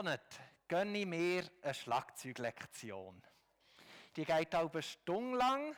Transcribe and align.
Monat 0.00 0.38
gönne 0.68 0.98
ich 0.98 1.06
mir 1.06 1.42
eine 1.60 1.74
Schlagzeuglektion. 1.74 3.20
Die 4.14 4.24
geht 4.24 4.54
auch 4.54 4.72
eine 4.72 4.82
Stunde 4.82 5.36
lang 5.36 5.74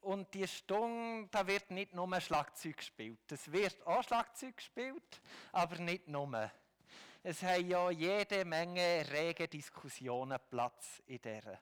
und 0.00 0.32
die 0.32 0.48
Stunde, 0.48 1.28
da 1.30 1.46
wird 1.46 1.70
nicht 1.70 1.92
nur 1.92 2.18
Schlagzeug 2.18 2.78
gespielt. 2.78 3.30
Es 3.30 3.52
wird 3.52 3.86
auch 3.86 4.02
Schlagzeug 4.04 4.56
gespielt, 4.56 5.20
aber 5.52 5.76
nicht 5.80 6.08
nur. 6.08 6.50
Es 7.22 7.42
haben 7.42 7.68
ja 7.68 7.90
jede 7.90 8.46
Menge 8.46 9.04
rege 9.12 9.46
Diskussionen 9.46 10.38
Platz 10.48 11.02
in 11.06 11.20
dieser. 11.20 11.60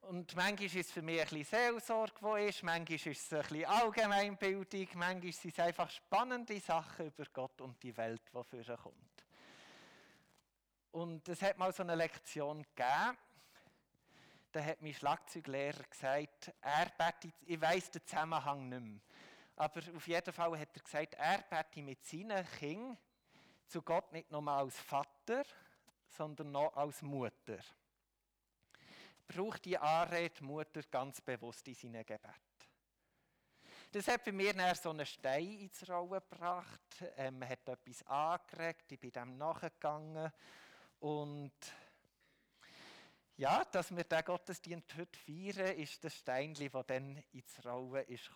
Und 0.00 0.34
manchmal 0.36 0.64
ist 0.64 0.76
es 0.76 0.90
für 0.90 1.02
mich 1.02 1.20
ein 1.20 1.28
bisschen 1.28 1.44
Seelsorge, 1.44 2.16
wo 2.22 2.36
ist, 2.36 2.62
manchmal 2.62 2.96
ist 2.96 3.06
es 3.08 3.30
ein 3.30 3.42
bisschen 3.42 3.66
Allgemeinbildung, 3.66 4.88
manchmal 4.94 5.32
sind 5.32 5.52
es 5.52 5.60
einfach 5.60 5.90
spannende 5.90 6.58
Sachen 6.60 7.08
über 7.08 7.26
Gott 7.30 7.60
und 7.60 7.82
die 7.82 7.94
Welt, 7.94 8.22
die 8.32 8.44
für 8.44 8.76
kommt. 8.78 9.17
Und 10.92 11.28
es 11.28 11.42
hat 11.42 11.58
mal 11.58 11.72
so 11.72 11.82
eine 11.82 11.94
Lektion 11.94 12.62
gegeben. 12.62 13.16
Da 14.50 14.64
hat 14.64 14.80
mein 14.80 14.94
Schlagzeuglehrer 14.94 15.84
gesagt, 15.84 16.52
er 16.62 16.90
betet, 16.96 17.34
ich 17.44 17.60
weiß 17.60 17.90
den 17.90 18.06
Zusammenhang 18.06 18.68
nicht 18.68 18.80
mehr, 18.80 19.00
aber 19.56 19.82
auf 19.94 20.08
jeden 20.08 20.32
Fall 20.32 20.58
hat 20.58 20.74
er 20.74 20.82
gesagt, 20.82 21.14
er 21.14 21.42
betet 21.42 21.84
mit 21.84 22.02
seinen 22.04 22.46
Kindern 22.58 22.96
zu 23.66 23.82
Gott 23.82 24.10
nicht 24.12 24.30
nur 24.30 24.48
als 24.48 24.78
Vater, 24.80 25.44
sondern 26.08 26.50
noch 26.50 26.74
als 26.74 27.02
Mutter. 27.02 27.58
Braucht 29.26 29.66
die 29.66 29.76
Anrede 29.76 30.42
Mutter 30.42 30.80
ganz 30.90 31.20
bewusst 31.20 31.68
in 31.68 31.74
seinen 31.74 32.06
Gebet. 32.06 32.32
Das 33.92 34.08
hat 34.08 34.24
bei 34.24 34.32
mir 34.32 34.54
dann 34.54 34.74
so 34.74 34.90
einen 34.90 35.04
Stein 35.04 35.60
ins 35.60 35.86
Rollen 35.88 36.10
gebracht, 36.10 37.04
ähm, 37.16 37.46
hat 37.46 37.68
etwas 37.68 38.02
angeregt, 38.06 38.92
ich 38.92 38.98
bin 38.98 39.12
dem 39.12 39.36
nachgegangen 39.36 40.32
und 41.00 41.52
ja, 43.38 43.64
dass 43.66 43.94
wir 43.94 44.02
den 44.02 44.24
Gottesdienst 44.24 44.96
heute 44.96 45.16
feiern, 45.16 45.76
ist 45.76 46.02
das 46.02 46.16
Steinchen, 46.16 46.70
das 46.72 46.86
dann 46.86 47.22
ins 47.32 47.64
Rollen 47.64 48.04
ist. 48.08 48.28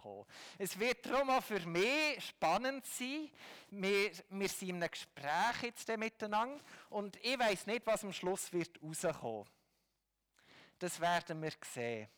Es 0.59 0.79
wird 0.79 1.05
darum 1.05 1.29
auch 1.31 1.43
für 1.43 1.59
mich 1.67 2.25
spannend 2.25 2.87
sein. 2.87 3.29
Wir, 3.71 4.13
wir 4.31 4.49
sind 4.49 4.69
in 4.69 4.77
einem 4.77 4.91
Gespräch 4.91 5.63
jetzt 5.65 5.89
miteinander 5.97 6.61
und 6.91 7.17
ich 7.17 7.37
weiß 7.37 7.67
nicht, 7.67 7.85
was 7.85 8.05
am 8.05 8.13
Schluss 8.13 8.53
wird 8.53 8.81
rauskommen. 8.81 9.49
Das 10.79 11.01
werden 11.01 11.43
wir 11.43 11.53
sehen. 11.65 12.09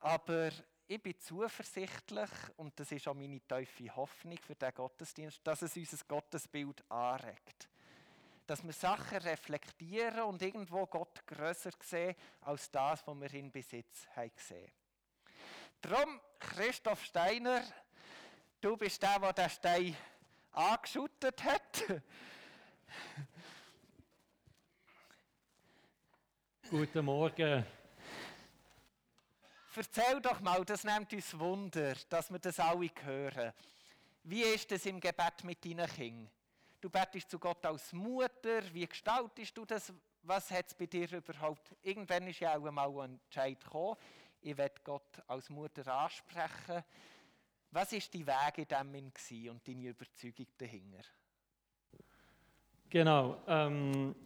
Aber 0.00 0.50
ich 0.86 1.02
bin 1.02 1.18
zuversichtlich, 1.18 2.30
und 2.58 2.78
das 2.78 2.92
ist 2.92 3.08
auch 3.08 3.14
meine 3.14 3.40
tiefe 3.40 3.96
Hoffnung 3.96 4.36
für 4.36 4.54
den 4.54 4.74
Gottesdienst, 4.74 5.40
dass 5.44 5.62
es 5.62 5.76
unser 5.78 6.04
Gottesbild 6.06 6.84
anregt 6.90 7.70
dass 8.46 8.64
wir 8.64 8.72
Sachen 8.72 9.18
reflektieren 9.18 10.22
und 10.22 10.42
irgendwo 10.42 10.86
Gott 10.86 11.26
größer 11.26 11.70
sehen 11.80 12.14
als 12.42 12.70
das, 12.70 13.06
was 13.06 13.20
wir 13.20 13.34
in 13.34 13.50
Besitz 13.50 14.06
haben 14.16 14.32
gesehen. 14.34 14.70
Darum, 15.80 16.20
Christoph 16.38 17.04
Steiner, 17.04 17.62
du 18.60 18.76
bist 18.76 19.02
der, 19.02 19.18
der 19.18 19.32
den 19.32 19.50
Stein 19.50 19.96
angeschüttet 20.52 21.42
hat. 21.44 21.84
Guten 26.70 27.04
Morgen. 27.04 27.66
Erzähl 29.74 30.20
doch 30.20 30.40
mal, 30.40 30.64
das 30.64 30.84
nimmt 30.84 31.12
uns 31.12 31.38
Wunder, 31.38 31.94
dass 32.08 32.30
wir 32.30 32.38
das 32.38 32.60
alle 32.60 32.90
hören. 33.02 33.52
Wie 34.24 34.42
ist 34.42 34.70
es 34.72 34.86
im 34.86 35.00
Gebet 35.00 35.44
mit 35.44 35.64
deinen 35.64 35.86
Kindern? 35.86 36.30
Du 36.82 36.90
betest 36.90 37.30
zu 37.30 37.38
Gott 37.38 37.64
als 37.64 37.92
Mutter. 37.92 38.60
Wie 38.72 38.84
gestaltest 38.84 39.56
du 39.56 39.64
das? 39.64 39.94
Was 40.24 40.50
hat 40.50 40.66
es 40.66 40.74
bei 40.74 40.86
dir 40.86 41.12
überhaupt? 41.12 41.76
Irgendwann 41.80 42.26
ist 42.26 42.40
ja 42.40 42.58
auch 42.58 42.64
einmal 42.66 42.90
ein 43.02 43.20
Entscheid 43.24 43.62
gekommen. 43.62 43.96
Ich 44.40 44.56
werde 44.56 44.80
Gott 44.82 45.22
als 45.28 45.48
Mutter 45.48 45.86
ansprechen. 45.86 46.82
Was 47.70 47.92
ist 47.92 48.12
die 48.12 48.26
Weg 48.26 48.58
in 48.58 48.66
dem 48.66 49.12
und 49.52 49.68
deine 49.68 49.90
Überzeugung 49.90 50.46
dahinter? 50.58 51.04
Genau. 52.90 53.40
Ähm, 53.46 54.16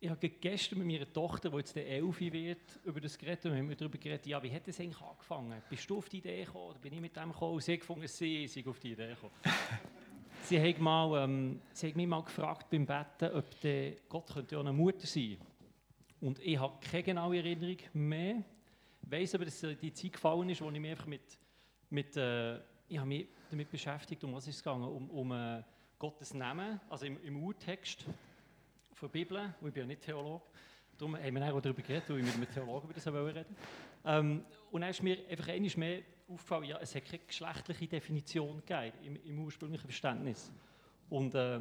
ich 0.00 0.08
habe 0.08 0.26
gestern 0.30 0.78
mit 0.78 0.86
meiner 0.86 1.12
Tochter, 1.12 1.50
die 1.50 1.56
jetzt 1.58 1.76
elf 1.76 2.18
wird, 2.18 2.80
über 2.84 3.00
das 3.02 3.18
geredet 3.18 3.44
und 3.44 3.58
haben 3.58 3.76
darüber 3.76 3.98
geredet, 3.98 4.24
ja, 4.24 4.42
wie 4.42 4.54
hat 4.54 4.66
das 4.66 4.80
eigentlich 4.80 5.02
angefangen? 5.02 5.62
Bist 5.68 5.90
du 5.90 5.98
auf 5.98 6.08
die 6.08 6.16
Idee 6.16 6.46
gekommen 6.46 6.70
oder 6.70 6.78
bin 6.78 6.94
ich 6.94 7.00
mit 7.00 7.14
dem 7.14 7.30
gekommen? 7.30 7.56
Und 7.56 7.62
sie 7.62 7.76
gefunden, 7.76 8.08
sie 8.08 8.48
sind 8.48 8.66
auf 8.68 8.78
die 8.78 8.92
Idee 8.92 9.08
gekommen. 9.08 9.34
Sie 10.44 10.60
haben, 10.60 10.82
mal, 10.82 11.24
ähm, 11.24 11.60
sie 11.72 11.88
haben 11.88 11.96
mich 11.96 12.06
mal 12.06 12.22
gefragt 12.22 12.68
beim 12.68 12.84
Betten, 12.84 13.32
ob 13.34 13.60
der 13.62 13.92
Gott 14.10 14.30
könnte 14.30 14.58
auch 14.58 14.60
eine 14.60 14.74
Mutter 14.74 15.06
sein 15.06 15.38
Und 16.20 16.38
ich 16.38 16.58
habe 16.58 16.78
keine 16.80 17.02
genaue 17.02 17.38
Erinnerung 17.38 17.78
mehr. 17.94 18.42
Ich 19.02 19.10
weiss 19.10 19.34
aber, 19.34 19.46
dass 19.46 19.58
die 19.60 19.92
Zeit 19.94 20.12
gefallen 20.12 20.50
ist, 20.50 20.60
wo 20.60 20.70
ich 20.70 20.78
mich 20.78 20.90
einfach 20.90 21.06
mit, 21.06 21.22
mit 21.88 22.14
äh, 22.18 22.56
ich 22.88 22.98
habe 22.98 23.08
mich 23.08 23.26
damit 23.50 23.70
beschäftigt, 23.70 24.22
um 24.22 24.34
was 24.34 24.46
ist 24.46 24.62
gegangen? 24.62 24.84
Um, 24.86 25.08
um 25.08 25.32
äh, 25.32 25.62
Gottes 25.98 26.34
Namen, 26.34 26.78
also 26.90 27.06
im, 27.06 27.18
im 27.22 27.42
Urtext 27.42 28.04
der 29.00 29.08
Bibel, 29.08 29.54
und 29.62 29.68
ich 29.68 29.72
bin 29.74 29.84
ja 29.84 29.86
nicht 29.86 30.02
Theologe. 30.02 30.44
Darum 30.98 31.16
haben 31.16 31.34
wir 31.34 31.54
auch 31.54 31.60
darüber 31.62 31.80
geredet, 31.80 32.04
weil 32.08 32.18
ich 32.18 32.24
mit 32.24 32.34
einem 32.34 32.52
Theologen 32.52 32.90
über 32.90 32.94
das 32.94 33.06
reden 33.06 33.56
ähm, 34.04 34.44
Und 34.70 34.82
dann 34.82 34.90
ist 34.90 35.02
mir 35.02 35.18
einfach 35.26 35.48
einmal 35.48 35.70
mehr 35.76 36.02
aufgefallen, 36.28 36.64
ja, 36.64 36.78
es 36.80 36.94
hat 36.94 37.04
keine 37.04 37.24
geschlechtliche 37.24 37.86
Definition 37.86 38.62
gegeben 38.64 38.96
im, 39.04 39.16
im 39.24 39.38
ursprünglichen 39.40 39.86
Verständnis. 39.86 40.52
Und 41.10 41.34
äh, 41.34 41.60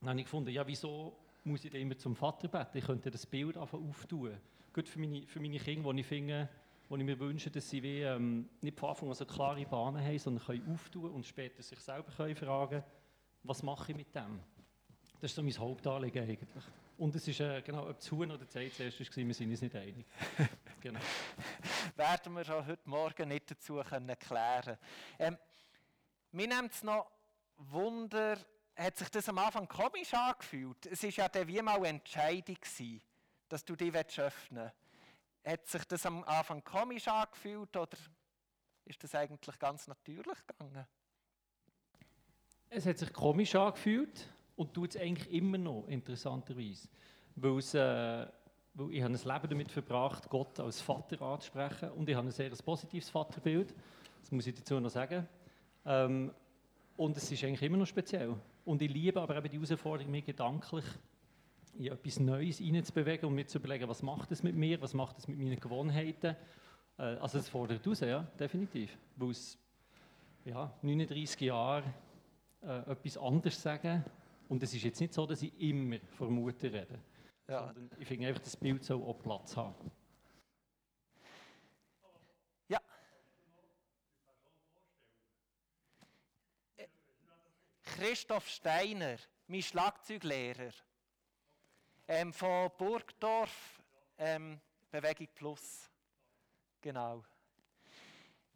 dann 0.00 0.08
habe 0.08 0.18
ich 0.18 0.24
gefunden, 0.24 0.50
ja, 0.50 0.66
wieso 0.66 1.16
muss 1.44 1.64
ich 1.64 1.74
immer 1.74 1.96
zum 1.96 2.16
Vater 2.16 2.48
beten? 2.48 2.78
Ich 2.78 2.84
könnte 2.84 3.10
das 3.10 3.26
Bild 3.26 3.56
einfach 3.56 3.78
auftun. 3.78 4.36
Gut 4.72 4.88
für 4.88 4.98
meine, 4.98 5.26
für 5.26 5.40
meine 5.40 5.58
Kinder, 5.58 5.92
die 5.92 6.00
ich 6.00 6.06
finde, 6.06 6.48
wo 6.88 6.96
ich 6.96 7.04
mir 7.04 7.18
wünsche, 7.18 7.50
dass 7.50 7.68
sie 7.68 7.82
wie, 7.82 8.02
ähm, 8.02 8.48
nicht 8.60 8.78
von 8.78 8.90
Anfang 8.90 9.08
an 9.08 9.14
so 9.14 9.24
klare 9.24 9.64
Bahnen 9.64 10.04
haben, 10.04 10.18
sondern 10.18 10.44
können 10.44 10.72
auftun 10.72 11.10
und 11.10 11.24
später 11.24 11.62
sich 11.62 11.78
selber 11.78 12.10
können 12.16 12.34
fragen, 12.34 12.82
was 13.42 13.62
mache 13.62 13.92
ich 13.92 13.96
mit 13.96 14.14
dem? 14.14 14.40
Das 15.20 15.30
ist 15.30 15.36
so 15.36 15.42
mein 15.42 15.56
Hauptanliegen 15.56 16.22
eigentlich. 16.22 16.48
Und 16.98 17.14
es 17.14 17.26
ist, 17.26 17.40
äh, 17.40 17.62
genau, 17.62 17.88
ob 17.88 17.96
das 17.96 18.10
Huhn 18.10 18.30
oder 18.30 18.38
die 18.38 18.48
Zeit 18.48 18.72
zuerst 18.74 19.00
war, 19.00 19.26
wir 19.26 19.34
sind 19.34 19.50
uns 19.50 19.62
nicht 19.62 19.74
einig. 19.74 20.04
genau. 20.80 21.00
Werden 21.96 22.34
wir 22.34 22.48
auch 22.56 22.66
heute 22.66 22.88
Morgen 22.88 23.28
nicht 23.28 23.50
dazu 23.50 23.82
können 23.88 24.18
klären 24.18 24.78
ähm, 25.18 25.38
Mir 26.32 26.48
nimmt 26.48 26.72
es 26.72 26.82
noch 26.82 27.10
Wunder, 27.56 28.38
hat 28.76 28.96
sich 28.96 29.08
das 29.10 29.28
am 29.28 29.38
Anfang 29.38 29.68
komisch 29.68 30.14
angefühlt? 30.14 30.86
Es 30.86 31.02
war 31.02 31.10
ja 31.10 31.28
dann 31.28 31.46
wie 31.46 31.60
mal 31.60 31.76
eine 31.76 31.88
Entscheidung, 31.88 32.56
dass 33.48 33.64
du 33.64 33.76
dich 33.76 33.94
öffnen 33.94 34.64
willst. 34.64 34.74
Hat 35.44 35.66
sich 35.66 35.84
das 35.84 36.06
am 36.06 36.24
Anfang 36.24 36.62
komisch 36.64 37.08
angefühlt 37.08 37.76
oder 37.76 37.96
ist 38.84 39.02
das 39.02 39.14
eigentlich 39.14 39.58
ganz 39.58 39.86
natürlich 39.86 40.38
gegangen? 40.46 40.86
Es 42.68 42.86
hat 42.86 42.98
sich 42.98 43.12
komisch 43.12 43.54
angefühlt 43.54 44.28
und 44.56 44.74
tut 44.74 44.94
es 44.94 45.00
eigentlich 45.00 45.30
immer 45.32 45.58
noch, 45.58 45.86
interessanterweise. 45.88 46.88
Weil, 47.36 47.58
es, 47.58 47.74
äh, 47.74 48.26
weil 48.74 48.92
ich 48.92 49.02
habe 49.02 49.12
ein 49.12 49.18
Leben 49.18 49.48
damit 49.48 49.72
verbracht, 49.72 50.28
Gott 50.28 50.58
als 50.60 50.80
Vater 50.80 51.20
anzusprechen 51.22 51.90
und 51.90 52.08
ich 52.08 52.14
habe 52.14 52.28
ein 52.28 52.32
sehr 52.32 52.50
positives 52.50 53.10
Vaterbild, 53.10 53.74
das 54.20 54.30
muss 54.30 54.46
ich 54.46 54.54
dazu 54.54 54.78
noch 54.78 54.90
sagen. 54.90 55.26
Ähm, 55.84 56.30
und 56.96 57.16
es 57.16 57.30
ist 57.30 57.42
eigentlich 57.44 57.62
immer 57.62 57.78
noch 57.78 57.86
speziell. 57.86 58.34
Und 58.64 58.82
ich 58.82 58.92
liebe 58.92 59.20
aber 59.20 59.36
eben 59.36 59.48
die 59.48 59.56
Herausforderung, 59.56 60.10
mich 60.10 60.24
gedanklich 60.24 60.84
in 61.78 61.86
etwas 61.86 62.20
Neues 62.20 62.58
hineinzubewegen 62.58 63.28
und 63.28 63.34
mir 63.34 63.46
zu 63.46 63.58
überlegen, 63.58 63.88
was 63.88 64.02
macht 64.02 64.30
es 64.32 64.42
mit 64.42 64.54
mir, 64.54 64.80
was 64.82 64.92
macht 64.92 65.18
es 65.18 65.26
mit 65.26 65.38
meinen 65.38 65.58
Gewohnheiten. 65.58 66.36
Äh, 66.98 67.02
also 67.02 67.38
es 67.38 67.48
fordert 67.48 67.86
raus, 67.86 68.00
ja, 68.00 68.22
definitiv. 68.38 68.96
Weil 69.16 69.30
es 69.30 69.58
ja, 70.44 70.72
39 70.82 71.40
Jahre 71.40 71.84
äh, 72.62 72.90
etwas 72.90 73.16
anderes 73.16 73.60
sagen 73.60 74.04
und 74.48 74.62
es 74.62 74.74
ist 74.74 74.82
jetzt 74.82 75.00
nicht 75.00 75.14
so, 75.14 75.26
dass 75.26 75.42
ich 75.42 75.58
immer 75.60 75.96
von 76.18 76.32
Mutter 76.32 76.72
rede. 76.72 76.98
Ja. 77.50 77.66
Sondern 77.66 77.90
ich 77.98 78.06
finde 78.06 78.28
einfach, 78.28 78.42
das 78.42 78.56
Bild 78.56 78.84
soll 78.84 79.02
auch 79.02 79.20
Platz 79.20 79.56
haben. 79.56 79.90
Ja. 82.68 82.80
Christoph 87.82 88.48
Steiner, 88.48 89.16
mein 89.48 89.62
Schlagzeuglehrer. 89.62 90.70
Ähm, 92.06 92.32
von 92.32 92.70
Burgdorf, 92.78 93.82
ähm, 94.18 94.60
Bewegung 94.90 95.28
Plus. 95.34 95.90
Genau. 96.80 97.24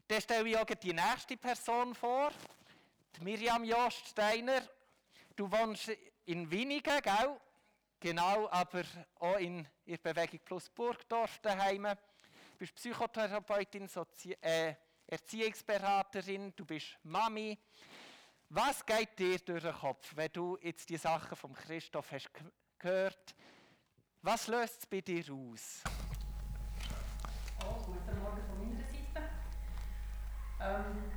Dann 0.06 0.20
stelle 0.20 0.48
ich 0.48 0.56
auch 0.56 0.64
die 0.66 0.92
nächste 0.92 1.36
Person 1.36 1.94
vor, 1.94 2.30
die 3.16 3.24
Miriam 3.24 3.64
Jost 3.64 4.06
Steiner 4.08 4.62
Du 5.36 5.50
wohnst 5.50 5.90
in 6.26 6.48
Winigen, 6.48 7.02
gell? 7.02 7.40
Genau, 8.04 8.50
aber 8.50 8.82
auch 9.18 9.38
in 9.38 9.66
der 9.86 9.96
Bewegung 9.96 10.38
Plus 10.44 10.68
Burgdorf 10.68 11.38
daheim. 11.38 11.84
Du 11.84 12.58
bist 12.58 12.74
Psychotherapeutin, 12.74 13.88
Sozi 13.88 14.36
äh, 14.42 14.74
Erziehungsberaterin, 15.06 16.52
du 16.54 16.66
bist 16.66 16.98
Mami. 17.02 17.58
Was 18.50 18.84
geht 18.84 19.18
dir 19.18 19.38
durch 19.38 19.62
den 19.62 19.72
Kopf, 19.72 20.14
wenn 20.14 20.30
du 20.34 20.58
jetzt 20.60 20.90
die 20.90 20.98
Sachen 20.98 21.34
von 21.34 21.54
Christoph 21.54 22.12
hast 22.12 22.28
gehört? 22.78 23.34
Was 24.20 24.48
löst 24.48 24.80
es 24.80 24.86
bei 24.86 25.00
dir 25.00 25.24
aus? 25.32 25.82
Oh, 27.64 27.86
guten 27.86 28.18
Morgen 28.20 28.42
von 28.46 28.68
meiner 28.68 28.86
Seite. 28.86 29.30
Ähm, 30.60 31.10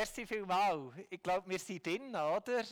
Merci 0.00 0.26
vielmals. 0.26 0.94
Ich 1.10 1.22
glaube, 1.22 1.46
wir 1.50 1.58
sind 1.58 1.84
drin, 1.84 2.16
oder? 2.16 2.64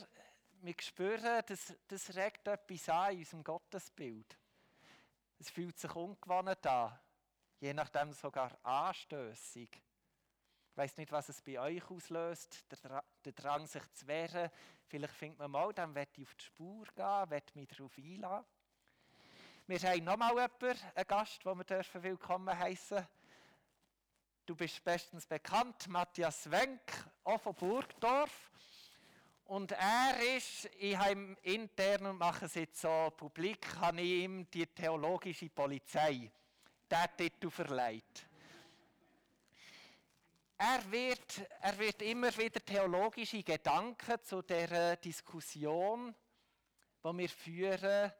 Wir 0.61 0.73
spüren, 0.79 1.43
das, 1.45 1.75
das 1.87 2.15
regt 2.15 2.47
etwas 2.47 2.89
an 2.89 3.11
in 3.11 3.19
unserem 3.19 3.43
Gottesbild. 3.43 4.35
Es 5.37 5.51
fühlt 5.51 5.77
sich 5.77 5.95
ungewohnt 5.95 6.65
an, 6.65 6.99
je 7.59 7.71
nachdem 7.71 8.13
sogar 8.13 8.57
anstößig. 8.63 9.69
Ich 9.71 10.77
weiß 10.77 10.97
nicht, 10.97 11.11
was 11.11 11.29
es 11.29 11.39
bei 11.43 11.59
euch 11.59 11.87
auslöst, 11.91 12.65
der, 12.71 13.03
der 13.23 13.33
Drang, 13.33 13.67
sich 13.67 13.83
zu 13.93 14.07
wehren. 14.07 14.49
Vielleicht 14.87 15.13
findet 15.13 15.37
man 15.37 15.51
mal, 15.51 15.71
dann 15.71 15.93
wird 15.93 16.17
ich 16.17 16.25
auf 16.25 16.33
die 16.33 16.45
Spur 16.45 16.83
gehen, 16.95 17.29
wird 17.29 17.55
mich 17.55 17.67
darauf 17.67 17.95
einladen. 17.95 18.47
Wir 19.67 19.79
haben 19.81 20.03
nochmal 20.03 20.31
jemanden, 20.31 20.83
einen 20.95 21.07
Gast, 21.07 21.45
den 21.45 21.59
wir 21.59 22.03
willkommen 22.03 22.57
heißen 22.57 22.97
dürfen. 22.97 23.19
Du 24.49 24.55
bist 24.55 24.83
bestens 24.83 25.27
bekannt, 25.27 25.87
Matthias 25.89 26.49
Wenk, 26.49 26.81
auch 27.23 27.41
von 27.41 27.55
Burgdorf. 27.55 28.49
Und 29.45 29.71
er 29.71 30.37
ist, 30.37 30.69
ich 30.77 30.95
habe 30.95 31.11
ihm 31.11 31.37
intern 31.41 32.05
und 32.05 32.17
mache 32.19 32.45
es 32.45 32.53
jetzt 32.53 32.81
so 32.81 33.11
publik, 33.17 33.65
habe 33.77 34.01
ich 34.01 34.23
ihm 34.23 34.49
die 34.51 34.67
theologische 34.67 35.49
Polizei, 35.49 36.31
der 36.89 37.15
Titel 37.17 37.49
verleiht. 37.49 38.27
Er 40.61 40.91
wird, 40.91 41.47
er 41.61 41.79
wird 41.79 42.01
immer 42.01 42.37
wieder 42.37 42.63
theologische 42.63 43.41
Gedanken 43.41 44.21
zu 44.21 44.41
der 44.41 44.97
Diskussion, 44.97 46.13
die 47.03 47.17
wir 47.17 47.29
führen, 47.29 48.11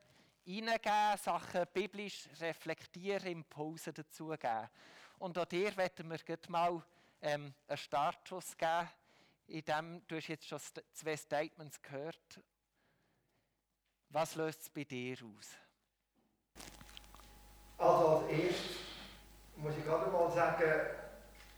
hineingeben, 0.46 1.18
Sachen 1.22 1.66
biblisch 1.74 2.28
reflektieren, 2.40 3.28
Impulse 3.28 3.94
dazugeben. 3.94 4.70
Und 5.20 5.38
auch 5.38 5.46
dir 5.46 5.76
werden 5.78 6.10
wir 6.10 6.40
mal 6.48 6.82
ähm, 7.22 7.54
einen 7.68 7.78
Startschuss 7.78 8.58
geben, 8.58 8.90
in 9.48 9.64
dem 9.64 10.08
du 10.08 10.16
hast 10.18 10.28
jetzt 10.28 10.48
schon 10.48 10.60
zwei 10.94 11.18
Statements 11.18 11.82
gehört. 11.82 12.42
Was 14.10 14.36
löst 14.36 14.62
es 14.62 14.70
bei 14.70 14.84
dir 14.84 15.18
aus? 15.24 15.56
Also 17.78 18.08
als 18.08 18.32
erstes 18.32 18.78
muss 19.56 19.78
ich 19.78 19.86
gerade 19.86 20.12
mal 20.12 20.32
sagen, 20.32 20.64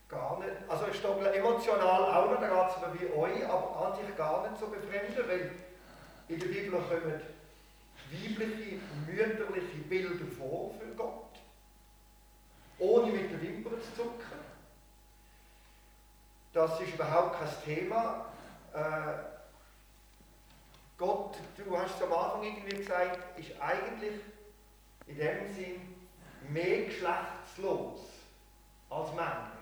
gar 0.07 0.39
nicht. 0.39 0.51
Also 0.67 0.87
ich 0.87 0.97
stoppe 0.97 1.33
emotional 1.33 2.05
auch 2.05 2.31
noch, 2.31 2.39
da 2.39 2.47
geht 2.47 2.75
es 2.75 3.01
mir 3.01 3.09
wie 3.09 3.13
euch, 3.13 3.45
aber 3.45 3.87
an 3.87 3.95
sich 3.95 4.15
gar 4.15 4.49
nicht 4.49 4.59
so 4.59 4.67
befremden, 4.67 5.27
weil 5.27 5.51
in 6.27 6.39
der 6.39 6.47
Bibel 6.47 6.71
kommen 6.71 7.21
weibliche, 8.11 8.79
mütterliche 9.07 9.77
Bilder 9.87 10.25
vor 10.37 10.73
für 10.79 10.93
Gott 10.95 11.31
ohne 12.81 13.11
mit 13.11 13.31
der 13.31 13.41
Wimper 13.41 13.69
zu 13.79 13.95
zucken. 13.95 14.50
Das 16.53 16.81
ist 16.81 16.93
überhaupt 16.93 17.39
kein 17.39 17.63
Thema. 17.63 18.25
Äh, 18.73 19.13
Gott, 20.97 21.37
du 21.57 21.77
hast 21.77 21.95
es 21.95 22.03
am 22.03 22.13
Anfang 22.13 22.43
irgendwie 22.43 22.77
gesagt, 22.77 23.39
ist 23.39 23.59
eigentlich 23.59 24.19
in 25.07 25.17
dem 25.17 25.53
Sinn 25.53 25.95
mehr 26.49 26.85
geschlechtslos 26.85 27.99
als 28.89 29.09
männlich. 29.13 29.61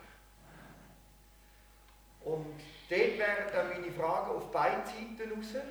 Und 2.22 2.60
dort 2.90 3.18
wären 3.18 3.54
dann 3.54 3.70
meine 3.70 3.92
Fragen 3.92 4.32
auf 4.32 4.52
beiden 4.52 4.86
Seiten 4.86 5.32
raus. 5.32 5.64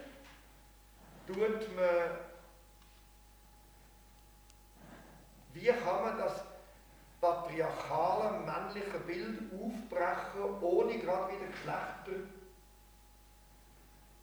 Tut 1.27 1.77
man, 1.77 2.11
wie 5.53 5.67
kann 5.67 6.03
man 6.03 6.19
das 6.19 6.43
patriarchalen 7.21 8.45
männlichen 8.45 9.01
Bild 9.07 9.53
aufbrechen, 9.53 10.63
ohne 10.63 10.99
gerade 10.99 11.33
wieder 11.33 11.47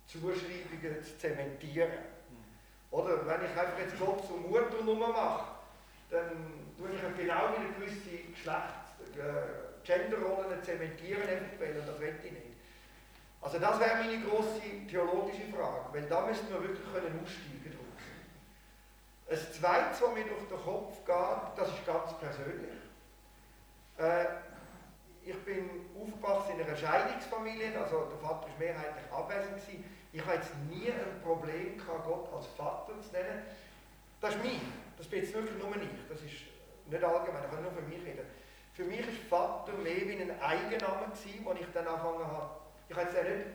Geschlechterzuschreibungen 0.08 1.04
zu 1.04 1.18
zementieren. 1.18 1.92
Oder 2.92 3.26
wenn 3.28 3.44
ich 3.44 3.52
einfach 3.52 3.80
jetzt 3.80 4.00
Gott 4.00 4.26
zur 4.26 4.38
Mutternummer 4.38 5.10
mache, 5.10 5.46
dann 6.10 6.30
tue 6.78 6.90
ich 6.92 7.02
genau 7.18 7.50
wieder 7.50 7.70
gewisse 7.78 8.18
Geschlechts 8.32 8.86
äh, 9.18 9.86
Genderrollen 9.86 10.64
zementieren 10.64 11.22
eventuell 11.22 11.80
und 11.80 11.88
das 11.88 12.00
will 12.00 12.16
ich 12.24 12.32
nicht. 12.32 12.56
Also 13.42 13.60
das 13.60 13.80
wäre 13.80 13.98
meine 13.98 14.20
grosse 14.26 14.62
theologische 14.90 15.44
Frage, 15.54 15.86
weil 15.94 16.04
da 16.08 16.26
müssten 16.26 16.50
wir 16.50 16.62
wirklich 16.64 16.92
können 16.92 17.20
aussteigen 17.22 17.72
daraus. 17.72 17.86
Ein 19.30 19.54
zweites, 19.54 20.02
was 20.02 20.14
mir 20.16 20.24
durch 20.24 20.48
den 20.50 20.58
Kopf 20.58 21.06
geht, 21.06 21.58
das 21.58 21.70
ist 21.70 21.86
ganz 21.86 22.18
persönlich. 22.20 22.75
Äh, 23.98 24.26
ich 25.24 25.38
bin 25.44 25.70
aufgewachsen 26.00 26.60
in 26.60 26.66
einer 26.66 26.76
Scheidungsfamilie, 26.76 27.80
also 27.80 28.06
der 28.06 28.20
Vater 28.20 28.48
war 28.48 28.60
mehrheitlich 28.60 29.12
abwesend. 29.12 29.56
Gewesen. 29.56 29.84
Ich 30.12 30.22
habe 30.22 30.36
jetzt 30.36 30.52
nie 30.70 30.88
ein 30.92 31.22
Problem 31.24 31.78
gehabt, 31.78 32.06
Gott 32.06 32.32
als 32.34 32.48
Vater 32.48 32.94
zu 33.02 33.12
nennen. 33.12 33.44
Das 34.22 34.36
ist 34.36 34.44
mich. 34.44 34.62
Das 34.98 35.08
bin 35.08 35.24
jetzt 35.24 35.34
wirklich 35.34 35.58
nur 35.58 35.76
ich. 35.76 36.08
Das 36.08 36.22
ist 36.22 36.46
nicht 36.86 37.04
allgemein, 37.04 37.44
ich 37.44 37.52
kann 37.52 37.64
nur 37.64 37.72
für 37.72 37.82
mich 37.82 38.06
reden. 38.06 38.26
Für 38.74 38.84
mich 38.84 39.32
war 39.32 39.66
Vater 39.66 39.74
mehr 39.74 40.08
wie 40.08 40.22
ein 40.22 40.42
Eigenname, 40.42 41.08
als 41.08 41.26
ich 41.26 41.42
dann 41.74 41.88
angefangen 41.88 42.28
habe. 42.28 42.50
Ich 42.88 42.96
habe 42.96 43.08
jetzt 43.08 43.16
ja 43.16 43.24
nicht 43.24 43.48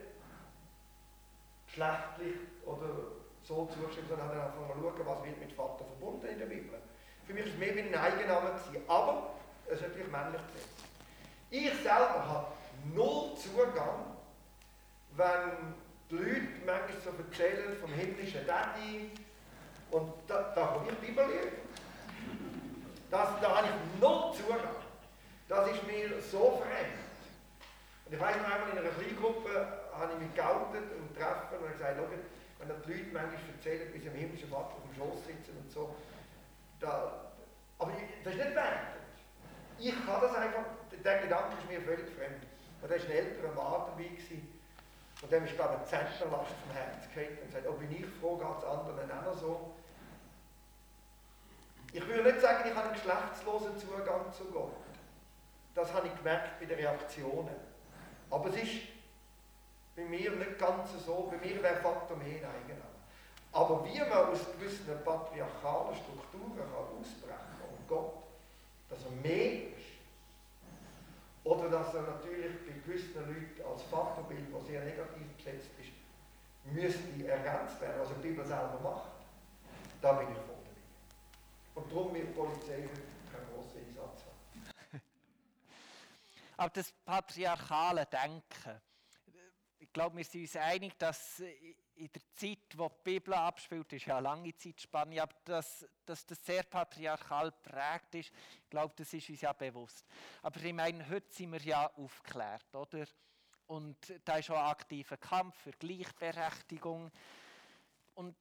geschlechtlich 1.66 2.36
oder 2.66 2.88
so 3.42 3.66
zugeschrieben, 3.66 4.08
sondern 4.08 4.28
habe 4.28 4.36
dann 4.36 4.46
angefangen 4.50 4.80
zu 4.80 4.98
schauen, 4.98 5.06
was 5.06 5.24
wird 5.24 5.38
mit 5.38 5.52
Vater 5.52 5.84
verbunden 5.84 6.26
in 6.26 6.38
der 6.38 6.46
Bibel. 6.46 6.78
Für 7.26 7.34
mich 7.34 7.44
war 7.44 7.52
es 7.52 7.58
mehr 7.58 7.76
wie 7.76 7.80
ein 7.80 7.94
Eigenname. 7.94 8.58
Aber 8.88 9.30
es 9.70 9.80
ist 9.80 9.88
natürlich 9.88 10.10
männlich 10.10 10.42
besetzt. 10.42 10.84
Ich 11.50 11.72
selber 11.82 12.26
habe 12.26 12.46
null 12.94 13.36
Zugang, 13.36 14.16
wenn 15.16 15.74
die 16.10 16.16
Leute 16.16 16.40
manchmal 16.66 17.00
so 17.04 17.10
erzählen 17.10 17.76
vom 17.80 17.92
himmlischen 17.92 18.46
Daddy 18.46 19.10
und 19.92 20.12
da, 20.26 20.52
da 20.54 20.70
habe 20.70 20.90
ich 20.90 20.98
Bibel 20.98 21.24
lesen. 21.26 21.58
Das, 23.10 23.28
da 23.40 23.56
habe 23.56 23.68
ich 23.68 24.00
null 24.00 24.32
Zugang. 24.34 24.60
Das 25.48 25.70
ist 25.70 25.86
mir 25.86 26.20
so 26.20 26.62
fremd. 26.62 26.98
Und 28.06 28.14
ich 28.14 28.20
weiß 28.20 28.36
noch 28.36 28.50
einmal 28.50 28.70
in 28.70 28.78
einer 28.78 28.90
Kleingruppe 28.90 29.50
habe 29.92 30.12
ich 30.14 30.26
mich 30.26 30.34
geoutet 30.34 30.90
und 30.98 31.16
treffen 31.16 31.58
und 31.58 31.72
gesagt, 31.72 31.98
wenn 32.58 32.68
die 32.68 32.92
Leute 32.92 33.04
manchmal 33.12 33.40
erzählen, 33.56 33.92
wie 33.94 33.98
sie 33.98 34.06
im 34.06 34.14
himmlischen 34.14 34.48
Vater 34.48 34.74
auf 34.74 34.82
dem 34.82 34.94
Schoß 34.96 35.26
sitzen 35.26 35.56
und 35.62 35.70
so, 35.70 35.94
da, 36.80 37.32
aber 37.78 37.92
das 38.24 38.34
ist 38.34 38.38
nicht 38.38 38.54
wertend. 38.54 39.00
Ich 39.80 40.06
kann 40.06 40.20
das 40.20 40.34
einfach, 40.34 40.64
der 41.02 41.18
Gedanke 41.22 41.56
ist 41.58 41.68
mir 41.68 41.80
völlig 41.80 42.14
fremd. 42.14 42.46
Und 42.82 42.90
da 42.90 42.94
war 42.94 43.02
ein 43.02 43.10
älterer 43.10 43.52
Mann 43.54 43.86
dabei, 43.88 44.10
und 45.22 45.30
dem 45.30 45.44
ist, 45.44 45.54
glaube 45.54 45.74
ich, 45.74 45.92
eine 45.92 46.08
Zetterlast 46.08 46.50
vom 46.50 46.72
Herz 46.72 47.04
gefallen 47.08 47.38
und 47.42 47.52
sagt, 47.52 47.66
oh, 47.68 47.72
bin 47.72 47.92
ich 47.92 48.06
froh, 48.20 48.36
geht 48.36 48.58
es 48.58 48.64
anderen 48.64 49.10
auch 49.10 49.24
noch 49.24 49.38
so. 49.38 49.74
Ich 51.92 52.06
würde 52.06 52.22
nicht 52.22 52.40
sagen, 52.40 52.68
ich 52.68 52.74
habe 52.74 52.88
einen 52.88 52.94
geschlechtslosen 52.94 53.78
Zugang 53.78 54.32
zu 54.32 54.44
Gott. 54.46 54.72
Das 55.74 55.92
habe 55.92 56.06
ich 56.06 56.16
gemerkt 56.16 56.58
bei 56.58 56.66
den 56.66 56.78
Reaktionen. 56.78 57.56
Aber 58.30 58.48
es 58.48 58.56
ist 58.56 58.82
bei 59.96 60.04
mir 60.04 60.30
nicht 60.30 60.58
ganz 60.58 60.90
so, 61.04 61.30
bei 61.30 61.36
mir 61.46 61.62
wäre 61.62 61.76
Vater 61.76 62.16
mehr 62.16 62.48
ein 62.48 62.82
Aber 63.52 63.84
wie 63.84 63.98
man 63.98 64.12
aus 64.12 64.52
gewissen 64.52 64.86
patriarchalen 65.04 65.96
Strukturen 65.96 66.56
kann 66.56 66.98
ausbrechen 66.98 67.58
kann 67.58 67.68
und 67.76 67.88
Gott, 67.88 68.19
dass 68.90 69.04
er 69.04 69.10
mehr 69.22 69.68
ist, 69.68 69.90
oder 71.44 71.70
dass 71.70 71.94
er 71.94 72.02
natürlich 72.02 72.56
bei 72.66 72.72
gewissen 72.84 73.14
Leuten 73.14 73.62
als 73.66 73.82
Vaterbild, 73.84 74.52
das 74.52 74.66
sehr 74.66 74.84
negativ 74.84 75.26
besetzt 75.36 75.70
ist, 75.80 75.90
müsste 76.64 77.26
ergänzt 77.26 77.80
werden, 77.80 78.00
was 78.00 78.08
die 78.08 78.28
Bibel 78.28 78.44
selber 78.44 78.78
macht. 78.82 79.12
Da 80.02 80.12
bin 80.12 80.28
ich 80.30 80.36
voll 80.38 80.56
dabei. 80.64 81.80
Und 81.80 81.90
darum 81.90 82.14
wird 82.14 82.28
die 82.28 82.32
Polizei 82.32 82.88
keinen 83.32 83.46
grossen 83.54 83.78
Einsatz 83.78 84.24
haben. 84.24 85.00
Aber 86.58 86.70
das 86.70 86.92
patriarchale 87.04 88.06
Denken, 88.06 88.80
ich 89.78 89.92
glaube, 89.92 90.18
wir 90.18 90.24
sind 90.24 90.42
uns 90.42 90.56
einig, 90.56 90.98
dass 90.98 91.42
in 92.00 92.10
der 92.12 92.22
Zeit, 92.34 92.76
wo 92.76 92.88
die 92.88 93.02
Bibel 93.04 93.34
abspielt, 93.34 93.92
ist 93.92 94.06
ja 94.06 94.16
eine 94.16 94.24
lange 94.24 94.56
Zeitspanne, 94.56 95.22
aber 95.22 95.34
dass, 95.44 95.86
dass 96.06 96.24
das 96.24 96.44
sehr 96.44 96.62
patriarchal 96.62 97.52
prägt 97.52 98.14
ist, 98.14 98.32
ich 98.64 98.70
glaube, 98.70 98.94
das 98.96 99.12
ist 99.12 99.28
uns 99.28 99.40
ja 99.42 99.52
bewusst. 99.52 100.06
Aber 100.42 100.60
ich 100.60 100.72
meine, 100.72 101.06
heute 101.10 101.30
sind 101.32 101.52
wir 101.52 101.60
ja 101.60 101.90
aufgeklärt, 101.94 102.74
oder? 102.74 103.06
Und 103.66 103.96
da 104.24 104.38
ist 104.38 104.50
auch 104.50 104.56
ein 104.56 104.70
aktiver 104.70 105.18
Kampf 105.18 105.56
für 105.58 105.72
Gleichberechtigung. 105.72 107.10
Und 108.14 108.34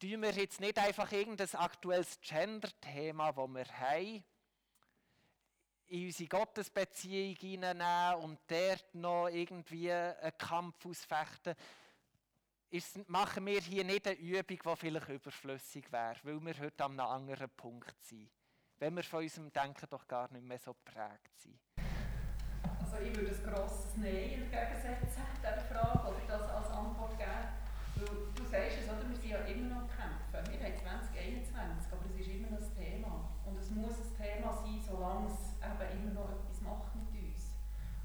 tun 0.00 0.22
wir 0.22 0.32
jetzt 0.32 0.60
nicht 0.60 0.78
einfach 0.78 1.10
irgendein 1.12 1.54
aktuelles 1.54 2.20
Gender-Thema, 2.20 3.32
das 3.32 3.48
wir 3.48 3.78
haben, 3.78 4.24
in 5.88 6.06
unsere 6.06 6.28
Gottesbeziehung 6.28 7.36
hineinnehmen 7.36 8.24
und 8.24 8.40
dort 8.48 8.94
noch 8.94 9.28
irgendwie 9.28 9.92
einen 9.92 10.36
Kampf 10.36 10.84
ausfechten, 10.84 11.54
ist, 12.76 13.08
machen 13.08 13.46
wir 13.46 13.60
hier 13.60 13.84
nicht 13.84 14.06
eine 14.06 14.16
Übung, 14.16 14.58
die 14.64 14.76
vielleicht 14.76 15.08
überflüssig 15.08 15.90
wäre, 15.90 16.16
weil 16.22 16.40
wir 16.40 16.58
heute 16.58 16.84
an 16.84 16.92
einem 16.92 17.08
anderen 17.08 17.48
Punkt 17.50 17.96
sind. 18.04 18.28
Wenn 18.78 18.94
wir 18.94 19.02
von 19.02 19.22
unserem 19.22 19.50
Denken 19.50 19.86
doch 19.88 20.06
gar 20.06 20.30
nicht 20.30 20.44
mehr 20.44 20.58
so 20.58 20.74
geprägt 20.74 21.32
sind. 21.38 21.58
Also 22.78 22.98
ich 22.98 23.16
würde 23.16 23.34
ein 23.34 23.54
grosses 23.54 23.96
Nein 23.96 24.44
entgegensetzen, 24.44 25.22
dieser 25.40 25.64
Frage, 25.72 26.08
oder 26.08 26.20
das 26.28 26.42
als 26.42 26.68
Antwort 26.68 27.16
geben. 27.16 27.48
Weil 27.96 28.04
du 28.34 28.44
sagst 28.44 28.78
es, 28.84 28.88
oder? 28.88 29.08
wir 29.08 29.16
sind 29.16 29.30
ja 29.30 29.38
immer 29.38 29.80
noch 29.80 29.88
kämpfen. 29.88 30.52
Wir 30.52 30.60
haben 30.60 30.76
2021, 30.76 31.92
aber 31.92 32.04
es 32.12 32.20
ist 32.20 32.28
immer 32.28 32.50
noch 32.50 32.60
ein 32.60 32.76
Thema. 32.76 33.32
Und 33.46 33.58
es 33.58 33.70
muss 33.70 33.96
ein 33.96 34.16
Thema 34.20 34.52
sein, 34.52 34.80
solange 34.84 35.32
es 35.32 35.56
eben 35.64 36.04
immer 36.04 36.12
noch 36.12 36.28
etwas 36.28 36.60
macht 36.60 36.94
mit 36.94 37.08
uns. 37.08 37.56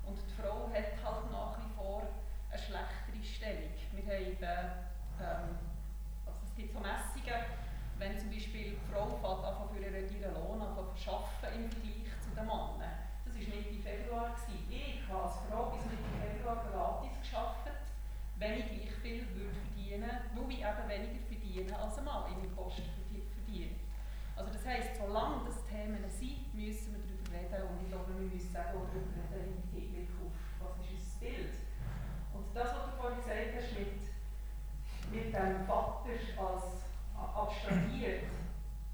Und 0.07 0.15
die 0.15 0.41
Frau 0.41 0.71
hat 0.71 0.95
halt 1.03 1.31
nach 1.31 1.59
wie 1.59 1.75
vor 1.75 2.07
eine 2.51 2.61
schlechtere 2.61 3.23
Stellung. 3.23 3.71
Wir 3.91 4.03
haben, 4.03 4.71
ähm, 5.19 5.57
also 6.25 6.39
es 6.43 6.55
gibt 6.55 6.73
so 6.73 6.79
Messungen, 6.79 7.45
wenn 7.97 8.19
zum 8.19 8.29
Beispiel 8.29 8.75
die 8.75 8.91
Frau 8.91 9.07
fährt 9.07 9.43
an 9.45 9.69
für 9.69 9.79
ihren 9.79 10.33
Lohn 10.33 10.61
an 10.61 10.75
Vergleich 11.69 12.09
zu 12.21 12.29
den 12.31 12.45
Männern. 12.45 12.95
Das 13.25 13.33
war 13.35 13.41
Mitte 13.41 13.77
Februar. 13.83 14.31
Gewesen. 14.31 14.65
Ich 14.69 15.07
habe 15.09 15.23
als 15.23 15.35
Frau 15.49 15.69
bis 15.75 15.85
Mitte 15.85 16.11
Februar 16.17 16.57
gratis 16.65 17.13
gearbeitet, 17.21 17.85
wenn 18.37 18.53
ich 18.59 18.65
gleich 18.65 18.93
viel 19.01 19.27
würde 19.35 19.53
verdienen 19.53 20.09
würde, 20.33 20.47
weil 20.47 20.51
ich 20.55 20.63
eben 20.63 20.85
weniger 20.89 21.25
verdiene 21.27 21.77
als 21.77 21.97
ein 21.97 22.05
Mann 22.05 22.31
in 22.31 22.37
meinem 22.39 22.55
Kosten 22.55 22.87
verdiene. 23.51 23.75
Also 24.35 24.53
das 24.53 24.65
heisst, 24.65 24.95
solange 24.97 25.45
das 25.45 25.63
Themen 25.67 26.01
sind, 26.09 26.49
müssen 26.55 26.95
wir 26.95 27.03
darüber 27.05 27.29
reden 27.29 27.67
und 27.69 27.77
ich 27.83 27.89
glaube, 27.93 28.09
wir 28.09 28.25
müssen 28.25 28.57
auch 28.57 28.73
darüber 28.73 29.13
reden 29.29 29.53
im 29.53 29.69
Hinblick 29.69 30.09
auf, 30.17 30.33
was 30.57 30.81
ist 30.81 30.97
unser 30.97 31.19
Bild. 31.21 31.53
Und 32.33 32.45
das, 32.55 32.73
was 32.73 32.89
du 32.89 32.91
vorhin 32.97 33.21
gesagt 33.21 33.53
hast, 33.53 33.71
mit, 33.77 34.01
mit 35.11 35.29
dem 35.29 35.61
Vater 35.67 36.17
als 36.41 36.65
abstrahiert, 37.13 38.33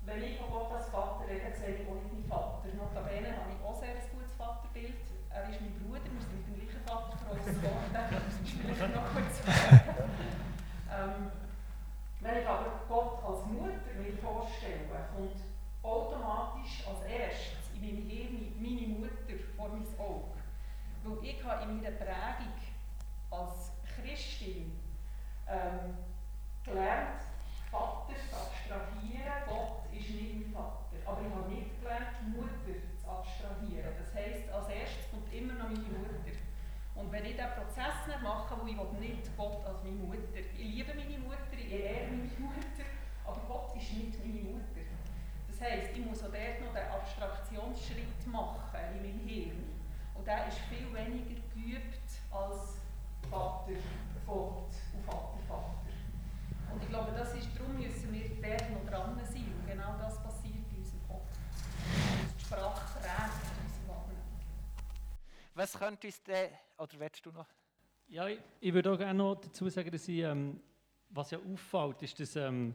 wenn 0.04 0.24
ich 0.24 0.36
von 0.36 0.50
Gott 0.52 0.72
als 0.74 0.90
Vater 0.90 1.28
rede, 1.28 1.48
sehe 1.56 1.80
ich 1.80 1.88
auch 1.88 1.96
nicht 1.96 2.12
meinen 2.12 2.28
Vater. 2.28 2.68
Notabene 2.76 3.32
habe 3.32 3.52
ich 3.54 3.64
auch 3.64 3.80
sehr 3.80 3.96
ein 3.96 4.10
gutes 4.12 4.34
Vaterbild. 4.36 5.00
Er 5.30 5.48
ist 5.48 5.62
mein 5.62 5.80
Bruder, 5.80 6.04
wir 6.12 6.22
sind 6.28 6.34
mit 6.34 6.48
dem 6.48 6.56
gleichen 6.60 6.84
Vater 6.84 7.16
groß 7.24 7.46
geworden. 7.56 7.92
Das 7.94 8.36
ist 8.36 8.52
vielleicht 8.52 8.96
noch 8.96 9.08
kurz 9.16 9.36
ähm, 10.92 11.32
wenn 12.20 12.42
ich 12.42 12.48
aber 12.48 12.82
Gott 12.90 13.24
als 13.24 13.46
Mutter 13.46 13.94
mir 14.02 14.18
vorstelle, 14.18 14.88
kommt 15.16 15.44
automatisch 15.84 16.84
als 16.88 17.04
erstes 17.04 17.72
in 17.76 17.82
meinem 17.82 18.10
Hirn 18.10 18.54
meine 18.60 18.88
Mutter 19.00 19.38
vor 19.56 19.70
mein 19.70 19.86
Auge. 20.00 20.38
Weil 21.04 21.30
ich 21.30 21.44
habe 21.44 21.64
in 21.64 21.78
meiner 21.78 21.96
Prägung 21.96 22.54
als 23.30 23.72
Christin 23.96 24.80
ähm, 25.48 25.98
gelernt, 26.64 27.22
Vater 27.70 28.16
zu 28.30 28.36
abstrahieren, 28.36 29.44
Gott 29.48 29.94
ist 29.94 30.10
nicht 30.10 30.36
mein 30.36 30.54
Vater. 30.54 30.98
Aber 31.06 31.22
ich 31.22 31.34
habe 31.34 31.50
nicht 31.50 31.80
gelernt, 31.80 32.36
Mutter 32.36 32.76
zu 32.98 33.08
abstrahieren. 33.08 33.94
Das 34.00 34.14
heisst, 34.16 34.50
als 34.50 34.70
erstes 34.70 35.12
kommt 35.12 35.32
immer 35.32 35.54
noch 35.54 35.70
meine 35.70 36.00
Mutter. 36.00 36.38
Und 36.98 37.12
wenn 37.12 37.26
ich 37.26 37.36
diesen 37.36 37.54
Prozess 37.54 38.08
nicht 38.08 38.24
mache, 38.24 38.58
wo 38.60 38.66
ich 38.66 38.76
nicht 39.00 39.38
Gott 39.38 39.64
als 39.66 39.84
meine 39.84 40.02
Mutter, 40.02 40.34
ich 40.34 40.58
liebe 40.58 40.94
meine 40.96 41.20
Mutter, 41.20 41.54
ich 41.54 41.72
ehre 41.72 42.10
meine 42.10 42.34
Mutter, 42.40 42.90
aber 43.24 43.40
Gott 43.48 43.78
ist 43.78 43.94
nicht 43.94 44.18
meine 44.26 44.42
Mutter. 44.42 44.82
Das 45.48 45.62
heisst, 45.62 45.92
ich 45.94 46.04
muss 46.04 46.24
auch 46.24 46.34
dort 46.34 46.60
noch 46.60 46.74
den 46.74 46.90
Abstraktionsschritt 46.90 48.26
machen 48.26 48.80
in 48.96 49.02
meinem 49.02 49.28
Hirn. 49.28 49.78
Und 50.16 50.26
der 50.26 50.48
ist 50.48 50.58
viel 50.70 50.90
weniger 50.92 51.40
geübt 51.54 52.10
als 52.32 52.82
Vater, 53.30 53.78
Gott 54.26 54.74
und 54.94 55.06
Vater, 55.06 55.38
Vater. 55.48 55.78
Und 56.74 56.82
ich 56.82 56.90
glaube, 56.90 57.12
das 57.16 57.34
ist, 57.36 57.48
darum 57.56 57.78
müssen 57.78 58.12
wir 58.12 58.26
dort 58.42 58.72
noch 58.72 58.90
dran 58.90 59.22
sein. 59.24 59.54
Und 59.54 59.68
genau 59.68 59.94
das 60.00 60.18
passiert 60.24 60.66
in 60.72 60.78
unserem 60.78 61.08
Kopf. 61.08 61.30
Die 62.38 62.44
Sprache 62.44 63.00
prägt 63.00 63.48
was 65.74 65.78
könnte 65.78 66.08
uns 66.08 66.24
denn, 66.24 66.50
oder 66.78 67.00
willst 67.00 67.26
du 67.26 67.32
noch? 67.32 67.46
Ja, 68.08 68.28
ich, 68.28 68.40
ich 68.62 68.74
würde 68.74 68.92
auch 68.92 68.98
gerne 68.98 69.18
noch 69.18 69.36
dazu 69.36 69.68
sagen, 69.68 69.92
dass 69.92 70.08
ich, 70.08 70.20
ähm, 70.20 70.62
was 71.10 71.32
ja 71.32 71.40
auffällt, 71.40 72.02
ist, 72.04 72.18
dass 72.20 72.38
ähm, 72.38 72.74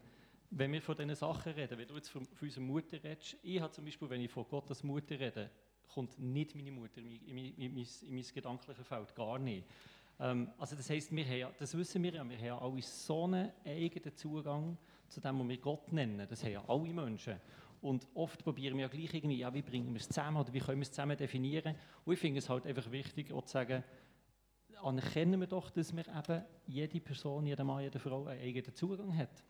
wenn 0.50 0.70
wir 0.72 0.82
von 0.82 0.94
diesen 0.94 1.14
Sachen 1.14 1.52
reden, 1.52 1.78
wenn 1.78 1.88
du 1.88 1.94
jetzt 1.94 2.11
von, 2.11 2.26
von 2.26 2.49
unserer 2.49 2.62
Mutter 2.62 3.02
redest, 3.02 3.38
ich 3.42 3.61
habe 3.61 3.72
zum 3.72 3.87
Beispiel, 3.87 4.11
wenn 4.11 4.20
ich 4.20 4.30
von 4.30 4.46
Gott 4.46 4.68
als 4.68 4.82
Mutter 4.82 5.18
rede, 5.18 5.50
kommt 5.94 6.18
nicht 6.18 6.54
meine 6.54 6.70
Mutter 6.70 6.99
in 6.99 7.34
mein, 7.34 7.54
in 7.56 7.75
mein, 7.75 7.87
in 8.02 8.14
mein 8.14 8.25
gedankliches 8.34 8.87
Feld, 8.87 9.14
gar 9.14 9.38
nicht. 9.38 9.66
Ähm, 10.20 10.50
also 10.58 10.76
das 10.76 10.90
heisst, 10.90 11.16
wir 11.16 11.25
haben, 11.25 11.54
das 11.58 11.75
wissen 11.75 12.02
wir 12.02 12.12
ja, 12.12 12.28
wir 12.28 12.38
haben 12.38 12.62
alle 12.62 12.82
so 12.82 13.25
einen 13.25 13.52
eigenen 13.64 14.14
Zugang 14.14 14.76
zu 15.08 15.18
dem, 15.18 15.38
was 15.38 15.49
wir 15.49 15.58
Gott 15.58 15.92
nennen. 15.92 16.26
Das 16.28 16.44
haben 16.44 16.52
ja 16.52 16.64
alle 16.68 16.92
Menschen. 16.92 17.40
Und 17.82 18.06
oft 18.14 18.42
probieren 18.44 18.76
wir 18.76 18.82
ja 18.82 18.88
gleich 18.88 19.12
irgendwie, 19.12 19.38
ja, 19.38 19.52
wie 19.52 19.60
bringen 19.60 19.92
wir 19.92 20.00
es 20.00 20.06
zusammen 20.06 20.36
oder 20.36 20.52
wie 20.52 20.60
können 20.60 20.78
wir 20.78 20.82
es 20.82 20.92
zusammen 20.92 21.16
definieren. 21.16 21.74
Und 22.04 22.12
ich 22.14 22.18
finde 22.20 22.38
es 22.38 22.48
halt 22.48 22.64
einfach 22.64 22.90
wichtig, 22.92 23.32
auch 23.32 23.44
zu 23.44 23.52
sagen, 23.52 23.82
anerkennen 24.80 25.40
wir 25.40 25.48
doch, 25.48 25.68
dass 25.68 25.94
wir 25.94 26.06
eben 26.06 26.44
jede 26.66 27.00
Person, 27.00 27.44
jeder 27.44 27.64
Mann, 27.64 27.82
jede 27.82 27.98
Frau 27.98 28.26
einen 28.26 28.40
eigenen 28.40 28.72
Zugang 28.72 29.16
hat. 29.16 29.44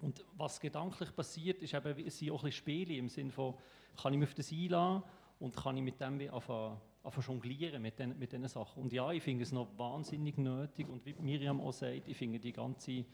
Und 0.00 0.24
was 0.36 0.60
gedanklich 0.60 1.14
passiert, 1.14 1.60
ist 1.60 1.74
eben, 1.74 2.06
es 2.06 2.16
sind 2.16 2.30
auch 2.30 2.44
ein 2.44 2.46
bisschen 2.46 2.52
Spiele 2.52 2.94
im 2.94 3.08
Sinne 3.08 3.32
von, 3.32 3.54
kann 4.00 4.12
ich 4.12 4.20
mich 4.20 4.28
auf 4.28 4.34
das 4.34 4.52
einladen 4.52 5.02
und 5.40 5.56
kann 5.56 5.76
ich 5.76 5.82
mit 5.82 6.00
dem 6.00 6.20
anfangen, 6.32 6.80
anfangen 7.02 7.26
jonglieren 7.26 7.82
mit 7.82 7.98
diesen 7.98 8.16
mit 8.16 8.48
Sachen. 8.48 8.80
Und 8.80 8.92
ja, 8.92 9.10
ich 9.10 9.24
finde 9.24 9.42
es 9.42 9.50
noch 9.50 9.76
wahnsinnig 9.76 10.38
nötig 10.38 10.88
und 10.88 11.04
wie 11.04 11.14
Miriam 11.14 11.60
auch 11.60 11.72
sagt, 11.72 12.06
ich 12.06 12.16
finde 12.16 12.38
die 12.38 12.52
ganze, 12.52 13.04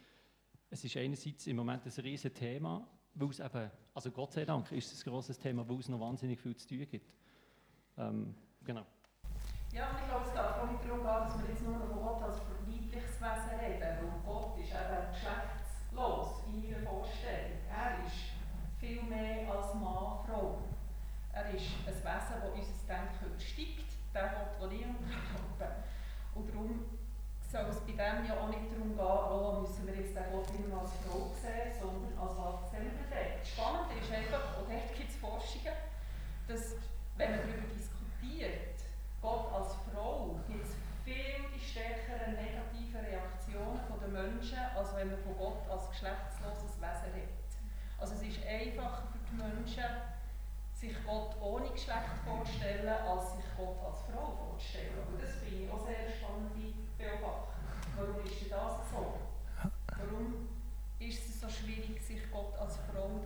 es 0.69 0.85
ist 0.85 0.97
einerseits 0.99 1.47
im 1.47 1.57
Moment 1.57 1.87
ein 1.87 2.03
riesiges 2.03 2.39
Thema, 2.39 2.87
weil 3.15 3.29
es 3.29 3.41
eben, 3.41 3.71
also 3.95 4.11
Gott 4.11 4.33
sei 4.33 4.45
Dank 4.45 4.71
ist 4.73 4.93
es 4.93 5.07
ein 5.07 5.11
grosses 5.11 5.39
Thema, 5.39 5.69
weil 5.69 5.79
es 5.79 5.89
noch 5.89 6.01
wahnsinnig 6.01 6.41
viel 6.41 6.57
zu 6.57 6.69
tun 6.69 6.87
gibt. 6.91 7.13
Ähm, 7.99 8.35
genau. 8.65 8.85
Ja, 9.73 9.91
und 9.91 9.99
ich 10.01 10.07
glaube, 10.09 10.27
es 10.27 10.35
darf 10.35 10.59
auch 10.59 10.71
nicht 10.71 10.85
darum 10.85 11.01
gehen, 11.01 11.07
dass 11.07 11.39
wir 11.39 11.49
jetzt 11.49 11.63
nur 11.63 11.79
noch 11.79 11.89
Gott 11.89 12.23
als 12.23 12.39
weibliches 12.39 13.21
Wesen 13.21 13.59
reden, 13.59 13.81
weil 13.81 14.21
Gott 14.25 14.59
ist 14.59 14.69
eben 14.69 15.13
geschlechtslos 15.13 16.45
in 16.47 16.63
meiner 16.63 16.87
Vorstellung. 16.89 17.57
Er 17.69 18.05
ist 18.07 18.33
viel 18.79 19.03
mehr 19.03 19.51
als 19.51 19.75
Mann, 19.75 20.25
Frau. 20.27 20.59
Er 21.33 21.55
ist 21.55 21.65
ein 21.87 21.95
Wesen, 21.95 22.05
das 22.05 22.51
unser 22.53 22.87
Denken 22.87 23.27
übersteigt, 23.27 23.93
der 24.13 24.69
den 24.69 24.73
ich 24.73 24.81
glaube. 24.81 25.73
Und 26.35 26.49
darum 26.49 26.85
soll 27.53 27.69
es 27.69 27.85
bei 27.85 27.93
dem 27.93 28.25
ja 28.25 28.41
auch 28.41 28.49
nicht 28.49 28.73
darum 28.73 28.97
gehen, 28.97 29.05
oh, 29.05 29.61
müssen 29.61 29.85
wir 29.85 29.93
jetzt 29.93 30.17
den 30.17 30.25
Gott 30.33 30.49
immer 30.57 30.81
als 30.81 30.97
Frau 31.05 31.29
sehen, 31.37 31.69
sondern 31.77 32.17
als 32.17 32.73
den. 32.73 32.89
Spannend 33.45 33.93
ist 33.93 34.09
einfach, 34.09 34.57
und 34.57 34.73
dort 34.73 34.89
gibt 34.97 35.11
es 35.11 35.17
Forschungen, 35.21 35.77
dass, 36.49 36.81
wenn 37.21 37.31
man 37.37 37.41
darüber 37.45 37.69
diskutiert, 37.69 38.81
Gott 39.21 39.53
als 39.53 39.77
Frau 39.85 40.41
gibt 40.49 40.65
es 40.65 40.73
viel 41.05 41.45
stärkere 41.61 42.33
negative 42.33 43.05
Reaktionen 43.05 43.85
der 44.01 44.09
Menschen, 44.09 44.59
als 44.73 44.97
wenn 44.97 45.13
man 45.13 45.21
von 45.21 45.37
Gott 45.37 45.69
als 45.69 45.91
geschlechtsloses 45.93 46.81
Wesen 46.81 47.13
redet. 47.13 47.53
Also 48.01 48.15
es 48.17 48.23
ist 48.33 48.41
einfacher 48.49 49.13
für 49.13 49.21
die 49.29 49.37
Menschen, 49.37 49.85
sich 50.73 50.97
Gott 51.05 51.37
ohne 51.41 51.69
Geschlecht 51.69 52.17
vorzustellen, 52.25 52.89
als 52.89 53.37
sich 53.37 53.45
Gott 53.61 53.77
als 53.85 54.09
Frau 54.09 54.33
vorzustellen. 54.41 55.05
Und 55.07 55.21
das 55.21 55.37
finde 55.45 55.69
ich 55.69 55.71
auch 55.71 55.85
sehr 55.85 56.09
spannende 56.09 56.82
Beobachtung. 57.03 57.51
Warum 57.97 58.25
ist 58.25 58.51
das 58.51 58.91
so? 58.91 59.19
Warum 59.99 60.49
ist 60.99 61.29
es 61.29 61.41
so 61.41 61.49
schwierig, 61.49 62.01
sich 62.01 62.31
Gott 62.31 62.55
als 62.59 62.79
Frau 62.87 63.21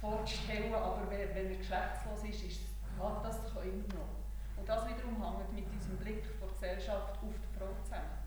vorzustellen, 0.00 0.72
aber 0.74 1.02
wenn 1.10 1.50
er 1.50 1.56
geschlechtslos 1.56 2.22
ist, 2.24 2.44
ist 2.44 2.60
hat 3.00 3.24
das 3.24 3.36
immer 3.36 3.94
noch. 3.94 4.16
Und 4.56 4.68
das 4.68 4.88
wiederum 4.88 5.20
hängt 5.20 5.52
mit 5.52 5.66
diesem 5.74 5.96
Blick 5.98 6.22
der 6.40 6.48
Gesellschaft 6.48 7.12
auf 7.12 7.18
die 7.20 7.58
Frau 7.58 7.66
zusammen. 7.82 8.24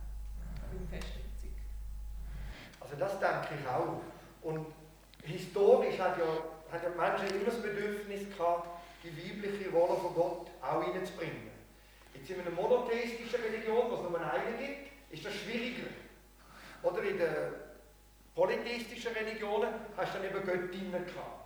Da 0.62 0.68
bin 0.68 0.84
ich 0.84 0.90
fest 0.90 1.18
überzeugt. 1.18 1.64
Also 2.80 2.96
das 2.96 3.20
denke 3.20 3.62
ich 3.62 3.68
auch. 3.68 4.02
Und 4.42 4.68
historisch 5.24 6.00
hat 6.00 6.18
ja, 6.18 6.30
hat 6.72 6.84
ja 6.84 6.90
Menschen 6.90 7.36
immer 7.36 7.46
das 7.46 7.62
Bedürfnis 7.62 8.30
gehabt, 8.30 8.70
die 9.04 9.10
weibliche 9.10 9.72
Rolle 9.72 10.00
von 10.00 10.14
Gott 10.14 10.48
auch 10.62 10.82
reinzubringen. 10.82 11.49
Jetzt 12.20 12.32
in 12.32 12.42
einer 12.42 12.52
monotheistischen 12.52 13.42
Religion, 13.42 13.90
wo 13.90 13.96
es 13.96 14.02
nur 14.02 14.20
eine 14.20 14.58
gibt, 14.58 14.92
ist 15.12 15.26
das 15.26 15.34
schwieriger. 15.34 15.88
Oder 16.84 17.02
in 17.04 17.18
den 17.18 17.36
polytheistischen 18.36 19.14
Religionen 19.14 19.74
hast 19.96 20.14
du 20.14 20.18
dann 20.20 20.28
eben 20.28 20.46
Göttinnen 20.46 21.06
gehabt. 21.06 21.46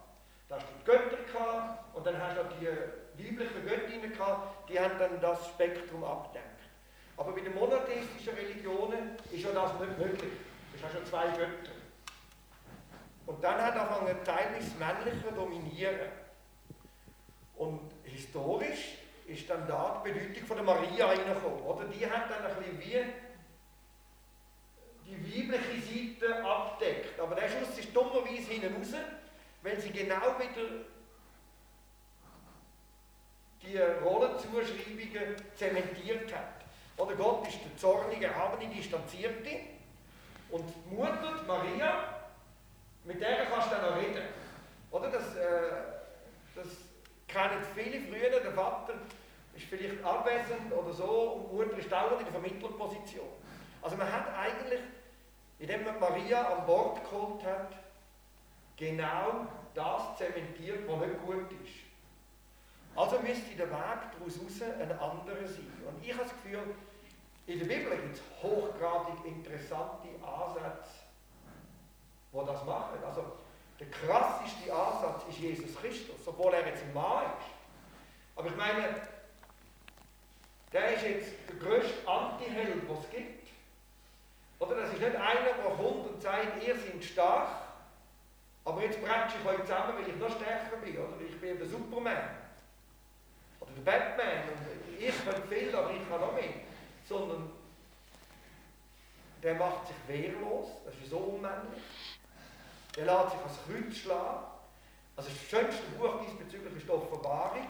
Da 0.50 0.56
hast 0.56 0.66
du 0.66 0.74
die 0.80 0.86
Götter 0.86 1.24
gehabt 1.32 1.96
und 1.96 2.06
dann 2.06 2.20
hast 2.20 2.38
du 2.38 2.44
die 2.60 3.24
weibliche 3.24 3.62
Göttinnen 3.62 4.12
gehabt, 4.12 4.70
die 4.70 4.80
haben 4.80 4.98
dann 4.98 5.22
das 5.22 5.48
Spektrum 5.50 6.04
abgedeckt. 6.04 6.50
Aber 7.18 7.32
bei 7.32 7.42
den 7.42 7.54
monotheistischen 7.54 8.34
Religionen 8.34 9.16
ist 9.32 9.44
ja 9.44 9.52
das 9.52 9.80
nicht 9.80 9.98
möglich. 10.00 10.32
Du 10.76 10.84
hast 10.84 10.94
ja 10.96 11.06
zwei 11.06 11.28
Götter. 11.38 11.72
Und 13.26 13.44
dann 13.44 13.62
hat 13.62 13.76
angefangen 13.76 14.18
teilweise 14.24 14.72
Männliche 14.78 15.32
dominieren. 15.34 16.10
Und 17.56 17.92
historisch 18.04 19.03
ist 19.28 19.50
dann 19.50 19.68
da 19.68 20.02
die 20.06 20.12
Bedeutung 20.12 20.46
von 20.46 20.58
der 20.58 20.66
Maria 20.66 21.08
reingekommen. 21.08 21.62
Oder 21.62 21.86
die 21.86 22.06
hat 22.06 22.30
dann 22.30 22.46
ein 22.46 22.78
bisschen 22.78 23.14
wie 25.06 25.16
die 25.16 25.50
weibliche 25.52 26.18
Seite 26.20 26.44
abdeckt. 26.44 27.20
Aber 27.20 27.36
der 27.36 27.50
Schuss 27.50 27.78
ist 27.78 27.96
dummerweise 27.96 28.52
hinten 28.52 28.76
raus, 28.76 28.94
wenn 29.62 29.80
sie 29.80 29.92
genau 29.92 30.38
wieder 30.40 30.70
die 33.62 33.78
Rollenzuschreibungen 33.78 35.36
zementiert 35.56 36.34
hat. 36.34 36.64
Oder 36.98 37.16
Gott 37.16 37.48
ist 37.48 37.60
der 37.64 37.78
zornige, 37.78 38.26
erhabene, 38.26 38.74
distanzierte. 38.74 39.60
Und 40.50 40.66
die 40.68 40.96
Mutter, 40.96 41.40
die 41.42 41.48
Maria, 41.48 42.22
mit 43.06 43.20
der 43.20 43.46
kannst 43.46 43.72
du 43.72 43.76
dann 43.76 43.90
noch 43.90 43.98
reden. 43.98 44.24
Oder 44.92 45.10
das, 45.10 45.36
äh, 45.36 45.72
das 46.56 46.68
kennen 47.28 47.64
viele 47.76 48.02
früher. 48.02 48.40
Der 48.40 48.52
Vater 48.52 48.94
ist 49.56 49.66
vielleicht 49.66 50.04
abwesend 50.04 50.72
oder 50.72 50.94
so 50.94 51.06
und 51.06 51.52
die 51.52 51.56
Mutter 51.56 51.78
ist 51.78 51.92
dauernd 51.92 52.20
in 52.20 52.26
der 52.26 52.34
Vermittlerposition. 52.34 53.28
Also 53.82 53.96
man 53.98 54.12
hat 54.12 54.28
eigentlich, 54.36 54.80
indem 55.60 55.84
man 55.84 56.00
Maria 56.00 56.48
an 56.48 56.66
Bord 56.66 57.04
geholt 57.04 57.44
hat, 57.44 57.74
genau 58.78 59.48
das 59.74 60.18
zementiert, 60.18 60.88
was 60.88 61.00
nicht 61.00 61.26
gut 61.26 61.52
ist. 61.64 61.84
Also 62.96 63.20
müsste 63.20 63.56
der 63.56 63.70
Weg 63.70 64.00
daraus 64.18 64.40
raus 64.40 64.62
ein 64.62 64.92
anderer 64.92 65.48
sein. 65.48 65.72
Und 65.88 66.04
ich 66.06 66.14
habe 66.14 66.24
das 66.24 66.32
Gefühl, 66.32 66.76
in 67.48 67.60
der 67.60 67.66
Bibel 67.66 67.98
gibt 67.98 68.16
es 68.16 68.22
hochgradig 68.42 69.26
interessante 69.26 70.08
Ansätze, 70.24 70.92
die 72.32 72.46
das 72.46 72.66
machen. 72.66 73.04
Also 73.06 73.26
der 73.80 73.90
krasseste 73.90 74.74
Ansatz 74.74 75.24
ist 75.30 75.40
Jesus 75.40 75.76
Christus, 75.76 76.16
obwohl 76.26 76.54
er 76.54 76.68
jetzt 76.68 76.84
ein 76.84 76.94
Mann 76.94 77.26
ist. 77.40 77.50
Aber 78.36 78.48
ich 78.48 78.56
meine, 78.56 78.96
der 80.74 80.96
ist 80.96 81.04
jetzt 81.04 81.34
der 81.48 81.56
größte 81.56 82.08
Antiheld, 82.08 82.84
den 82.84 82.98
es 82.98 83.10
gibt. 83.12 83.48
Oder 84.60 84.76
das 84.76 84.94
ist 84.94 85.02
nicht 85.02 85.16
einer, 85.16 85.42
der 85.44 85.76
kommt 85.76 86.08
und 86.08 86.22
sagt, 86.22 86.64
ihr 86.66 86.76
seid 86.76 87.04
stark, 87.04 87.50
aber 88.66 88.82
jetzt 88.82 89.02
bretsche 89.02 89.38
ich 89.42 89.48
euch 89.48 89.62
zusammen, 89.62 89.94
weil 89.98 90.10
ich 90.10 90.16
noch 90.16 90.36
stärker 90.36 90.78
bin. 90.78 90.98
Oder 90.98 91.22
ich 91.28 91.40
bin 91.40 91.58
der 91.58 91.68
Superman 91.68 92.44
oder 93.60 93.72
der 93.72 93.92
Batman 93.92 94.50
und 94.50 95.00
ich 95.00 95.26
kann 95.26 95.44
viel, 95.50 95.76
aber 95.76 95.92
ich 95.92 96.10
kann 96.10 96.22
noch 96.22 96.34
mehr. 96.34 96.54
Sondern 97.08 97.52
der 99.42 99.56
macht 99.56 99.88
sich 99.88 99.96
wehrlos, 100.08 100.68
das 100.86 100.96
ist 100.96 101.10
so 101.10 101.18
unmännlich. 101.18 101.84
Der 102.96 103.06
lässt 103.06 103.32
sich 103.32 103.42
als 103.42 103.60
Kreuz 103.66 103.98
schlagen. 103.98 104.46
Also 105.16 105.30
das 105.30 105.50
schönste 105.50 105.84
Buch 105.98 106.22
diesbezüglich 106.26 106.78
ist 106.78 106.88
die 106.88 106.92
Offenbarung. 106.92 107.68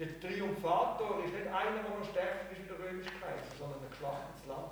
Der 0.00 0.18
Triumphator 0.18 1.22
ist 1.22 1.34
nicht 1.34 1.46
einer, 1.46 1.82
der 1.82 2.04
stärker 2.10 2.50
ist 2.50 2.62
wie 2.62 2.66
der 2.66 2.78
römische 2.78 3.10
sondern 3.58 3.80
ein 3.80 3.90
geschlachtetes 3.90 4.46
Land. 4.48 4.70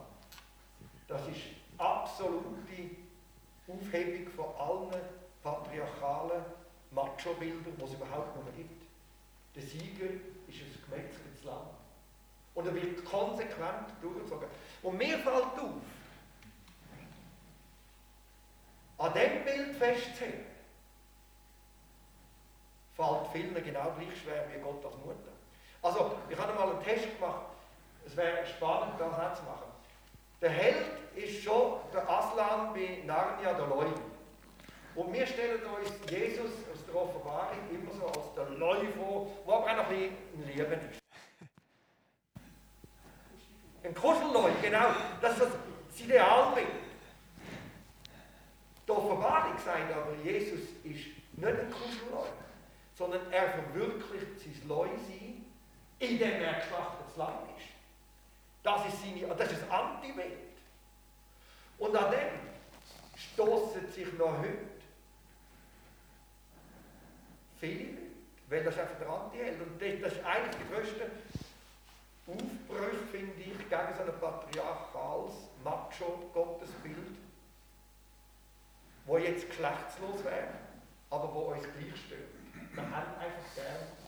Das 1.06 1.20
ist 1.28 1.44
absolute 1.76 2.96
Aufhebung 3.68 4.32
von 4.32 4.46
allen 4.56 5.02
patriarchalen 5.42 6.42
Macho-Bildern, 6.92 7.76
die 7.76 7.84
es 7.84 7.92
überhaupt 7.92 8.36
noch 8.36 8.56
gibt. 8.56 8.82
Der 9.54 9.62
Sieger 9.62 10.14
ist 10.48 10.62
ein 10.62 10.90
gemetzgeltes 10.90 11.44
Land. 11.44 11.76
Und 12.54 12.66
er 12.66 12.74
wird 12.74 13.04
konsequent 13.04 13.90
durchgezogen. 14.00 14.48
Und 14.82 14.96
mir 14.96 15.18
fällt 15.18 15.58
auf, 15.58 15.82
an 18.96 19.12
dem 19.12 19.44
Bild 19.44 19.76
festzuhalten, 19.76 20.47
fällt 22.98 23.28
vielen 23.32 23.54
genau 23.64 23.92
gleich 23.96 24.20
schwer 24.20 24.44
wie 24.52 24.60
Gott 24.60 24.84
als 24.84 24.96
Mutter. 24.96 25.32
Also, 25.82 26.16
ich 26.28 26.36
habe 26.36 26.52
mal 26.54 26.70
einen 26.70 26.82
Test 26.82 27.04
gemacht, 27.18 27.46
es 28.04 28.16
wäre 28.16 28.44
spannend, 28.44 28.94
das 28.98 29.12
auch 29.12 29.34
zu 29.34 29.42
machen. 29.44 29.70
Der 30.40 30.50
Held 30.50 30.86
ist 31.14 31.42
schon 31.42 31.74
der 31.92 32.08
Aslan 32.08 32.72
bei 32.74 33.02
Narnia, 33.06 33.52
der 33.52 33.66
Leu. 33.66 33.86
Und 34.94 35.12
wir 35.12 35.26
stellen 35.26 35.60
uns 35.62 36.10
Jesus 36.10 36.50
aus 36.72 36.84
der 36.86 36.96
Offenbarung 36.96 37.58
immer 37.70 37.92
so 37.92 38.06
als 38.06 38.34
der 38.34 38.50
Leu 38.58 38.86
vor, 38.96 39.28
der 39.46 39.54
aber 39.54 39.70
auch 39.70 39.76
noch 39.76 39.90
ein 39.90 40.10
bisschen 40.34 40.56
Leben 40.56 40.80
ist. 40.90 40.98
Ein 43.84 43.94
Kuschelleu, 43.94 44.50
genau, 44.60 44.88
das 45.20 45.38
ist 45.38 45.42
das 45.42 46.00
Idealbild. 46.00 46.66
Die 48.86 48.90
Offenbarung 48.90 49.56
sagt 49.64 49.92
aber, 49.92 50.14
Jesus 50.24 50.60
ist 50.82 50.82
nicht 50.82 51.46
ein 51.46 51.70
Kuschelleu, 51.70 52.26
sondern 52.98 53.32
er 53.32 53.50
verwirklicht 53.50 54.40
sein 54.40 54.68
Leu-Sein, 54.68 55.44
indem 56.00 56.42
er 56.42 56.54
geschlachtetes 56.54 57.16
Lamm 57.16 57.38
ist. 57.56 57.68
Das 58.64 58.86
ist, 58.88 59.00
seine, 59.00 59.34
das 59.36 59.52
ist 59.52 59.62
das 59.62 59.70
Antibild. 59.70 60.32
Und 61.78 61.96
an 61.96 62.10
dem 62.10 62.40
stoßen 63.16 63.88
sich 63.92 64.12
noch 64.14 64.36
heute 64.38 64.58
viele 67.60 67.84
Leute, 67.84 68.02
weil 68.48 68.64
das 68.64 68.78
einfach 68.78 68.98
der 68.98 69.08
Anti-Held. 69.08 69.60
Und 69.60 70.02
das 70.02 70.12
ist 70.12 70.24
eigentlich 70.24 70.56
die 70.56 70.74
größte 70.74 71.10
Aufbrüche, 72.26 73.06
finde 73.12 73.40
ich, 73.40 73.58
gegen 73.58 73.94
so 73.96 74.02
ein 74.02 74.20
patriarchales 74.20 75.34
Macho-Gottesbild, 75.62 77.16
wo 79.06 79.18
jetzt 79.18 79.48
geschlechtslos 79.48 80.24
wäre, 80.24 80.48
aber 81.10 81.32
wo 81.32 81.52
uns 81.52 81.62
gleich 81.62 81.96
stört. 82.06 82.37
Man 82.74 82.94
hat 82.94 83.18
einfach 83.18 83.48
gern 83.54 83.98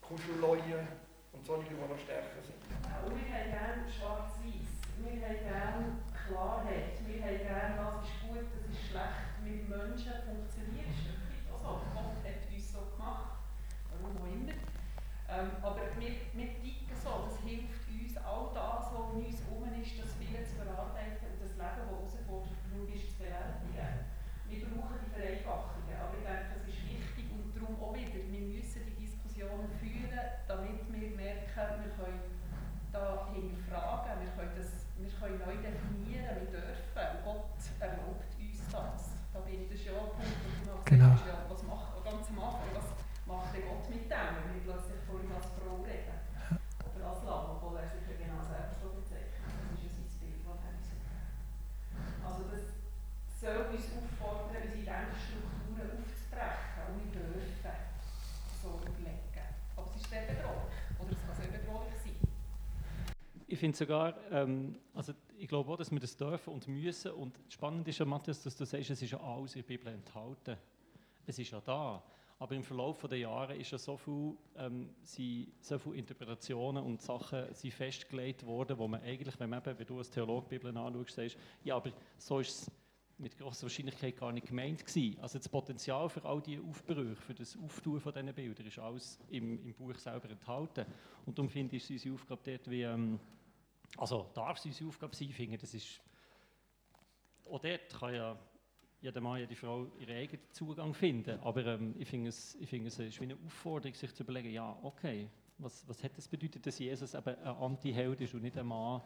Kuschelleute 0.00 0.86
und 1.32 1.44
solche, 1.44 1.68
die 1.68 1.74
noch 1.74 1.98
stärker 1.98 2.40
sind. 2.42 2.58
Und 3.04 3.14
wir 3.14 3.28
haben 3.28 3.50
gerne 3.50 3.84
schwarz-weiß. 3.88 4.72
Wir 4.98 5.12
haben 5.22 5.44
gerne 5.44 5.84
Klarheit. 6.26 6.96
Wir 7.06 7.22
haben 7.22 7.38
gerne, 7.38 7.74
was 7.78 8.04
ist 8.04 8.20
gut, 8.24 8.44
was 8.48 8.64
ist 8.72 8.88
schlecht. 8.90 9.28
Mit 9.44 9.68
Menschen 9.68 10.12
funktioniert 10.24 10.88
es 10.90 11.04
wirklich. 11.06 11.44
Mhm. 11.44 11.52
Also, 11.52 11.80
Gott 11.94 12.24
hat 12.24 12.40
uns 12.48 12.72
so 12.72 12.80
gemacht. 12.96 13.44
Warum 13.92 14.16
auch 14.16 14.26
immer. 14.26 14.56
Ähm, 15.28 15.50
aber 15.62 15.77
Ich 63.50 63.58
finde 63.58 63.78
sogar, 63.78 64.14
ähm, 64.30 64.76
also 64.92 65.14
ich 65.38 65.48
glaube 65.48 65.72
auch, 65.72 65.78
dass 65.78 65.90
wir 65.90 65.98
das 65.98 66.14
dürfen 66.14 66.52
und 66.52 66.68
müssen. 66.68 67.12
Und 67.12 67.34
spannend 67.48 67.88
ist 67.88 67.98
ja, 67.98 68.04
Matthias, 68.04 68.42
dass 68.42 68.54
du 68.54 68.66
sagst, 68.66 68.90
es 68.90 69.00
ist 69.00 69.10
ja 69.10 69.20
alles 69.20 69.56
in 69.56 69.62
der 69.62 69.68
Bibel 69.68 69.90
enthalten. 69.90 70.58
Es 71.24 71.38
ist 71.38 71.50
ja 71.50 71.60
da. 71.64 72.02
Aber 72.38 72.54
im 72.54 72.62
Verlauf 72.62 73.00
der 73.08 73.18
Jahre 73.18 73.56
ist 73.56 73.70
ja 73.70 73.78
so 73.78 73.96
viel, 73.96 74.36
ähm, 74.54 74.90
sind 75.02 75.48
so 75.62 75.78
viele 75.78 75.96
Interpretationen 75.96 76.84
und 76.84 77.00
Sachen 77.00 77.52
sind 77.54 77.72
festgelegt 77.72 78.44
worden, 78.44 78.76
wo 78.76 78.86
man 78.86 79.00
eigentlich, 79.00 79.40
wenn, 79.40 79.48
man 79.48 79.60
eben, 79.60 79.78
wenn 79.78 79.86
du 79.86 79.96
als 79.96 80.10
Theologe 80.10 80.46
die 80.50 80.58
Bibel 80.58 80.76
anschaust, 80.76 81.16
sagst, 81.16 81.38
ja, 81.64 81.76
aber 81.76 81.90
so 82.18 82.40
ist 82.40 82.50
es 82.50 82.70
mit 83.16 83.36
großer 83.36 83.62
Wahrscheinlichkeit 83.62 84.16
gar 84.16 84.30
nicht 84.30 84.46
gemeint 84.46 84.84
gewesen. 84.84 85.18
Also 85.20 85.38
das 85.38 85.48
Potenzial 85.48 86.08
für 86.10 86.22
all 86.26 86.42
diese 86.42 86.62
Aufbrüche, 86.62 87.16
für 87.16 87.34
das 87.34 87.56
Auftun 87.56 87.98
von 87.98 88.12
diesen 88.12 88.34
Bildern, 88.34 88.66
ist 88.66 88.78
alles 88.78 89.18
im, 89.30 89.64
im 89.64 89.72
Buch 89.72 89.94
selber 89.94 90.28
enthalten. 90.28 90.84
Und 91.24 91.38
darum 91.38 91.48
finde 91.48 91.76
ich, 91.76 91.82
ist 91.84 91.90
unsere 91.90 92.14
Aufgabe 92.14 92.42
dort 92.44 92.70
wie, 92.70 92.82
ähm, 92.82 93.18
also 93.98 94.30
darf 94.34 94.58
es 94.58 94.64
unsere 94.66 94.88
Aufgabe 94.88 95.14
sein, 95.14 95.30
finde 95.30 95.58
das 95.58 95.74
ist, 95.74 96.00
auch 97.44 97.58
dort 97.58 97.88
kann 97.98 98.14
ja 98.14 98.38
jeder 99.00 99.20
Mann, 99.20 99.38
jede 99.38 99.54
Frau 99.54 99.86
ihren 99.98 100.16
eigenen 100.16 100.42
Zugang 100.52 100.92
finden. 100.92 101.38
Aber 101.40 101.64
ähm, 101.64 101.94
ich 101.98 102.08
finde 102.08 102.30
es, 102.30 102.56
ich 102.56 102.68
finde 102.68 102.88
es 102.88 102.98
ist 102.98 103.20
wie 103.20 103.24
eine 103.24 103.36
Aufforderung, 103.46 103.94
sich 103.94 104.14
zu 104.14 104.22
überlegen, 104.22 104.50
ja, 104.50 104.76
okay, 104.82 105.28
was, 105.58 105.86
was 105.88 106.02
hat 106.02 106.16
das 106.16 106.28
bedeutet, 106.28 106.66
dass 106.66 106.78
Jesus 106.78 107.14
eben 107.14 107.36
ein 107.36 107.56
Anti-Held 107.56 108.20
ist 108.20 108.34
und 108.34 108.42
nicht 108.42 108.56
ein 108.58 108.66
Mann, 108.66 109.02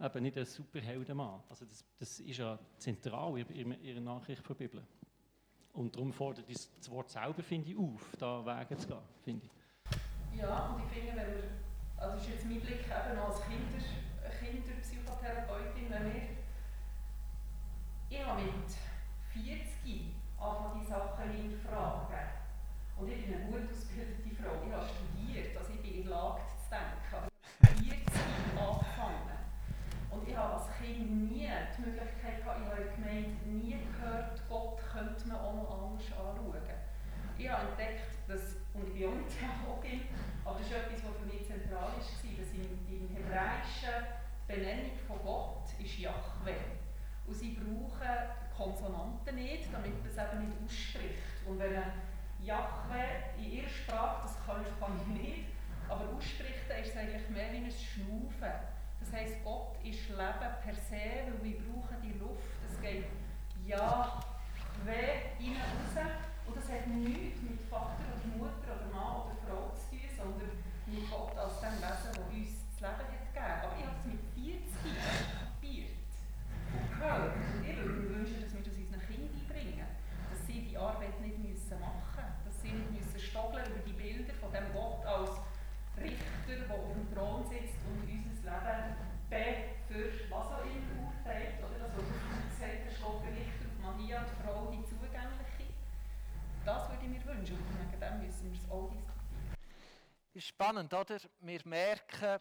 eben 0.00 0.22
nicht 0.22 0.36
ein 0.36 0.44
Superheldenmann. 0.44 1.42
Also 1.48 1.64
das, 1.64 1.84
das 1.98 2.20
ist 2.20 2.38
ja 2.38 2.58
zentral 2.78 3.38
in, 3.38 3.70
der 3.82 4.00
Nachricht 4.00 4.48
der 4.48 4.54
Bibel. 4.54 4.86
Und 5.72 5.94
darum 5.94 6.12
fordert 6.12 6.48
das 6.48 6.90
Wort 6.90 7.10
selber, 7.10 7.42
finde 7.42 7.70
ich, 7.70 7.76
auf, 7.76 8.14
da 8.18 8.44
Wege 8.44 8.76
zu 8.76 8.86
gehen, 8.86 8.98
finde 9.22 9.46
ich. 9.46 10.38
Ja, 10.38 10.70
und 10.70 10.84
ich 10.84 10.88
finde, 10.90 11.16
wenn 11.16 11.34
wir, 11.34 11.63
also 12.04 12.18
ist 12.18 12.28
jetzt 12.28 12.44
mein 12.44 12.60
Blick 12.60 12.84
eben 12.84 13.18
als 13.18 13.40
Kinder, 13.48 13.80
Kinderpsychotherapeutin, 14.38 15.88
wenn 15.88 16.04
wir, 16.12 16.22
ich 18.10 18.26
habe 18.26 18.42
mit 18.42 18.68
40 19.32 20.12
anfangen 20.38 20.80
die 20.80 20.86
Sachen 20.86 21.30
hinterfragen. 21.30 22.44
Und 22.96 23.08
ich 23.10 23.24
bin 23.24 23.34
eine 23.34 23.44
gut 23.46 23.72
ausgebildete 23.72 24.36
Frau, 24.36 24.52
ich 24.66 24.72
habe 24.72 24.84
studiert, 24.84 25.56
also 25.56 25.72
ich 25.72 25.80
bin 25.80 26.02
in 26.02 26.08
Lage 26.08 26.42
zu 26.60 26.68
denken, 26.68 27.08
aber 27.10 27.28
40 27.72 27.96
angefangen. 28.52 29.40
Und 30.10 30.28
ich 30.28 30.36
habe 30.36 30.54
als 30.54 30.68
Kind 30.76 31.32
nie 31.32 31.48
die 31.48 31.80
Möglichkeit 31.80 32.44
gehabt, 32.44 32.60
ich 32.60 32.70
habe 32.70 32.84
gemeint, 32.94 33.46
nie 33.46 33.80
gehört, 33.80 34.42
Gott 34.48 34.78
könnte 34.92 35.26
man 35.26 35.38
auch 35.38 35.54
noch 35.54 35.88
anders 35.88 36.06
anschauen. 36.12 36.93
Ich 37.36 37.50
habe 37.50 37.68
entdeckt, 37.68 38.14
dass, 38.28 38.56
und 38.74 38.86
ich 38.88 38.94
bin 38.94 39.08
auch 39.08 39.14
nicht 39.20 39.38
Theologin, 39.38 40.08
aber 40.44 40.58
das 40.58 40.68
ist 40.68 40.74
etwas, 40.74 41.00
was 41.04 41.16
für 41.18 41.26
mich 41.26 41.46
zentral 41.46 41.82
war, 41.82 41.98
dass 41.98 42.50
im, 42.54 42.64
im 42.86 43.08
Hebräischen 43.10 44.06
die 44.46 44.52
Benennung 44.52 44.92
von 45.06 45.18
Gott 45.22 45.66
ist 45.82 45.98
Yahweh. 45.98 46.78
Und 47.26 47.34
sie 47.34 47.56
brauchen 47.56 48.14
Konsonanten 48.56 49.34
nicht, 49.34 49.72
damit 49.72 49.98
man 49.98 50.06
es 50.06 50.16
eben 50.16 50.46
nicht 50.46 50.58
ausspricht. 50.64 51.46
Und 51.46 51.58
wenn 51.58 51.74
man 51.74 51.92
Yahweh 52.42 53.34
in 53.38 53.50
ihrer 53.50 53.68
Sprache, 53.68 54.22
das 54.22 54.36
kann 54.46 54.62
ich, 54.62 54.78
kann 54.78 55.00
ich 55.00 55.22
nicht, 55.22 55.44
aber 55.88 56.04
ausspricht, 56.14 56.68
dann 56.68 56.78
ist 56.78 56.90
es 56.90 56.96
eigentlich 56.96 57.28
mehr 57.30 57.52
wie 57.52 57.56
ein 57.56 57.70
Schnaufen. 57.70 58.52
Das 59.00 59.12
heisst, 59.12 59.42
Gott 59.42 59.76
ist 59.82 60.08
Leben 60.08 60.52
per 60.62 60.74
se, 60.74 61.02
weil 61.26 61.42
wir 61.42 61.58
brauchen 61.58 61.96
die 62.02 62.18
Luft. 62.18 62.62
Es 62.70 62.80
geht 62.80 63.06
Yahweh 63.66 64.20
rein 64.86 65.56
raus. 65.56 66.33
Und 66.46 66.56
das 66.56 66.68
hat 66.68 66.86
nichts 66.86 67.40
mit 67.42 67.60
Vater 67.70 68.04
oder 68.12 68.28
Mutter 68.36 68.68
oder 68.76 68.88
Mann 68.92 69.24
oder 69.24 69.36
Frau 69.44 69.72
zu 69.72 69.96
tun, 69.96 70.08
sondern 70.16 70.50
mit 70.86 71.08
Gott 71.10 71.36
als 71.36 71.60
dem 71.60 71.76
Wesen, 71.80 72.12
das 72.12 72.28
uns 72.28 72.52
das 72.68 72.80
Leben 72.84 73.00
hat 73.00 73.24
gegeben. 73.32 73.60
Aber 73.64 73.74
ich 73.78 73.84
habe 73.86 73.96
es 73.98 74.04
mit 74.04 74.22
40 74.36 74.68
kapiert 75.40 75.96
und 76.74 76.86
gehört. 76.92 77.32
Und 77.32 77.64
ich 77.64 77.76
würde 77.76 77.94
mir 77.96 78.10
wünschen, 78.12 78.38
dass 78.44 78.52
wir 78.52 78.62
das 78.62 78.76
unseren 78.76 79.02
Kindern 79.08 79.32
einbringen. 79.32 79.88
Dass 80.30 80.40
sie 80.46 80.60
die 80.68 80.76
Arbeit 80.76 81.16
nicht 81.20 81.38
müssen 81.40 81.80
machen 81.80 82.24
müssen. 82.28 82.44
Dass 82.44 82.56
sie 82.60 82.72
nicht 82.76 82.92
müssen 82.92 83.20
stogeln 83.20 83.64
über 83.64 83.82
die 83.86 83.96
Bilder 83.96 84.34
von 84.36 84.52
dem 84.52 84.68
Gott 84.72 85.00
als 85.06 85.40
Richter, 85.96 86.68
der 86.68 86.76
auf 86.76 86.92
dem 86.92 87.06
Thron 87.14 87.46
sitzt 87.48 87.80
und 87.88 88.02
unser 88.04 88.44
Leben 88.44 89.04
für 89.88 90.10
was 90.30 90.46
auch 90.46 90.66
immer 90.66 91.08
urteilt. 91.08 91.58
Oder 91.58 91.78
das, 91.86 91.90
was 91.96 92.04
du 92.04 92.14
gesagt 92.52 92.84
hast, 92.86 93.00
Richter 93.30 93.68
Maria, 93.80 94.26
die 94.26 94.36
Frau, 94.42 94.70
die 94.70 94.82
zugängliche. 94.82 94.93
Das 96.64 96.88
würde 96.88 97.02
ich 97.02 97.08
mir 97.10 97.24
wünschen 97.26 97.56
und 97.56 97.78
wegen 97.78 98.00
dem 98.00 98.26
müssen 98.26 98.50
wir 98.50 98.58
es 98.58 98.70
auch 98.70 98.90
diskutieren. 98.90 99.56
Ist 100.32 100.46
spannend, 100.46 100.94
oder? 100.94 101.18
Wir 101.40 101.60
merken, 101.66 102.38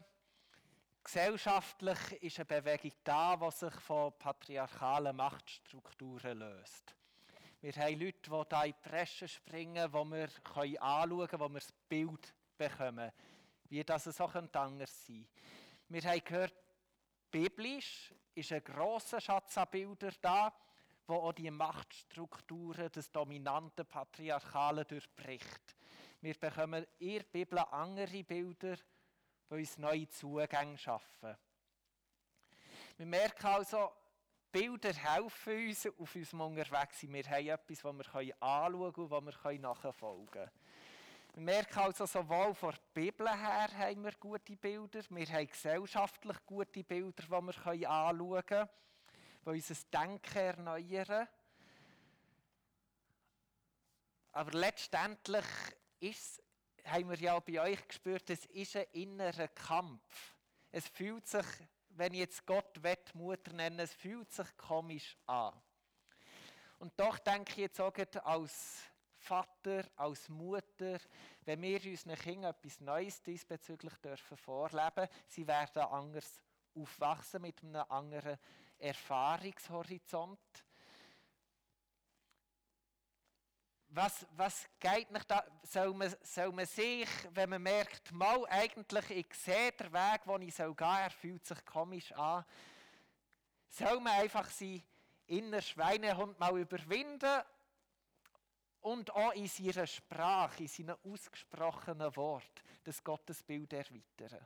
gesellschaftlich 1.03 2.23
ist 2.23 2.39
eine 2.39 2.45
Bewegung 2.45 2.93
da, 3.03 3.35
die 3.35 3.51
sich 3.51 3.73
von 3.81 4.17
patriarchalen 4.17 5.13
Machtstrukturen 5.13 6.39
löst. 6.39 6.95
Wir 7.59 7.73
haben 7.73 7.99
Leute, 7.99 8.21
die 8.21 8.29
hier 8.29 8.63
in 8.63 8.71
die 8.71 8.89
Presse 8.89 9.27
springen, 9.27 9.91
die 9.91 9.93
wir 9.93 10.29
anschauen 10.81 11.27
können, 11.27 11.39
wo 11.41 11.49
wir 11.49 11.59
das 11.59 11.73
Bild 11.89 12.33
bekommen, 12.57 13.11
wie 13.69 13.83
das 13.83 14.05
so 14.05 14.25
anders 14.25 14.53
sein 14.53 15.27
könnte. 15.27 15.27
Wir 15.89 16.01
haben 16.03 16.23
gehört, 16.23 16.53
biblisch 17.29 18.13
ist 18.35 18.53
ein 18.53 18.63
grosser 18.63 19.19
Schatz 19.19 19.57
an 19.57 19.67
Bildern 19.69 20.15
da, 20.21 20.53
wo 21.07 21.15
auch 21.15 21.33
die 21.33 21.51
Machtstrukturen 21.51 22.91
des 22.91 23.11
dominanten 23.11 23.85
Patriarchalen 23.85 24.85
durchbricht. 24.87 25.75
Wir 26.21 26.35
bekommen 26.35 26.85
in 26.99 27.13
der 27.17 27.23
Bibel 27.23 27.59
andere 27.59 28.23
Bilder, 28.23 28.77
die 29.49 29.55
uns 29.55 29.77
neue 29.77 30.07
Zugänge 30.07 30.77
schaffen. 30.77 31.35
Wir 32.97 33.05
merken 33.05 33.47
also, 33.47 33.91
Bilder 34.51 34.93
helfen 34.93 35.67
uns 35.67 35.87
auf 35.87 36.15
unserem 36.15 36.41
Unterwegssein. 36.41 37.13
Wir 37.13 37.23
haben 37.23 37.47
etwas, 37.47 37.81
das 37.81 38.13
wir 38.13 38.43
anschauen 38.43 38.93
können 38.93 39.11
und 39.11 39.25
das 39.25 39.43
wir 39.43 39.59
nachfolgen 39.59 40.27
können. 40.27 40.51
Wir 41.33 41.43
merken 41.43 41.79
also, 41.79 42.05
sowohl 42.05 42.53
von 42.53 42.71
der 42.71 43.01
Bibel 43.01 43.27
her 43.27 43.67
haben 43.75 44.03
wir 44.03 44.11
gute 44.19 44.55
Bilder, 44.55 45.01
wir 45.09 45.25
haben 45.25 45.47
gesellschaftlich 45.47 46.37
gute 46.45 46.83
Bilder, 46.83 47.23
die 47.23 47.31
wir 47.31 47.89
anschauen 47.89 48.45
können, 48.45 48.69
die 49.45 49.49
unser 49.49 49.75
Denken 49.91 50.37
erneuern. 50.37 51.27
Aber 54.31 54.51
letztendlich 54.51 55.45
ist, 55.99 56.41
haben 56.85 57.09
wir 57.09 57.17
ja 57.17 57.39
bei 57.39 57.61
euch 57.61 57.87
gespürt, 57.87 58.29
es 58.29 58.45
ist 58.47 58.75
ein 58.75 58.85
innerer 58.93 59.47
Kampf. 59.49 60.35
Es 60.71 60.87
fühlt 60.87 61.27
sich, 61.27 61.45
wenn 61.89 62.13
ich 62.13 62.21
jetzt 62.21 62.45
Gott 62.45 62.79
Mutter 63.13 63.53
nennen 63.53 63.79
es 63.79 63.93
fühlt 63.93 64.31
sich 64.31 64.57
komisch 64.57 65.15
an. 65.27 65.53
Und 66.79 66.99
doch 66.99 67.19
denke 67.19 67.51
ich 67.51 67.57
jetzt 67.57 67.79
auch 67.79 67.93
als 68.23 68.83
Vater, 69.23 69.85
als 69.95 70.27
Mutter, 70.27 70.99
wenn 71.45 71.61
wir 71.61 71.79
unseren 71.85 72.15
Kindern 72.15 72.51
etwas 72.51 72.81
Neues 72.81 73.21
diesbezüglich 73.21 73.93
dürfen 73.97 74.35
vorleben, 74.35 75.07
sie 75.27 75.47
werden 75.47 75.83
anders 75.83 76.41
aufwachsen 76.75 77.41
mit 77.41 77.63
einem 77.63 77.85
anderen 77.87 78.37
Erfahrungshorizont. 78.83 80.39
Was, 83.89 84.25
was 84.35 84.67
geht 84.79 85.11
nicht 85.11 85.29
da? 85.29 85.45
Soll 85.63 85.93
man, 85.93 86.13
soll 86.23 86.51
man 86.51 86.65
sich, 86.65 87.07
wenn 87.31 87.49
man 87.49 87.61
merkt, 87.61 88.11
mal 88.11 88.43
eigentlich, 88.49 89.09
ich 89.11 89.33
sehe 89.35 89.71
den 89.71 89.93
Weg, 89.93 90.23
den 90.25 90.41
ich 90.41 90.55
gehen 90.55 90.75
soll, 90.75 90.75
er 90.79 91.11
fühlt 91.11 91.45
sich 91.45 91.63
komisch 91.65 92.11
an, 92.13 92.43
soll 93.69 93.99
man 93.99 94.13
einfach 94.13 94.49
sein 94.49 94.83
inner 95.27 95.61
Schweinehund 95.61 96.39
mal 96.39 96.59
überwinden 96.59 97.41
und 98.81 99.11
auch 99.11 99.33
in 99.33 99.47
seiner 99.47 99.87
Sprache, 99.87 100.63
in 100.63 100.67
seinen 100.67 100.95
ausgesprochenen 101.03 102.15
Wort, 102.15 102.63
das 102.83 103.03
Gottesbild 103.03 103.71
erweitern. 103.73 104.45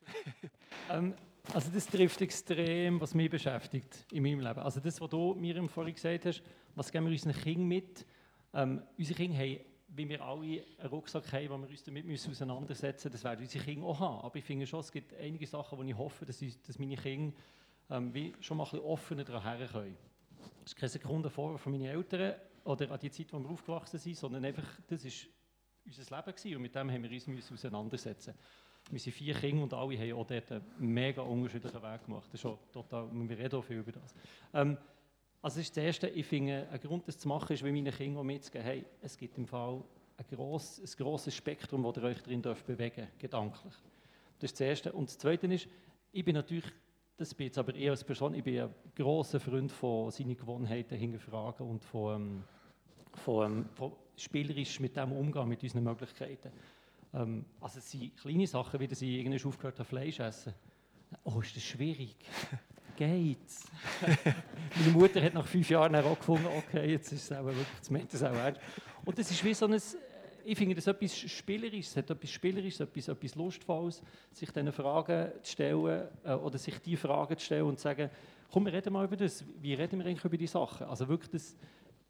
ähm, 0.88 1.16
also 1.52 1.70
das 1.72 1.86
trifft 1.86 2.20
extrem, 2.20 3.00
was 3.00 3.14
mich 3.14 3.30
beschäftigt 3.30 4.06
in 4.12 4.22
meinem 4.22 4.40
Leben. 4.40 4.60
Also 4.60 4.80
das, 4.80 5.00
was 5.00 5.08
du 5.10 5.34
mir 5.34 5.68
vorhin 5.68 5.94
gesagt 5.94 6.26
hast, 6.26 6.42
was 6.74 6.90
geben 6.90 7.06
wir 7.06 7.12
unseren 7.12 7.32
Kindern 7.32 7.66
mit? 7.66 8.06
Ähm, 8.54 8.82
unsere 8.96 9.16
Kinder 9.16 9.38
haben 9.38 9.60
wie 9.92 10.08
wir 10.08 10.20
alle 10.22 10.64
einen 10.78 10.88
Rucksack 10.88 11.32
haben, 11.32 11.50
wo 11.50 11.58
wir 11.58 11.68
uns 11.68 11.82
damit 11.82 12.06
müssen 12.06 12.30
auseinandersetzen 12.30 13.08
müssen, 13.08 13.12
das 13.12 13.24
werden 13.24 13.40
unsere 13.40 13.64
Kinder 13.64 13.86
auch 13.86 13.98
haben. 13.98 14.24
Aber 14.24 14.36
ich 14.36 14.44
finde 14.44 14.66
schon, 14.66 14.80
es 14.80 14.92
gibt 14.92 15.14
einige 15.14 15.46
Sachen, 15.46 15.78
wo 15.78 15.82
ich 15.82 15.96
hoffe, 15.96 16.24
dass, 16.24 16.40
ich, 16.42 16.62
dass 16.62 16.78
meine 16.78 16.96
Kinder 16.96 17.36
ähm, 17.90 18.14
wie 18.14 18.32
schon 18.40 18.56
mal 18.56 18.68
ein 18.72 18.78
offener 18.78 19.24
daran 19.24 19.42
herkommen. 19.42 19.96
Das 20.62 20.72
ist 20.72 20.76
keine 20.76 20.90
Sekunde 20.90 21.28
Vorwurf 21.28 21.60
von 21.60 21.72
meinen 21.72 21.86
Eltern 21.86 22.34
oder 22.64 22.90
an 22.90 23.00
die 23.00 23.10
Zeit, 23.10 23.32
wo 23.32 23.40
wir 23.40 23.50
aufgewachsen 23.50 23.98
sind, 23.98 24.16
sondern 24.16 24.44
einfach, 24.44 24.80
das 24.86 25.04
war 25.04 25.10
unser 25.84 26.16
Leben 26.16 26.36
gewesen, 26.36 26.56
und 26.56 26.62
mit 26.62 26.74
dem 26.74 26.90
haben 26.90 27.02
wir 27.02 27.10
uns 27.10 27.26
müssen 27.26 27.54
auseinandersetzen 27.54 28.34
wir 28.90 28.98
sind 28.98 29.12
vier 29.12 29.34
Kinder 29.34 29.62
und 29.62 29.72
alle 29.72 29.98
haben 29.98 30.12
auch 30.12 30.26
dort 30.26 30.52
einen 30.52 30.64
mega 30.78 31.22
unterschiedlichen 31.22 31.82
Weg 31.82 32.04
gemacht. 32.04 32.28
Das 32.32 32.44
ist 32.44 32.58
total, 32.72 33.08
wir 33.12 33.38
reden 33.38 33.56
auch 33.56 33.64
viel 33.64 33.78
über 33.78 33.92
das. 33.92 34.14
Ähm, 34.52 34.76
also 35.42 35.56
das 35.56 35.68
ist 35.68 35.76
das 35.76 35.84
Erste, 35.84 36.08
ich 36.08 36.26
finde, 36.26 36.68
ein 36.70 36.80
Grund, 36.80 37.08
das 37.08 37.18
zu 37.18 37.28
machen, 37.28 37.52
ist, 37.52 37.64
wie 37.64 37.72
meine 37.72 37.92
Kinder 37.92 38.22
mitzugeben, 38.22 38.64
hey, 38.64 38.84
es 39.00 39.16
gibt 39.16 39.38
im 39.38 39.46
Fall 39.46 39.82
ein, 40.18 40.36
gross, 40.36 40.80
ein 40.80 40.90
grosses 40.98 41.34
Spektrum, 41.34 41.82
wo 41.82 41.92
ihr 41.92 42.02
euch 42.02 42.22
dürft 42.22 42.66
bewegen 42.66 43.08
gedanklich. 43.18 43.74
Das 44.38 44.50
ist 44.50 44.60
das 44.60 44.66
Erste. 44.66 44.92
Und 44.92 45.08
das 45.08 45.16
Zweite 45.16 45.46
ist, 45.46 45.66
ich 46.12 46.24
bin 46.24 46.34
natürlich, 46.34 46.70
das 47.16 47.34
bin 47.34 47.46
jetzt 47.46 47.58
aber 47.58 47.74
eher 47.74 47.92
als 47.92 48.04
Person, 48.04 48.34
ich 48.34 48.44
bin 48.44 48.60
ein 48.60 48.74
grosser 48.94 49.40
Freund 49.40 49.72
von 49.72 50.10
seinen 50.10 50.36
Gewohnheiten 50.36 50.96
hinterfragen 50.96 51.66
und 51.66 51.84
von, 51.84 52.16
ähm, 52.16 52.44
von, 53.14 53.46
ähm, 53.46 53.68
von 53.72 53.92
spielerisch 54.16 54.78
mit 54.80 54.96
dem 54.96 55.12
umgehen, 55.12 55.48
mit 55.48 55.62
unseren 55.62 55.84
Möglichkeiten. 55.84 56.50
Ähm, 57.14 57.44
also 57.60 57.78
es 57.78 57.90
sind 57.90 58.16
kleine 58.16 58.46
Sachen, 58.46 58.80
wie 58.80 58.88
dass 58.88 59.02
ich 59.02 59.10
irgendwann 59.10 59.48
aufgehört 59.48 59.78
habe, 59.78 59.88
Fleisch 59.88 60.20
essen. 60.20 60.54
Oh, 61.24 61.40
ist 61.40 61.56
das 61.56 61.62
schwierig 61.62 62.16
geht's? 62.96 63.66
Meine 64.76 64.92
Mutter 64.92 65.22
hat 65.22 65.34
nach 65.34 65.46
fünf 65.46 65.68
Jahren 65.68 65.94
auch 65.96 66.18
gefunden, 66.18 66.46
okay, 66.46 66.92
jetzt 66.92 67.12
ist 67.12 67.30
es 67.30 67.36
auch 67.36 67.44
wirklich, 67.44 67.66
jetzt 67.76 67.90
meint 67.90 68.14
es 68.14 68.22
auch 68.22 68.32
ernst. 68.32 68.60
Und 69.04 69.18
das 69.18 69.30
ist 69.30 69.42
wie 69.42 69.54
so 69.54 69.66
ein, 69.66 69.80
ich 70.44 70.56
finde 70.56 70.74
das 70.74 70.86
etwas 70.86 71.16
Spielerisches, 71.16 71.96
hat 71.96 72.10
etwas 72.10 72.30
Spielerisches, 72.30 72.80
etwas, 72.80 73.08
etwas 73.08 73.34
Lustvolles, 73.34 74.02
sich 74.32 74.50
diese 74.50 74.72
Fragen 74.72 75.32
zu 75.42 75.52
stellen 75.52 76.08
äh, 76.24 76.32
oder 76.32 76.58
sich 76.58 76.78
die 76.78 76.96
Fragen 76.96 77.36
zu 77.36 77.44
stellen 77.44 77.64
und 77.64 77.78
zu 77.78 77.84
sagen, 77.84 78.10
komm, 78.50 78.66
wir 78.66 78.72
reden 78.72 78.92
mal 78.92 79.04
über 79.04 79.16
das, 79.16 79.44
wie 79.60 79.74
reden 79.74 79.98
wir 79.98 80.06
eigentlich 80.06 80.24
über 80.24 80.36
die 80.36 80.46
Sachen? 80.46 80.86
Also 80.86 81.08
wirklich 81.08 81.30
das 81.30 81.56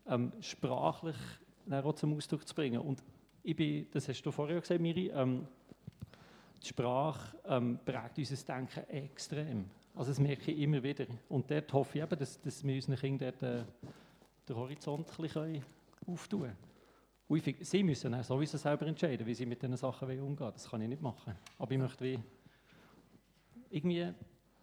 ähm, 0.08 0.32
sprachlich 0.40 1.16
auch 1.70 1.94
zum 1.94 2.16
Ausdruck 2.16 2.46
zu 2.46 2.54
bringen. 2.54 2.80
Und 2.80 3.02
ich 3.42 3.56
bin, 3.56 3.86
das 3.90 4.08
hast 4.08 4.22
du 4.22 4.30
vorher 4.30 4.60
gesagt, 4.60 4.80
Miri, 4.80 5.08
ähm, 5.08 5.46
die 6.62 6.68
Sprache 6.68 7.36
ähm, 7.46 7.78
prägt 7.84 8.18
unser 8.18 8.54
Denken 8.54 8.88
extrem. 8.90 9.64
Also 9.94 10.10
das 10.10 10.20
merke 10.20 10.50
ich 10.50 10.58
immer 10.58 10.82
wieder. 10.82 11.06
Und 11.28 11.50
dort 11.50 11.72
hoffe 11.72 11.98
ich 11.98 12.04
eben, 12.04 12.18
dass, 12.18 12.40
dass 12.40 12.64
wir 12.64 12.74
unseren 12.74 12.96
Kindern 12.96 13.32
dort, 13.38 13.42
äh, 13.42 13.64
den 14.48 14.56
Horizont 14.56 15.08
ein 15.08 15.22
bisschen 15.22 15.64
auftun 16.06 16.52
können. 17.28 17.54
Sie 17.60 17.82
müssen 17.82 18.12
auch 18.14 18.24
sowieso 18.24 18.58
selber 18.58 18.86
entscheiden, 18.86 19.26
wie 19.26 19.34
sie 19.34 19.46
mit 19.46 19.62
diesen 19.62 19.76
Sachen 19.76 20.08
umgehen 20.08 20.38
wollen. 20.38 20.52
Das 20.52 20.68
kann 20.68 20.82
ich 20.82 20.88
nicht 20.88 21.02
machen. 21.02 21.34
Aber 21.58 21.70
ich 21.70 21.78
möchte 21.78 22.04
wie, 22.04 22.18
irgendwie, 23.70 24.12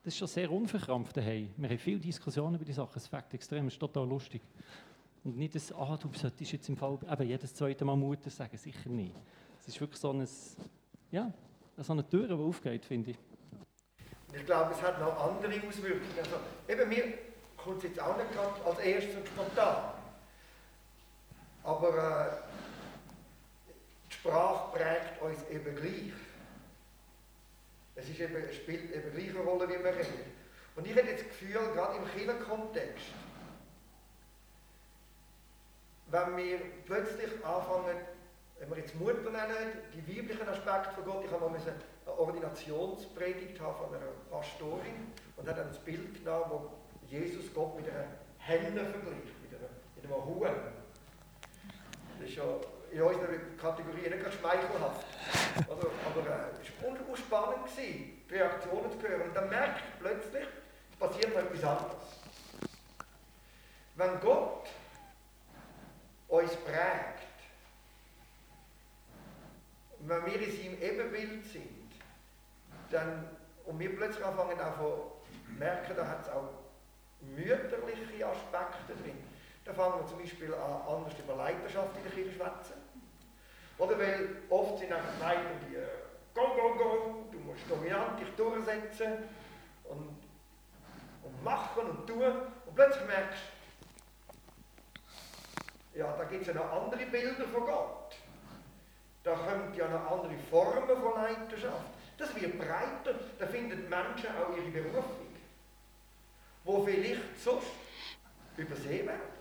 das 0.03 0.13
ist 0.13 0.17
schon 0.17 0.27
sehr 0.27 0.51
unverkrampft 0.51 1.15
daheim. 1.15 1.49
Wir 1.55 1.69
haben 1.69 1.77
viele 1.77 1.99
Diskussionen 1.99 2.55
über 2.55 2.65
die 2.65 2.73
Sachen, 2.73 2.97
es 2.97 3.07
fängt 3.07 3.33
extrem, 3.33 3.67
es 3.67 3.73
ist 3.73 3.79
total 3.79 4.07
lustig. 4.07 4.41
Und 5.23 5.37
nicht 5.37 5.55
das, 5.55 5.71
ah, 5.73 5.97
du 5.97 6.09
solltest 6.13 6.51
jetzt 6.51 6.69
im 6.69 6.77
Fall 6.77 6.97
eben 7.11 7.27
jedes 7.27 7.53
zweite 7.53 7.83
Mal 7.83 7.95
Mutter 7.95 8.29
sagen, 8.29 8.57
sicher 8.57 8.89
nicht. 8.89 9.15
Es 9.59 9.67
ist 9.67 9.81
wirklich 9.81 9.99
so 9.99 10.11
eine, 10.11 10.27
ja, 11.11 11.33
so 11.77 11.93
eine 11.93 12.07
Tür, 12.07 12.27
die 12.27 12.33
aufgeht, 12.33 12.85
finde 12.85 13.11
ich. 13.11 13.17
Ich 14.33 14.45
glaube, 14.45 14.73
es 14.73 14.81
hat 14.81 14.99
noch 14.99 15.19
andere 15.19 15.53
Auswirkungen. 15.67 16.17
Also, 16.17 16.37
eben, 16.67 16.89
mir 16.89 17.13
kommt 17.57 17.77
es 17.77 17.83
jetzt 17.83 17.99
auch 17.99 18.17
nicht 18.17 18.31
gerade 18.31 18.63
als 18.65 18.79
erstes 18.79 19.15
und 19.15 19.27
spontan. 19.27 19.93
Aber 21.63 21.89
äh, 21.89 23.71
die 24.09 24.13
Sprache 24.13 24.77
prägt 24.77 25.21
uns 25.21 25.49
eben 25.49 25.75
gleich. 25.75 26.13
Es, 27.95 28.09
ist 28.09 28.19
eben, 28.19 28.53
spielt 28.53 28.95
eben 28.95 29.11
gleich 29.11 29.29
eine 29.29 29.39
Rolle, 29.39 29.67
wie 29.67 29.83
wir 29.83 29.95
reden. 29.95 30.31
Und 30.75 30.85
ich 30.85 30.95
habe 30.95 31.07
jetzt 31.07 31.23
das 31.23 31.29
Gefühl, 31.29 31.53
gerade 31.73 31.97
im 31.97 32.05
Kirchenkontext, 32.05 33.07
wenn 36.09 36.37
wir 36.37 36.59
plötzlich 36.85 37.31
anfangen, 37.45 37.97
wenn 38.59 38.69
wir 38.69 38.77
jetzt 38.77 38.95
Mutter 38.95 39.29
nennen, 39.29 39.77
die 39.93 40.17
weiblichen 40.17 40.47
Aspekte 40.47 40.89
von 40.95 41.05
Gott, 41.05 41.25
ich 41.25 41.31
habe 41.31 41.49
mal 41.49 41.59
eine 41.59 42.17
Ordinationspredigt 42.17 43.57
von 43.57 43.93
einer 43.93 44.07
Pastorin 44.31 45.13
und 45.35 45.47
hat 45.47 45.57
dann 45.57 45.67
das 45.67 45.79
Bild 45.79 46.15
genommen, 46.15 46.45
wo 46.49 46.71
Jesus 47.07 47.53
Gott 47.53 47.75
mit 47.75 47.89
einer 47.89 48.05
Henne 48.39 48.79
vergleicht, 48.79 49.33
mit, 49.41 50.05
einem 50.05 50.25
Huhn. 50.25 50.49
Das 52.19 52.29
ist 52.29 52.35
ja 52.35 52.43
in 52.91 53.01
unserer 53.01 53.37
Kategorie 53.61 54.09
nicht 54.09 54.23
ganz 54.23 54.35
schmeichelhaft. 54.35 55.05
Also, 55.69 55.91
aber 56.05 56.21
äh, 56.21 56.49
es 56.61 56.83
war 56.83 57.13
äh, 57.13 57.17
spannend, 57.17 57.65
gewesen, 57.65 58.23
die 58.29 58.33
Reaktionen 58.33 58.91
zu 58.91 59.07
hören. 59.07 59.21
Und 59.23 59.35
dann 59.35 59.49
merkt 59.49 59.83
plötzlich, 59.99 60.45
es 60.91 60.97
passiert 60.97 61.33
noch 61.33 61.41
etwas 61.41 61.63
anderes. 61.63 62.03
Wenn 63.95 64.19
Gott 64.21 64.67
uns 66.27 66.55
prägt, 66.57 67.27
wenn 69.99 70.25
wir 70.25 70.41
in 70.41 70.51
seinem 70.51 70.81
Ebenbild 70.81 71.45
sind, 71.45 71.91
dann, 72.91 73.27
und 73.65 73.79
wir 73.79 73.95
plötzlich 73.95 74.23
anfangen 74.23 74.59
auch 74.59 74.77
zu 74.77 75.53
merken, 75.57 75.93
da 75.95 76.07
hat 76.07 76.21
es 76.21 76.29
auch 76.29 76.49
mütterliche 77.21 78.25
Aspekte 78.25 78.93
drin. 79.03 79.17
Da 79.65 79.73
fangen 79.73 79.99
wir 79.99 80.07
zum 80.07 80.19
Beispiel 80.19 80.53
an, 80.53 80.81
anders 80.87 81.13
über 81.19 81.35
Leiterschaft 81.35 81.97
in 81.97 82.03
der 82.03 82.11
Kirche 82.11 82.31
schwätzen. 82.31 82.75
Oder 83.77 83.99
weil 83.99 84.29
oft 84.49 84.79
sind 84.79 84.91
einfach 84.91 85.19
Leiter, 85.19 85.41
die 85.69 85.75
go, 86.33 86.47
go, 86.55 86.75
go, 86.75 87.25
du 87.31 87.39
musst 87.39 87.69
dominant 87.69 88.19
dich 88.19 88.29
durchsetzen 88.35 89.23
und, 89.85 90.17
und 91.23 91.43
machen 91.43 91.89
und 91.89 92.07
tun. 92.07 92.23
Und 92.65 92.75
plötzlich 92.75 93.05
merkst 93.07 93.39
du, 93.39 93.56
ja, 95.97 96.15
da 96.15 96.23
gibt 96.25 96.41
es 96.41 96.47
ja 96.47 96.53
noch 96.53 96.71
andere 96.71 97.05
Bilder 97.05 97.45
von 97.51 97.65
Gott. 97.65 98.15
Da 99.23 99.33
kommen 99.33 99.73
ja 99.75 99.87
noch 99.87 100.11
andere 100.11 100.37
Formen 100.49 100.87
von 100.87 101.13
Leiterschaft. 101.15 101.85
Das 102.17 102.33
wird 102.39 102.57
breiter, 102.57 103.19
da 103.37 103.47
finden 103.47 103.89
Menschen 103.89 104.29
auch 104.37 104.55
ihre 104.55 104.69
Berufung, 104.71 105.27
wo 106.63 106.83
vielleicht 106.83 107.39
sonst 107.43 107.67
übersehen 108.55 109.07
werden. 109.07 109.37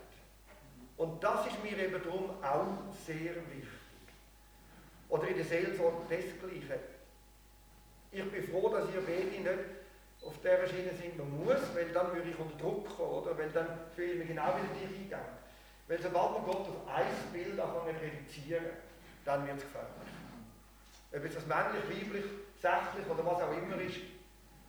Und 0.97 1.23
das 1.23 1.47
ist 1.47 1.63
mir 1.63 1.77
eben 1.77 2.01
darum 2.03 2.31
auch 2.43 2.93
sehr 3.05 3.35
wichtig. 3.35 3.69
Oder 5.09 5.27
in 5.27 5.37
der 5.37 5.45
Seelsorge 5.45 5.97
desgleichen. 6.09 6.79
Ich 8.11 8.31
bin 8.31 8.43
froh, 8.49 8.69
dass 8.69 8.85
ihr 8.93 9.01
beide 9.05 9.25
nicht 9.25 9.47
auf 10.25 10.33
dieser 10.39 10.67
Schiene 10.67 10.91
sind, 10.93 11.17
man 11.17 11.45
muss, 11.45 11.75
weil 11.75 11.89
dann 11.93 12.13
würde 12.13 12.29
ich 12.29 12.37
unter 12.37 12.57
Druck 12.57 12.97
kommen, 12.97 13.23
oder? 13.23 13.37
Weil 13.37 13.49
dann 13.49 13.67
fühle 13.95 14.13
ich 14.13 14.19
mich 14.19 14.27
genau 14.29 14.47
wieder 14.47 14.73
dich 14.73 14.99
eingehen. 14.99 15.46
Weil 15.87 16.01
sobald 16.01 16.31
man 16.33 16.45
Gott 16.45 16.67
auf 16.67 16.87
ein 16.93 17.31
Bild 17.31 17.59
anfangen 17.59 17.95
zu 17.95 18.03
reduzieren, 18.03 18.65
dann 19.23 19.47
wird 19.47 19.57
es 19.57 19.63
gefährlich. 19.63 20.11
Ob 21.13 21.23
jetzt 21.23 21.37
das 21.37 21.47
männlich, 21.47 21.83
weiblich, 21.87 22.25
sachlich 22.61 23.07
oder 23.07 23.25
was 23.25 23.41
auch 23.41 23.51
immer 23.51 23.79
ist, 23.81 23.99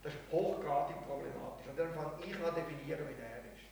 das 0.03 0.13
ist 0.15 0.21
hochgradig 0.31 0.97
problematisch. 1.07 1.67
Und 1.69 1.79
dann 1.79 1.93
fange 1.93 2.13
ich 2.25 2.35
an 2.37 2.55
definieren, 2.55 3.03
wie 3.09 3.19
der 3.19 3.43
ist. 3.51 3.67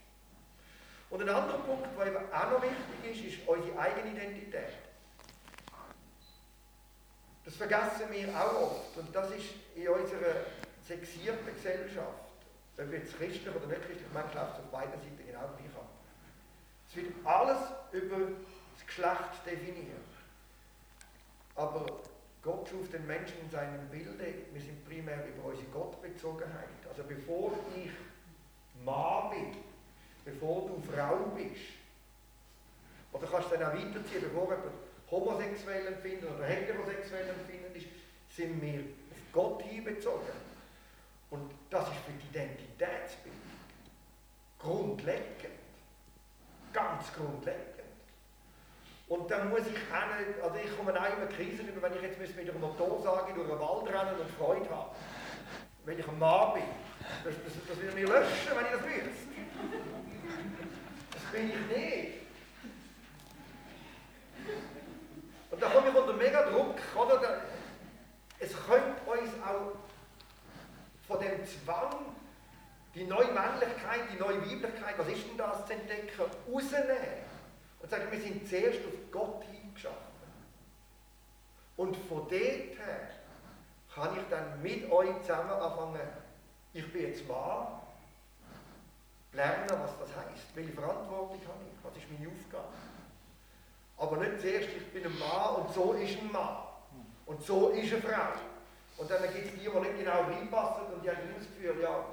Und 1.08 1.22
ein 1.22 1.28
anderer 1.28 1.58
Punkt, 1.58 1.86
der 1.96 2.06
eben 2.06 2.32
auch 2.32 2.50
noch 2.50 2.62
wichtig 2.62 3.30
ist, 3.30 3.38
ist 3.38 3.48
unsere 3.48 3.78
eigene 3.78 4.10
Identität. 4.10 4.74
Das 7.44 7.54
vergessen 7.54 8.10
wir 8.10 8.28
auch 8.34 8.60
oft. 8.60 8.96
Und 8.96 9.14
das 9.14 9.30
ist 9.30 9.54
in 9.76 9.88
unserer 9.88 10.50
sexierten 10.82 11.54
Gesellschaft, 11.54 12.26
ob 12.76 12.92
jetzt 12.92 13.16
christlich 13.16 13.54
oder 13.54 13.66
nicht 13.66 13.86
christlich, 13.86 14.12
man 14.12 14.24
läuft 14.24 14.58
auf 14.58 14.70
beiden 14.72 15.00
Seiten 15.00 15.24
genau 15.24 15.46
gleich. 15.56 15.75
Es 16.96 17.02
wird 17.02 17.14
alles 17.24 17.58
über 17.92 18.16
das 18.16 18.86
Geschlecht 18.86 19.44
definiert. 19.44 20.00
Aber 21.54 21.84
Gott 22.42 22.68
schuf 22.68 22.88
den 22.90 23.06
Menschen 23.06 23.38
in 23.42 23.50
seinem 23.50 23.86
Bilde. 23.90 24.34
Wir 24.52 24.60
sind 24.60 24.82
primär 24.86 25.26
über 25.26 25.48
unsere 25.48 25.66
Gottbezogenheit. 25.68 26.68
Also 26.88 27.02
bevor 27.06 27.52
ich 27.74 27.90
Mann 28.82 29.30
bin, 29.30 29.56
bevor 30.24 30.68
du 30.68 30.82
Frau 30.90 31.16
bist, 31.36 31.74
oder 33.12 33.26
kannst 33.26 33.50
du 33.50 33.56
dann 33.56 33.70
auch 33.70 33.74
weiterziehen, 33.74 34.22
bevor 34.22 34.44
jemand 34.44 34.74
homosexuell 35.10 35.86
empfindet 35.88 36.30
oder 36.30 36.46
heterosexuell 36.46 37.28
empfindet 37.28 37.76
ist, 37.76 37.86
sind 38.34 38.60
wir 38.62 38.80
auf 38.80 39.32
Gott 39.32 39.62
hinbezogen. 39.62 40.46
Und 41.30 41.50
das 41.68 41.88
ist 41.88 41.98
für 41.98 42.12
die 42.12 42.38
Identitätsbildung 42.38 43.40
grundlegend. 44.58 45.55
Ganz 46.76 47.12
grundlegend. 47.14 47.62
Und 49.08 49.30
dann 49.30 49.48
muss 49.48 49.60
ich 49.60 49.72
nicht, 49.72 50.42
also 50.42 50.56
ich 50.62 50.76
komme 50.76 50.92
auch 50.92 51.16
immer 51.16 51.26
Krisen 51.26 51.68
über, 51.68 51.80
wenn 51.80 51.96
ich 51.96 52.02
jetzt 52.02 52.18
mit 52.18 52.50
einer 52.50 52.58
Motorsage 52.58 53.32
durch 53.32 53.48
den 53.48 53.58
Wald 53.58 53.88
rennen 53.88 54.20
und 54.20 54.30
Freude 54.36 54.68
habe. 54.68 54.90
Wenn 55.86 55.98
ich 55.98 56.06
ein 56.06 56.18
Mann 56.18 56.54
bin. 56.54 56.62
Das, 57.24 57.34
das, 57.44 57.52
das 57.68 57.80
will 57.80 57.92
mir 57.92 58.08
löschen, 58.08 58.52
wenn 58.54 58.66
ich 58.66 58.72
das 58.72 58.82
wüsste. 58.82 59.36
Das 61.12 61.22
bin 61.32 61.50
ich 61.50 61.76
nicht. 61.76 62.16
mega 66.16 66.42
Druck, 66.50 66.76
oder? 66.94 67.42
Es 68.38 68.52
könnte 68.66 69.00
uns 69.06 69.30
auch 69.44 69.72
von 71.06 71.20
dem 71.20 71.46
Zwang, 71.46 72.15
die 72.96 73.04
neue 73.04 73.26
Männlichkeit, 73.26 74.00
die 74.10 74.18
neue 74.18 74.40
Weiblichkeit, 74.40 74.98
was 74.98 75.08
ist 75.08 75.28
denn 75.28 75.36
das 75.36 75.66
zu 75.66 75.74
entdecken, 75.74 76.24
rausnehmen. 76.50 76.96
Und 77.80 77.90
sagen, 77.90 78.10
wir 78.10 78.20
sind 78.20 78.48
zuerst 78.48 78.80
auf 78.86 78.94
Gott 79.12 79.44
hingeschaffen. 79.44 79.96
Und 81.76 81.94
von 82.08 82.20
dort 82.20 82.32
her 82.32 83.10
kann 83.94 84.16
ich 84.16 84.24
dann 84.30 84.62
mit 84.62 84.90
euch 84.90 85.20
zusammen 85.20 85.50
anfangen, 85.50 86.00
ich 86.72 86.90
bin 86.90 87.02
jetzt 87.02 87.28
Mann, 87.28 87.66
lernen, 89.34 89.68
was 89.68 89.98
das 90.00 90.16
heisst, 90.16 90.54
welche 90.54 90.72
Verantwortung 90.72 91.40
habe 91.48 91.64
ich, 91.70 91.84
was 91.84 91.96
ist 91.96 92.10
meine 92.10 92.30
Aufgabe. 92.32 92.72
Aber 93.98 94.16
nicht 94.16 94.40
zuerst, 94.40 94.68
ich 94.68 94.92
bin 94.92 95.04
ein 95.04 95.18
Mann 95.18 95.56
und 95.56 95.74
so 95.74 95.92
ist 95.92 96.18
ein 96.18 96.32
Mann. 96.32 96.56
Und 97.26 97.42
so 97.42 97.70
ist 97.70 97.92
eine 97.92 98.02
Frau. 98.02 98.32
Und 98.96 99.10
dann 99.10 99.22
gibt 99.22 99.46
es 99.46 99.52
die, 99.52 99.58
die 99.58 99.80
nicht 99.80 99.98
genau 99.98 100.22
reinpassen 100.22 100.86
und 100.94 101.04
die 101.04 101.10
haben 101.10 101.18
das 101.36 101.46
Gefühl, 101.46 101.82
ja. 101.82 102.04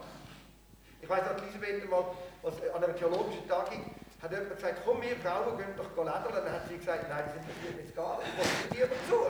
Ich 1.04 1.10
weiß 1.10 1.22
noch, 1.26 1.44
Elisabeth 1.44 1.90
mal, 1.90 2.06
was 2.44 2.54
an 2.74 2.82
einer 2.82 2.96
theologischen 2.96 3.46
Tagung 3.46 3.92
hat 4.22 4.32
jemand 4.32 4.56
gesagt, 4.56 4.82
komm, 4.86 5.02
wir 5.02 5.18
Frauen 5.18 5.58
gehen 5.58 5.76
doch 5.76 5.98
ledern. 5.98 6.24
Dann 6.34 6.54
hat 6.54 6.66
sie 6.70 6.78
gesagt, 6.78 7.10
nein, 7.10 7.26
das 7.26 7.36
interessiert 7.36 7.86
mich 7.86 7.94
gar 7.94 8.20
nicht, 8.20 8.32
was 8.38 8.48
ist 8.48 8.74
dir 8.74 8.88
dazu? 8.88 9.28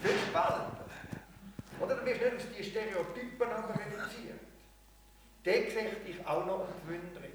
Viel 0.02 0.18
spannend. 0.30 0.72
Oder 1.78 1.94
du 1.96 2.06
wirst 2.06 2.22
nicht 2.22 2.36
aus 2.36 2.42
diesen 2.56 2.70
Stereotypen 2.70 3.48
reduziert. 3.52 4.40
Den 5.44 5.70
sehe 5.70 5.96
ich 6.06 6.26
auch 6.26 6.46
noch 6.46 6.60
ein 6.60 6.86
Gewinn 6.86 7.14
drin. 7.14 7.32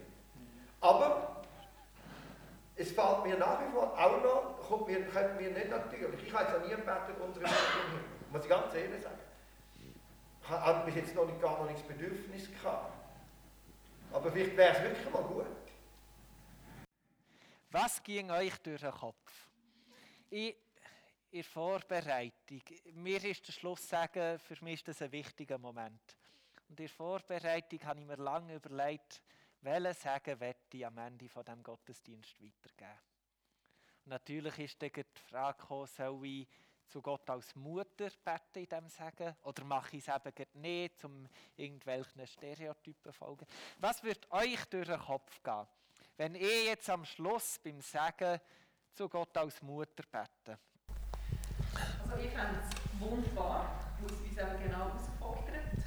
Aber 0.82 1.44
es 2.76 2.92
fällt 2.92 3.24
mir 3.24 3.38
nach 3.38 3.62
wie 3.62 3.72
vor 3.72 3.94
auch 3.94 4.24
noch, 4.24 4.68
kommt 4.68 4.88
mir, 4.88 5.06
kommt 5.06 5.40
mir 5.40 5.52
nicht 5.52 5.70
natürlich. 5.70 6.24
Ich 6.26 6.34
habe 6.34 6.46
jetzt 6.46 6.56
auch 6.56 6.64
nie 6.64 6.70
gebetet 6.70 7.22
unter 7.22 7.40
dem 7.40 7.46
Himmel. 7.46 8.04
Muss 8.32 8.42
ich 8.42 8.50
ganz 8.50 8.74
ehrlich 8.74 9.04
sagen. 9.04 9.20
Ich 10.42 10.50
habe 10.50 10.86
bis 10.86 10.96
jetzt 10.96 11.14
noch 11.14 11.28
nicht, 11.28 11.40
gar 11.40 11.60
noch 11.60 11.70
nicht 11.70 11.88
das 11.88 11.88
Bedürfnis 11.88 12.50
gehabt. 12.50 12.97
Aber 14.12 14.32
vielleicht 14.32 14.56
wäre 14.58 14.76
es 14.76 14.84
wirklich 14.84 15.14
mal 15.14 15.24
gut. 15.24 15.46
Was 17.72 18.02
ging 18.02 18.32
euch 18.32 18.58
durch 18.60 18.82
den 18.82 18.92
Kopf? 18.92 19.50
Ich, 20.30 20.56
in 21.32 21.42
der 21.42 21.44
Vorbereitung, 21.44 22.62
mir 22.94 23.24
ist 23.24 23.48
der 23.48 23.52
Schluss 23.52 23.88
sagen, 23.88 24.40
für 24.40 24.64
mich 24.64 24.76
ist 24.76 24.88
das 24.88 25.02
ein 25.02 25.12
wichtiger 25.12 25.58
Moment. 25.58 26.18
Und 26.70 26.80
in 26.80 26.86
der 26.86 26.90
Vorbereitung 26.90 27.84
habe 27.84 28.00
ich 28.00 28.06
mir 28.06 28.16
lange 28.16 28.56
überlegt, 28.56 29.22
welchen 29.62 29.94
Sagen 29.94 30.40
werde 30.40 30.60
ich 30.72 30.86
am 30.86 30.98
Ende 30.98 31.28
von 31.30 31.44
dem 31.44 31.62
Gottesdienst 31.62 32.40
weitergeben. 32.42 33.00
Und 34.06 34.12
natürlich 34.12 34.58
ist 34.60 34.82
dann 34.82 34.92
die 34.94 35.22
Frage 35.30 35.58
gekommen, 35.58 35.88
soll 35.88 36.26
ich 36.26 36.48
zu 36.88 37.02
Gott 37.02 37.30
als 37.30 37.56
Mutter 37.56 38.10
beten 38.24 38.60
in 38.60 38.66
dem 38.66 38.88
Sagen 38.88 39.36
oder 39.44 39.64
mache 39.64 39.98
ich 39.98 40.08
es 40.08 40.16
eben 40.16 40.62
nicht, 40.62 41.04
um 41.04 41.28
irgendwelchen 41.56 42.26
Stereotypen 42.26 43.14
folgen? 43.14 43.46
Was 43.80 44.04
wird 44.04 44.32
euch 44.32 44.64
durch 44.66 44.88
den 44.88 45.00
Kopf 45.00 45.42
gehen, 45.44 45.68
wenn 46.18 46.36
ich 46.36 46.66
jetzt 46.66 46.90
am 46.90 47.06
Schluss 47.06 47.60
beim 47.60 47.82
Sagen 47.82 48.40
zu 48.94 49.10
Gott 49.10 49.36
als 49.38 49.62
Mutter 49.62 50.04
bete? 50.12 50.60
Also 52.10 52.24
ich 52.24 52.32
fände 52.32 52.60
es 52.60 53.00
wunderbar, 53.00 53.70
es 54.04 54.12
uns 54.12 54.22
eben 54.22 54.64
genau 54.64 54.90
herausfordert. 54.90 55.78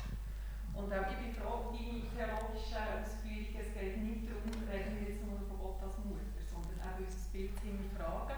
Und 0.75 0.93
auch 0.93 1.11
ich 1.11 1.17
bin 1.19 1.35
froh 1.35 1.73
deine 1.73 2.09
theologischen 2.15 2.77
Ausführungen. 2.77 3.57
Es 3.59 3.75
geht 3.75 3.97
nicht 3.99 4.29
darum, 4.29 4.69
reden 4.69 5.01
wir 5.01 5.09
jetzt 5.11 5.25
nur 5.25 5.39
von 5.49 5.59
Gott 5.59 5.83
als 5.83 5.99
Mutter, 5.99 6.41
sondern 6.47 6.81
auch 6.81 6.99
unser 6.99 7.31
Bild 7.33 7.59
hinterfragen. 7.61 8.37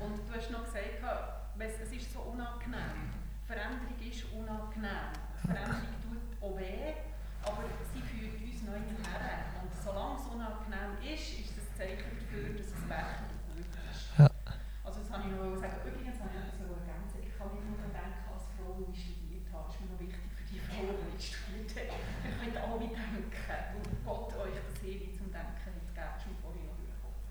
Und 0.00 0.18
du 0.28 0.34
hast 0.34 0.50
noch 0.50 0.64
gesagt, 0.64 0.91
es 1.62 1.92
ist 1.92 2.12
so 2.12 2.20
unangenehm. 2.34 3.14
Veränderung 3.46 3.94
ist 4.02 4.26
unangenehm. 4.34 5.14
Veränderung 5.46 5.94
tut 6.02 6.24
auch 6.42 6.58
weh, 6.58 6.94
aber 7.42 7.62
sie 7.94 8.02
führt 8.02 8.34
uns 8.42 8.62
neu 8.66 8.82
her. 8.82 9.46
Und 9.62 9.70
solange 9.70 10.18
es 10.18 10.26
unangenehm 10.26 10.98
ist, 11.06 11.38
ist 11.38 11.54
das 11.54 11.70
ein 11.70 11.76
Zeichen 11.78 12.18
dafür, 12.18 12.58
dass 12.58 12.66
es 12.66 12.82
gut 12.82 13.62
ist. 13.62 14.18
Ja. 14.18 14.26
Also 14.82 15.06
das 15.06 15.10
habe 15.14 15.30
ich 15.30 15.34
noch 15.38 15.54
sagen. 15.54 15.78
Übrigens 15.86 16.18
habe 16.18 16.30
ich 16.34 16.42
etwas 16.42 16.66
ergänzen. 16.66 17.18
Ich 17.22 17.32
kann 17.38 17.54
nicht 17.54 17.66
nur 17.70 17.78
denken, 17.78 18.26
als 18.26 18.44
Frau, 18.58 18.82
die 18.82 18.98
studiert 18.98 19.46
hat, 19.54 19.70
das 19.70 19.78
ist 19.78 19.80
mir 19.86 19.94
noch 19.94 20.02
wichtig 20.02 20.30
für 20.34 20.46
die 20.50 20.58
Frau, 20.66 20.82
die 20.82 21.06
nicht 21.14 21.30
studiert 21.30 21.70
hat. 21.78 21.94
Ihr 22.26 22.34
könnt 22.42 22.56
alle 22.58 22.90
denken 22.90 23.22
und 23.78 23.86
Gott 24.02 24.30
euch 24.34 24.58
das 24.58 24.82
Heli 24.82 25.14
zum 25.14 25.30
Denken 25.30 25.70
nicht 25.78 25.94
geben, 25.94 26.18
schon 26.18 26.34
vorhin 26.42 26.66
noch 26.66 26.78
durchgekommen. 26.78 27.22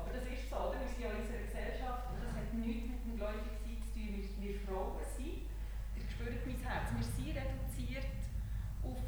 Aber 0.00 0.08
das 0.16 0.24
ist 0.24 0.48
so, 0.48 0.56
oder? 0.56 0.80
Wir 0.80 0.88
sind 0.88 1.00
ja 1.04 1.12
in 1.12 1.20
unserer 1.20 1.44
Gesellschaft 1.44 2.02
und 2.08 2.18
das 2.24 2.32
hat 2.32 2.48
nichts 2.56 2.88
mit 2.88 3.00
dem 3.04 3.16
Gläubigen 3.20 3.52
zu 3.52 3.92
tun, 3.92 4.08
wir, 4.16 4.24
wir 4.40 4.54
Frauen 4.64 5.04
sind. 5.16 5.44
Ihr 5.96 6.04
spürt 6.08 6.40
mein 6.46 6.60
Herz. 6.64 6.88
Wir 6.96 7.04
sind 7.04 7.36
reduziert 7.36 8.08
auf, 8.82 9.00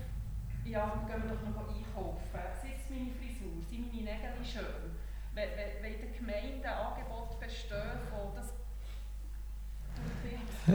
ja, 0.72 1.04
gehen 1.06 1.22
wir 1.22 1.36
doch 1.36 1.44
noch 1.52 1.68
einkaufen. 1.68 2.40
Sitzt 2.64 2.88
meine 2.88 3.12
Frisur? 3.20 3.60
Sind 3.68 3.92
meine 3.92 4.08
Nägel 4.08 4.40
schön? 4.40 4.96
Wenn, 5.34 5.48
wenn, 5.56 6.00
wenn 6.00 6.12
Gemeinde 6.16 6.68
Angebote 6.68 7.36
bestehen 7.36 8.00
von 8.08 8.32
das 8.34 8.52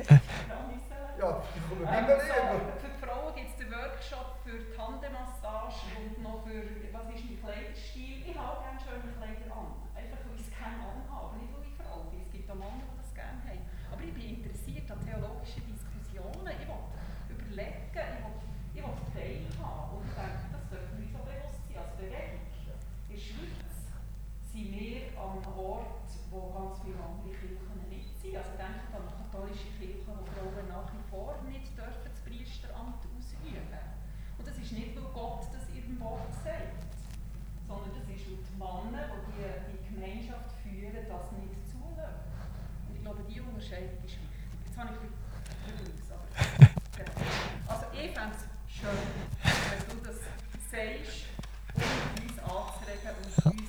ja, 1.17 1.41
ich 1.41 1.63
komme 1.67 1.87
ähm, 1.89 2.05
so, 2.05 2.37
Für 2.77 2.91
die 2.91 3.01
Frauen 3.01 3.33
gibt 3.35 3.49
es 3.49 3.55
den 3.57 3.71
Workshop 3.71 4.37
für 4.43 4.59
die 4.59 4.77
Handemassage 4.77 5.81
und 5.97 6.21
noch 6.21 6.45
für, 6.45 6.63
was 6.93 7.07
ist 7.11 7.25
mein 7.25 7.39
Kleiderstil. 7.41 8.23
Ich 8.23 8.37
habe 8.37 8.61
gerne 8.61 8.79
schöne 8.79 9.09
Kleider 9.17 9.49
an. 9.51 9.89
Einfach 9.97 10.21
weil 10.21 10.35
ich 10.37 10.47
es 10.47 10.51
gerne 10.53 10.79
anhabe, 10.85 11.41
nicht 11.41 11.51
weil 11.51 11.65
ich 11.65 11.75
Frau 11.75 12.07
bin. 12.13 12.21
Es 12.21 12.31
gibt 12.31 12.45
auch 12.51 12.55
Männer, 12.55 12.85
die 12.85 12.97
das 13.01 13.11
gerne 13.15 13.41
haben. 13.41 13.65
Aber 13.91 14.03
ich 14.03 14.13
bin 14.13 14.43
interessiert 14.43 14.85
an 14.91 14.99
theologischen 15.01 15.63
Diskussionen. 15.65 16.53
Ich 16.53 16.67
will 16.69 17.35
überlegen, 17.35 17.89
ich 17.89 18.21
will, 18.21 18.37
ich 18.77 18.83
will 18.85 18.97
teilhaben. 19.11 19.97
Und 19.97 20.05
ich 20.05 20.15
denke, 20.15 20.45
das 20.53 20.63
sollte 20.69 20.93
mir 20.95 21.09
so 21.09 21.19
bewusst 21.25 21.61
sein 21.65 21.77
als 21.81 21.93
Bewegung. 21.97 22.45
In 23.09 23.15
der 23.15 23.17
Schweiz 23.17 23.77
sind 24.57 24.73
wir 24.73 25.13
an 25.17 25.37
einem 25.37 25.53
Ort, 25.57 26.09
wo 26.29 26.53
ganz 26.53 26.81
viele 26.81 26.97
andere 26.97 27.29
Kirchen 27.29 27.77
nicht 27.89 28.13
sind. 28.17 28.37
Also 28.37 28.57
denke 28.57 28.89
an 28.89 29.05
eine 29.05 29.13
katholische 29.17 29.69
Kirche, 29.77 30.01
wo 30.05 30.17
Frauen 30.33 30.65
nach 30.65 30.89
wie 30.93 31.03
vor 31.09 31.37
nicht 31.45 31.77
dürfen 31.77 32.09
das 32.09 32.17
Priesteramt 32.25 33.01
ausüben 33.05 33.69
Und 34.37 34.45
das 34.47 34.57
ist 34.57 34.73
nicht, 34.73 34.97
weil 34.97 35.09
Gott 35.13 35.45
das 35.53 35.69
in 35.69 35.77
ihrem 35.77 35.99
Wort 36.01 36.33
sagt, 36.41 36.89
sondern 37.69 37.93
das 37.93 38.05
ist, 38.09 38.25
weil 38.29 38.41
die 38.41 38.57
Männer, 38.57 39.05
die 39.29 39.77
die 39.77 39.81
Gemeinschaft 39.93 40.51
führen, 40.65 41.05
das 41.05 41.25
nicht 41.37 41.61
zulassen. 41.69 42.25
Und 42.89 42.97
ich 42.97 43.01
glaube, 43.01 43.21
diese 43.29 43.45
Unterscheidung 43.45 44.01
ist 44.01 44.17
wichtig. 44.17 44.45
Jetzt 44.65 44.77
habe 44.77 44.89
ich 44.93 45.05
übrigens, 45.05 46.09
aber... 46.09 46.25
Also 47.69 47.85
ich 47.93 48.09
fände 48.09 48.33
es 48.33 48.43
schön, 48.65 49.05
wenn 49.45 49.85
du 49.85 49.97
das 50.01 50.25
sagst, 50.73 51.29
um 51.77 52.25
uns 52.25 52.39
anzuregen 52.41 53.13
und 53.21 53.25
uns 53.25 53.35
zu 53.35 53.67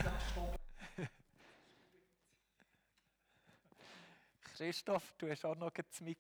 Christoph, 4.59 5.15
du 5.17 5.31
hast 5.31 5.45
auch 5.45 5.55
noch 5.55 5.71
das 5.71 6.01
Mic 6.01 6.19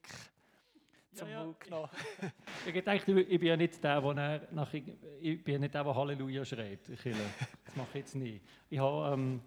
zum 1.12 1.28
ja, 1.28 1.42
Mund 1.42 1.58
genommen. 1.58 1.88
ich 2.66 2.86
habe 2.86 3.20
ich 3.20 3.40
bin 3.40 3.48
ja 3.48 3.56
nicht 3.56 3.82
der, 3.82 4.00
der, 4.00 4.48
nach, 4.52 4.72
ich 4.72 5.42
bin 5.42 5.54
ja 5.54 5.58
nicht 5.58 5.74
der, 5.74 5.82
der 5.82 5.94
Halleluja 5.96 6.44
schreit. 6.44 6.88
Das 6.88 7.74
mache 7.74 7.88
ich 7.88 7.94
jetzt 7.94 8.14
nicht. 8.14 8.44
Ich 8.70 8.78
habe 8.78 9.12
ähm, 9.12 9.42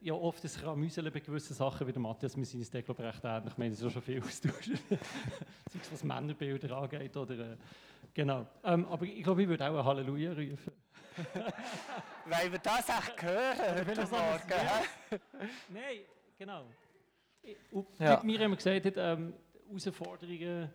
ja, 0.00 0.14
oft 0.14 0.44
ein 0.44 0.68
Amüseln 0.68 1.12
bei 1.12 1.20
gewissen 1.20 1.54
Sachen, 1.54 1.86
wie 1.86 1.92
der 1.92 2.02
Matthias, 2.02 2.36
wir 2.36 2.44
sind 2.44 2.58
uns 2.58 2.70
da, 2.70 2.80
glaube 2.80 3.04
ich, 3.04 3.08
recht 3.08 3.24
ähnlich. 3.24 3.56
Wir 3.56 3.64
haben 3.66 3.74
so 3.74 3.88
schon 3.88 4.02
viel 4.02 4.20
austauschen. 4.20 4.76
Sei 5.70 5.78
es, 5.80 5.92
was 5.92 6.02
Männerbilder 6.02 6.76
angeht 6.76 7.16
oder... 7.16 7.52
Äh, 7.52 7.56
genau. 8.12 8.48
Ähm, 8.64 8.84
aber 8.86 9.04
ich 9.04 9.22
glaube, 9.22 9.42
ich 9.42 9.48
würde 9.48 9.70
auch 9.70 9.78
ein 9.78 9.84
Halleluja 9.84 10.32
rufen. 10.32 10.72
Weil 12.26 12.50
wir 12.50 12.58
das 12.58 12.88
echt 12.88 13.22
hören 13.22 13.86
heute 13.86 14.06
Morgen. 14.08 15.20
Nein, 15.68 16.00
genau. 16.36 16.64
Ja. 17.98 18.22
Wie 18.22 18.26
Miriam 18.26 18.54
gesagt 18.54 18.86
hat, 18.86 18.94
ähm, 18.96 19.34
Herausforderungen, 19.66 20.70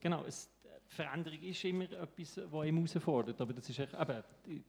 genau, 0.00 0.24
es, 0.24 0.50
Veränderung 0.88 1.40
ist 1.40 1.64
immer 1.64 1.84
etwas, 1.84 2.40
was 2.50 2.66
ihm 2.66 2.76
herausfordert, 2.76 3.40
aber 3.40 3.52
das 3.52 3.68
ist 3.68 3.78
echt, 3.78 3.94
eben, 3.94 4.22
ich, 4.46 4.62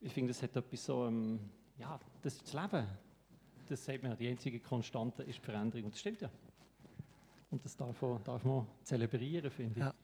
ich 0.00 0.12
finde, 0.12 0.32
das 0.32 0.42
hat 0.42 0.56
etwas 0.56 0.84
so, 0.84 1.06
ähm, 1.06 1.38
ja, 1.78 1.98
das 2.22 2.34
ist 2.34 2.54
das 2.54 2.62
Leben. 2.62 2.86
Das 3.68 3.84
sagt 3.84 4.02
man, 4.02 4.16
die 4.16 4.28
einzige 4.28 4.60
Konstante 4.60 5.22
ist 5.24 5.38
die 5.38 5.44
Veränderung 5.44 5.84
und 5.84 5.94
das 5.94 6.00
stimmt 6.00 6.22
ja. 6.22 6.30
Und 7.50 7.64
das 7.64 7.76
darf 7.76 8.00
man, 8.00 8.22
darf 8.24 8.44
man 8.44 8.66
zelebrieren, 8.82 9.50
finde 9.50 9.80
ich. 9.80 9.84
Ja. 9.84 9.94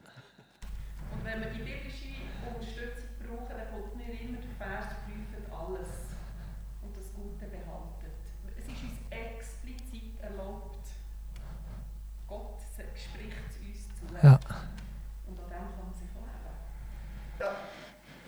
Und 1.13 1.25
wenn 1.25 1.41
wir 1.41 1.51
die 1.51 1.59
biblische 1.59 2.09
Unterstützung 2.47 3.09
brauchen, 3.21 3.57
dann 3.57 3.71
kommt 3.71 3.97
mir 3.97 4.21
immer 4.21 4.39
der 4.39 4.51
Vers, 4.59 4.95
prüfen 5.05 5.53
alles 5.53 5.89
und 6.83 6.97
das 6.97 7.13
Gute 7.15 7.47
behalten. 7.47 8.11
Es 8.57 8.67
ist 8.67 8.83
uns 8.83 8.99
explizit 9.11 10.21
erlaubt. 10.21 10.89
Gott 12.27 12.61
spricht 12.95 13.37
uns 13.61 13.89
zu. 13.95 14.15
Ja. 14.23 14.41
Und 15.27 15.39
an 15.41 15.49
dem 15.49 15.69
kann 15.73 15.85
man 15.85 15.95
sich 15.95 16.09
leben. 16.09 16.31
Ja, 17.41 17.57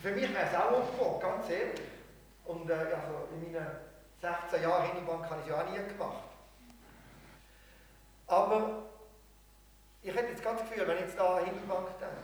für 0.07 0.13
mich 0.13 0.33
wäre 0.33 0.47
es 0.47 0.55
auch 0.55 0.71
aufgekommen, 0.71 1.21
ganz 1.21 1.51
ehrlich. 1.51 1.81
Und 2.45 2.71
äh, 2.71 2.75
also 2.75 3.27
in 3.35 3.53
meinen 3.53 3.67
16 4.21 4.63
Jahren 4.63 4.87
Hinterbank 4.87 5.29
habe 5.29 5.41
ich 5.41 5.49
es 5.49 5.51
ja 5.51 5.61
auch 5.61 5.69
nie 5.69 5.79
gemacht. 5.79 6.23
Aber 8.29 8.85
ich 10.03 10.15
hätte 10.15 10.31
jetzt 10.31 10.45
ganz 10.45 10.61
das 10.61 10.71
Gefühl, 10.71 10.87
wenn 10.87 10.99
ich 10.99 11.03
jetzt 11.07 11.19
da 11.19 11.39
an 11.39 11.45
Himmelbank 11.45 11.89
denke, 11.99 12.15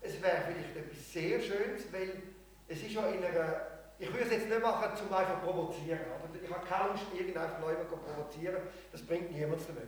es 0.00 0.22
wäre 0.22 0.42
vielleicht 0.46 0.74
etwas 0.74 1.12
sehr 1.12 1.38
Schönes, 1.38 1.92
weil 1.92 2.22
es 2.66 2.82
ist 2.82 2.92
ja 2.92 3.06
in 3.08 3.22
einer, 3.22 3.66
ich 3.98 4.10
würde 4.10 4.24
es 4.24 4.32
jetzt 4.32 4.48
nicht 4.48 4.62
machen, 4.62 4.90
um 5.06 5.14
einfach 5.14 5.38
zu 5.38 5.46
provozieren. 5.46 6.00
Oder? 6.00 6.42
Ich 6.42 6.50
habe 6.50 6.66
keine 6.66 6.92
Lust, 6.92 7.04
irgendeinen 7.12 7.60
Leute 7.60 7.86
zu 7.86 7.96
provozieren, 7.98 8.62
das 8.90 9.02
bringt 9.02 9.30
niemand 9.32 9.60
zu 9.60 9.72
etwas. 9.72 9.84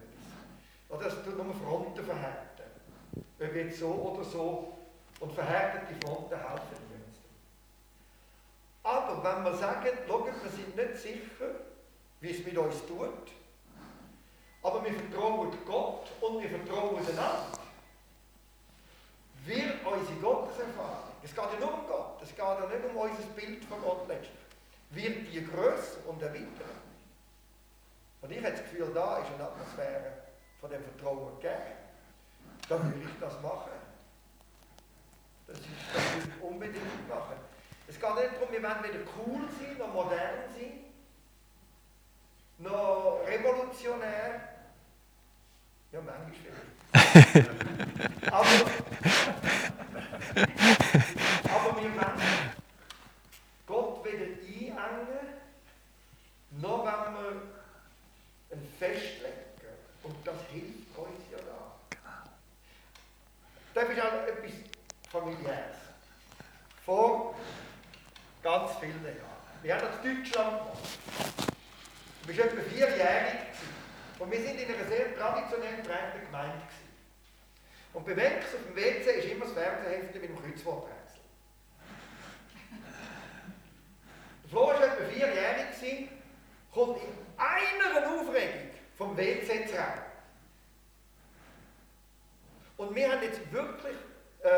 Oder 0.90 1.05
das 1.05 1.24
tut 1.24 1.42
nur 1.42 1.55
Fronten 1.55 2.05
verhärten. 2.05 2.64
Ob 3.40 3.55
jetzt 3.55 3.78
so 3.78 3.88
oder 3.88 4.24
so. 4.24 4.84
Und 5.21 5.33
verhärtete 5.33 5.95
Fronten 6.05 6.37
helfen 6.37 6.77
niemand. 6.89 7.05
Aber 8.83 9.25
wenn 9.25 9.45
wir 9.45 9.57
sagen, 9.57 9.89
schau, 10.07 10.27
wir 10.27 10.51
sind 10.51 10.77
nicht 10.77 10.97
sicher, 10.97 11.55
wie 12.21 12.31
es 12.31 12.45
mit 12.45 12.57
uns 12.59 12.87
tut, 12.87 13.31
aber 14.62 14.85
wir 14.85 14.93
vertrauen 14.93 15.53
Gott 15.67 16.09
und 16.21 16.43
wir 16.43 16.49
vertrauen 16.49 16.97
einander, 16.97 17.59
wird 19.45 19.85
unsere 19.85 20.17
Gotteserfahrung, 20.21 21.15
es 21.23 21.35
geht 21.35 21.45
ja 21.45 21.61
nur 21.61 21.75
um 21.75 21.87
Gott, 21.87 22.23
es 22.23 22.29
geht 22.31 22.39
ja 22.39 22.67
nicht 22.67 22.85
um 22.85 22.97
unser 22.97 23.23
Bild 23.37 23.65
von 23.65 23.81
Gott 23.83 24.09
letztlich, 24.09 24.31
wird 24.91 25.33
die 25.33 25.45
grösser 25.47 25.99
und 26.07 26.23
erweitert. 26.23 26.85
Und 28.25 28.33
ich 28.33 28.39
habe 28.39 28.53
das 28.53 28.62
Gefühl, 28.62 28.91
da 28.95 29.19
ist 29.19 29.33
eine 29.35 29.45
Atmosphäre 29.45 30.12
von 30.59 30.71
dem 30.71 30.83
Vertrauen 30.83 31.37
gegeben. 31.37 31.77
Dann 32.71 32.85
würde 32.85 33.07
ich 33.07 33.21
das 33.21 33.39
machen. 33.43 33.73
Das, 35.47 35.59
ist, 35.59 35.67
das 35.95 36.15
würde 36.15 36.33
ich 36.35 36.43
unbedingt 36.43 37.09
machen. 37.09 37.37
Es 37.87 38.01
geht 38.01 38.15
nicht 38.15 38.35
darum, 38.41 38.44
wir 38.55 38.63
wollen 38.63 38.85
weder 38.85 39.01
cool 39.19 39.49
sein, 39.59 39.77
noch 39.79 39.93
modern 39.93 40.49
sein, 40.57 40.85
noch 42.59 43.21
revolutionär. 43.27 44.49
Ja, 45.91 46.01
manchmal 46.01 46.33
vielleicht. 46.33 46.73
aber, 48.33 48.47
aber 51.53 51.83
wir 51.83 51.97
wollen 51.97 52.21
Gott 53.67 54.05
weder 54.05 54.25
einengen, 54.25 55.27
noch 56.61 56.85
wenn 56.85 57.15
wir 57.15 57.43
ein 58.53 58.69
Festlegen. 58.79 59.35
Und 60.05 60.15
das 60.25 60.37
hilft 60.53 60.97
uns 60.97 61.25
ja 61.33 61.39
da. 61.39 62.23
Das 63.75 63.89
ist 63.89 64.01
auch 64.01 64.27
etwas 64.29 64.53
familiäres. 65.11 65.77
Vor 66.85 67.35
ganz 68.45 68.73
vielen 68.79 69.03
Jahren. 69.03 69.19
Wir 69.63 69.75
haben 69.75 69.87
das 69.87 70.03
Deutschland 70.03 70.61
Du 72.21 72.29
bist 72.29 72.39
etwa 72.39 72.63
vierjährig 72.63 73.41
und 74.19 74.31
wir 74.31 74.41
sind 74.41 74.59
in 74.59 74.75
einer 74.75 74.85
sehr 74.89 75.15
traditionell 75.15 75.77
geprägten 75.77 76.25
Gemeinde. 76.25 76.57
Gewesen. 76.57 76.89
Und 77.93 78.07
bei 78.07 78.17
Wex 78.17 78.47
auf 78.55 78.61
dem 78.67 78.77
WC 78.77 79.11
ist 79.11 79.31
immer 79.31 79.45
das 79.45 79.55
Fernsehheft 79.55 80.15
mit 80.15 80.23
dem 80.23 80.35
Kreuzworträtsel. 80.35 81.21
Der 84.43 84.51
Flo 84.51 84.67
war 84.69 84.83
etwa 84.83 85.05
vierjährig, 85.05 86.09
kommt 86.73 86.99
in 87.03 87.13
einer 87.37 88.21
Aufregung 88.21 88.71
vom 88.97 89.17
WC 89.17 89.67
zu 89.67 89.75
rennen. 89.75 90.03
Und 92.79 92.95
wir 92.95 93.13
haben 93.13 93.23
jetzt 93.23 93.53
wirklich 93.53 93.97
äh, 94.43 94.49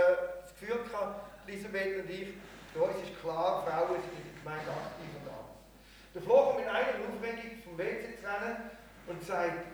das 0.42 0.54
Gefühl 0.58 0.84
gehabt, 0.84 1.48
Elisabeth 1.48 2.04
und 2.04 2.10
ich, 2.10 2.28
für 2.76 2.82
uns 2.82 2.96
ist 3.02 3.20
klar, 3.20 3.64
Frauen 3.66 4.00
sind 4.00 4.12
in 4.12 4.24
der 4.24 4.42
Gemeinde 4.42 4.70
aktiv 4.70 5.08
und 5.20 5.32
alles. 5.32 5.46
Der 6.14 6.22
Flo 6.22 6.44
kommt 6.44 6.60
in 6.60 6.68
einer 6.68 6.88
Aufregung 7.08 7.62
vom 7.64 7.78
WC 7.78 8.18
zu 8.20 8.26
rennen 8.26 8.70
und 9.06 9.22
sagt, 9.24 9.66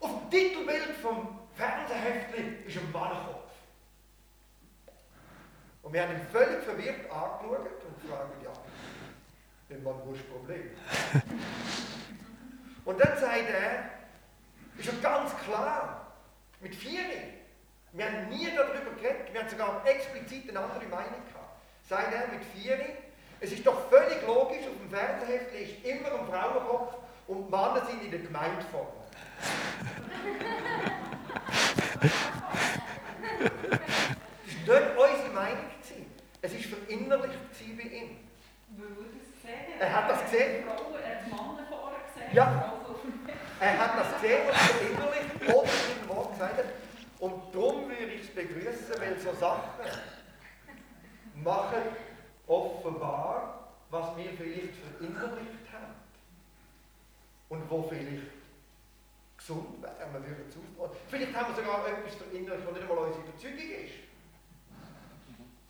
auf 0.00 0.10
dem 0.10 0.30
Titelbild 0.30 0.96
vom 1.00 1.38
Fernsehheftchen 1.54 2.66
ist 2.66 2.76
ein 2.76 2.92
Mannenkopf. 2.92 3.52
Und 5.82 5.87
wir 5.98 6.04
haben 6.04 6.14
ihn 6.14 6.26
völlig 6.30 6.62
verwirrt 6.62 7.10
angeschaut 7.10 7.82
und 7.84 8.02
gefragt, 8.02 8.32
ja, 8.44 8.52
wenn 9.68 9.82
man 9.82 9.94
das 10.08 10.22
Problem? 10.22 10.70
und 12.84 13.00
dann 13.00 13.18
sagt 13.18 13.50
er, 13.50 13.90
ist 14.78 14.86
ja 14.86 14.92
ganz 15.02 15.36
klar, 15.44 16.06
mit 16.60 16.76
vier 16.76 17.00
wir 17.94 18.04
haben 18.04 18.28
nie 18.28 18.46
darüber 18.54 18.92
geredet, 18.92 19.32
wir 19.32 19.40
haben 19.40 19.48
sogar 19.48 19.82
explizit 19.86 20.48
eine 20.50 20.60
andere 20.60 20.84
Meinung 20.84 21.20
gehabt. 21.26 21.64
Sagt 21.88 22.14
er 22.14 22.28
mit 22.28 22.44
vier, 22.54 22.78
es 23.40 23.50
ist 23.50 23.66
doch 23.66 23.88
völlig 23.88 24.24
logisch, 24.24 24.68
auf 24.68 24.78
dem 24.78 24.90
Fernsehheft 24.90 25.52
ist 25.52 25.84
immer 25.84 26.20
ein 26.20 26.26
Frauenkopf 26.28 26.94
und 27.26 27.50
Männer 27.50 27.82
sind 27.90 28.04
in 28.04 28.10
der 28.12 28.20
Gemeindeform. 28.20 28.86
das 34.64 34.70
war 34.76 34.80
nicht 34.80 34.96
unsere 34.96 35.32
Meinung. 35.34 35.68
Verinnerlicht 36.98 37.38
bei 37.76 37.82
ihm. 37.82 38.16
Er 39.78 39.94
hat 39.94 40.10
das 40.10 40.24
gesehen. 40.24 40.64
Ja. 42.32 42.74
Er 43.60 43.78
hat 43.78 43.98
das 43.98 44.20
gesehen 44.20 44.48
und 44.48 44.56
verinnerlicht 44.56 45.54
oder 45.54 45.68
in 46.02 46.08
Wort 46.08 46.32
gesagt. 46.32 46.64
Und 47.20 47.54
darum 47.54 47.88
würde 47.88 48.12
ich 48.14 48.22
es 48.22 48.34
begrüßen, 48.34 49.00
weil 49.00 49.18
so 49.18 49.32
Sachen 49.34 49.70
machen 51.42 51.82
offenbar, 52.46 53.70
was 53.90 54.16
wir 54.16 54.30
vielleicht 54.36 54.74
verinnerlicht 54.76 55.72
haben. 55.72 55.94
Und 57.48 57.70
wo 57.70 57.82
vielleicht 57.82 58.26
gesund 59.38 59.82
wäre, 59.82 60.12
wir 60.12 60.20
würden 60.20 60.44
es. 60.48 60.56
Vielleicht 61.08 61.34
haben 61.34 61.54
wir 61.54 61.62
sogar 61.62 61.88
etwas 61.88 62.14
verinnerlicht, 62.16 62.66
was 62.66 62.74
nicht 62.74 62.90
einmal 62.90 63.04
unsere 63.06 63.24
Überzeugung 63.24 63.84
ist. 63.84 64.07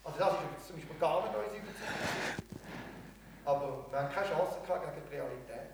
Also 0.09 0.21
das 0.21 0.59
ist 0.59 0.67
zum 0.69 0.77
Beispiel 0.77 0.99
gar 0.99 1.23
nicht 1.23 1.35
unsere 1.37 1.57
Überzeugung. 1.57 2.49
Aber 3.45 3.91
wir 3.91 3.99
haben 3.99 4.15
keine 4.15 4.29
Chance 4.29 4.61
gehabt 4.61 4.95
gegen 4.95 5.07
die 5.07 5.15
Realität. 5.15 5.71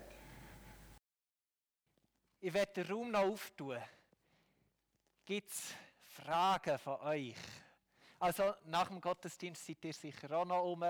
Ich 2.41 2.53
werde 2.53 2.83
den 2.83 2.91
Raum 2.91 3.11
noch 3.11 3.21
auftun. 3.21 3.77
Gibt 5.25 5.49
es 5.49 5.73
Fragen 6.03 6.77
von 6.79 6.99
euch? 7.01 7.35
Also 8.19 8.53
nach 8.65 8.89
dem 8.89 8.99
Gottesdienst 8.99 9.65
seid 9.65 9.83
ihr 9.85 9.93
sicher 9.93 10.31
auch 10.31 10.45
noch 10.45 10.63
um. 10.63 10.83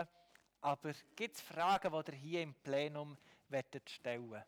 Aber 0.61 0.93
gibt 1.15 1.35
es 1.35 1.41
Fragen, 1.41 1.91
die 1.91 2.11
ihr 2.11 2.17
hier 2.17 2.41
im 2.41 2.53
Plenum 2.55 3.15
stellen 3.85 4.29
wollt? 4.31 4.43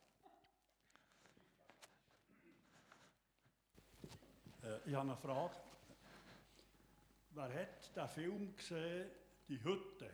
Äh, 4.64 4.88
ich 4.88 4.94
habe 4.94 5.08
eine 5.08 5.16
Frage. 5.16 5.67
Wer 7.38 7.54
hat 7.54 7.94
den 7.94 8.08
Film 8.08 8.56
gesehen, 8.56 9.08
Die 9.46 9.62
Hütte? 9.62 10.10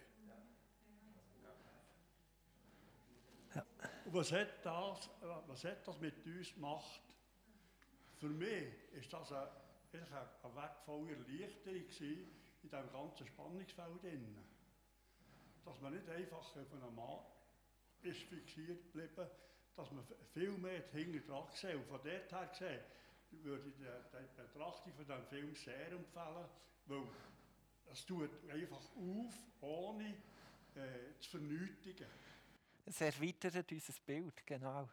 Ja. 3.54 3.64
was 4.12 4.30
hat, 4.30 4.62
das, 4.62 5.08
was 5.46 5.64
hat 5.64 5.88
das 5.88 5.98
mit 6.00 6.22
uns 6.26 6.52
gemacht? 6.52 7.00
Für 8.16 8.28
mich 8.28 8.74
ist 8.92 9.10
das 9.10 9.32
eine, 9.32 9.50
eine 9.94 10.54
wertvolle 10.54 11.12
Erleichterung 11.12 11.76
in 11.76 12.28
diesem 12.62 12.92
ganzen 12.92 13.26
Spannungsfeld 13.26 14.02
drin. 14.02 14.36
Dass 15.64 15.80
man 15.80 15.94
nicht 15.94 16.06
einfach 16.10 16.36
auf 16.36 16.72
einem 16.74 16.94
Mann 16.94 17.20
ist 18.02 18.20
fixiert 18.24 18.82
geblieben, 18.92 19.30
dass 19.74 19.90
man 19.92 20.04
viel 20.34 20.58
mehr 20.58 20.82
hinter 20.92 21.20
dran 21.20 21.50
gesehen. 21.50 21.78
Und 21.78 21.86
von 21.86 22.00
dort 22.04 22.32
her 22.32 22.46
gesehen, 22.48 22.80
würde 23.42 23.66
ich 23.70 23.76
die, 23.76 23.82
die 23.82 24.42
Betrachtung 24.42 24.92
von 24.92 25.06
diesem 25.06 25.26
Film 25.26 25.54
sehr 25.54 25.90
empfehlen, 25.90 26.50
weil 26.86 27.06
es 27.92 28.04
tut 28.04 28.30
einfach 28.50 28.82
auf, 28.96 29.38
ohne 29.60 30.14
äh, 30.74 31.18
zu 31.20 31.30
vernötigen. 31.30 32.06
Es 32.86 33.00
erweitert 33.00 33.70
unser 33.70 33.94
Bild, 34.04 34.46
genau. 34.46 34.88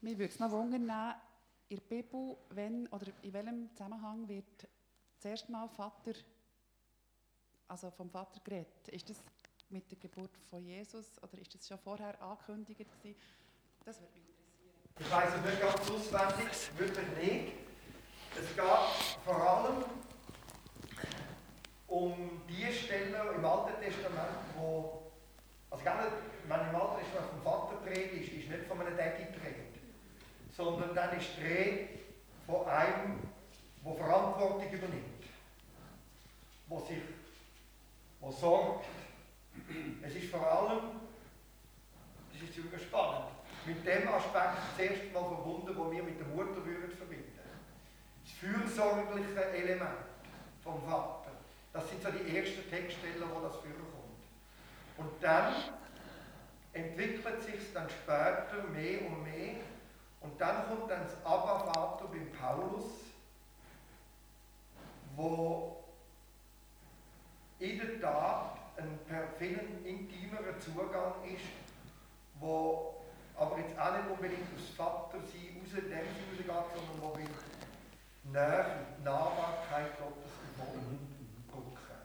Mir 0.00 0.18
würde 0.18 0.32
es 0.32 0.38
noch 0.38 0.50
wundern, 0.50 1.16
in 1.68 1.78
der 1.78 1.86
Bibel, 1.88 2.36
wenn 2.50 2.88
oder 2.88 3.06
in 3.22 3.32
welchem 3.32 3.70
Zusammenhang 3.70 4.28
wird 4.28 4.68
das 5.16 5.24
erste 5.24 5.52
Mal 5.52 5.68
Vater, 5.68 6.12
also 7.68 7.90
vom 7.92 8.10
Vater 8.10 8.40
geredet? 8.40 8.88
Ist 8.88 9.08
das 9.08 9.22
mit 9.70 9.90
der 9.90 9.98
Geburt 9.98 10.36
von 10.50 10.64
Jesus 10.64 11.22
oder 11.22 11.38
ist 11.38 11.54
das 11.54 11.66
schon 11.66 11.78
vorher 11.78 12.20
angekündigt 12.20 12.90
gewesen? 13.00 13.16
Das 13.84 14.00
würde 14.00 14.12
mich 14.12 14.28
interessieren. 14.28 14.72
Ich 15.00 15.10
weiß 15.10 15.30
es 15.34 15.50
nicht 15.50 15.60
ganz 15.60 15.90
auswendig, 15.90 16.78
wirklich 16.78 17.08
nicht. 17.20 17.52
Es 18.40 18.54
geht 18.54 18.64
vor 19.24 19.40
allem 19.40 19.84
um 21.88 22.42
die 22.48 22.72
Stellen 22.72 23.14
im 23.36 23.44
Alten 23.44 23.82
Testament, 23.82 24.38
wo, 24.56 25.10
also 25.70 25.84
wenn 25.84 26.60
im 26.60 26.76
Alten 26.76 27.02
Testament 27.02 27.30
vom 27.32 27.42
Vater 27.42 27.76
die 27.84 28.20
ist, 28.20 28.32
ist 28.32 28.50
nicht 28.50 28.66
von 28.68 28.80
einem 28.80 28.96
Decke 28.96 29.26
die 29.32 30.56
sondern 30.56 30.94
dann 30.94 31.18
ist 31.18 31.30
die 31.36 31.42
Rede 31.44 31.88
von 32.46 32.66
einem, 32.66 33.18
der 33.84 33.94
Verantwortung 33.94 34.70
übernimmt, 34.70 35.24
der 36.70 36.80
sich, 36.80 37.02
der 38.22 38.32
sorgt, 38.32 38.84
Es 40.04 40.14
ist 40.14 40.30
vor 40.30 40.46
allem, 40.46 41.00
das 42.32 42.42
ist 42.42 42.54
super 42.54 42.78
spannend, 42.78 43.32
mit 43.66 43.86
dem 43.86 44.08
Aspekt 44.08 44.58
zuerst 44.76 45.12
mal 45.12 45.24
verbunden, 45.24 45.76
wo 45.76 45.90
wir 45.90 46.02
mit 46.02 46.18
der 46.18 46.26
Mutter 46.28 46.64
würden 46.64 46.90
verbinden. 46.96 47.38
Das 48.24 48.32
fürsorgliche 48.32 49.44
Element 49.52 50.06
vom 50.62 50.82
Vater. 50.82 51.30
Das 51.72 51.88
sind 51.88 52.02
so 52.02 52.10
die 52.10 52.36
ersten 52.36 52.68
Textstellen, 52.68 53.22
wo 53.32 53.40
das 53.40 53.54
vorkommt. 53.56 54.02
Und 54.98 55.10
dann 55.20 55.54
entwickelt 56.72 57.42
sich 57.42 57.54
es 57.56 57.72
dann 57.72 57.88
später 57.88 58.64
mehr 58.72 59.06
und 59.06 59.22
mehr. 59.22 59.54
Und 60.20 60.40
dann 60.40 60.68
kommt 60.68 60.90
dann 60.90 61.02
das 61.02 61.16
Abba-Vater 61.24 62.06
beim 62.06 62.30
Paulus, 62.32 62.84
wo 65.16 65.84
in 67.58 67.78
der 67.78 68.00
Tat 68.00 68.58
ein 68.76 68.98
viel 69.38 69.60
intimerer 69.84 70.58
Zugang 70.58 71.14
ist, 71.24 71.44
wo 72.40 73.01
aber 73.36 73.58
jetzt 73.58 73.78
auch 73.78 73.92
nicht 73.92 74.10
unbedingt 74.10 74.48
aufs 74.54 74.70
Vatersein 74.76 75.56
raus, 75.58 75.72
in 75.72 75.88
dem 75.90 76.08
Sinne 76.36 76.52
rausgeht, 76.52 76.82
sondern 76.86 77.00
wo 77.00 77.16
will 77.16 77.28
Nähe, 78.24 78.64
die 78.98 79.04
Nahbarkeit 79.04 79.98
Gottes 79.98 80.30
im 80.46 80.52
Vordergrund 80.54 81.10
rücken. 81.50 81.98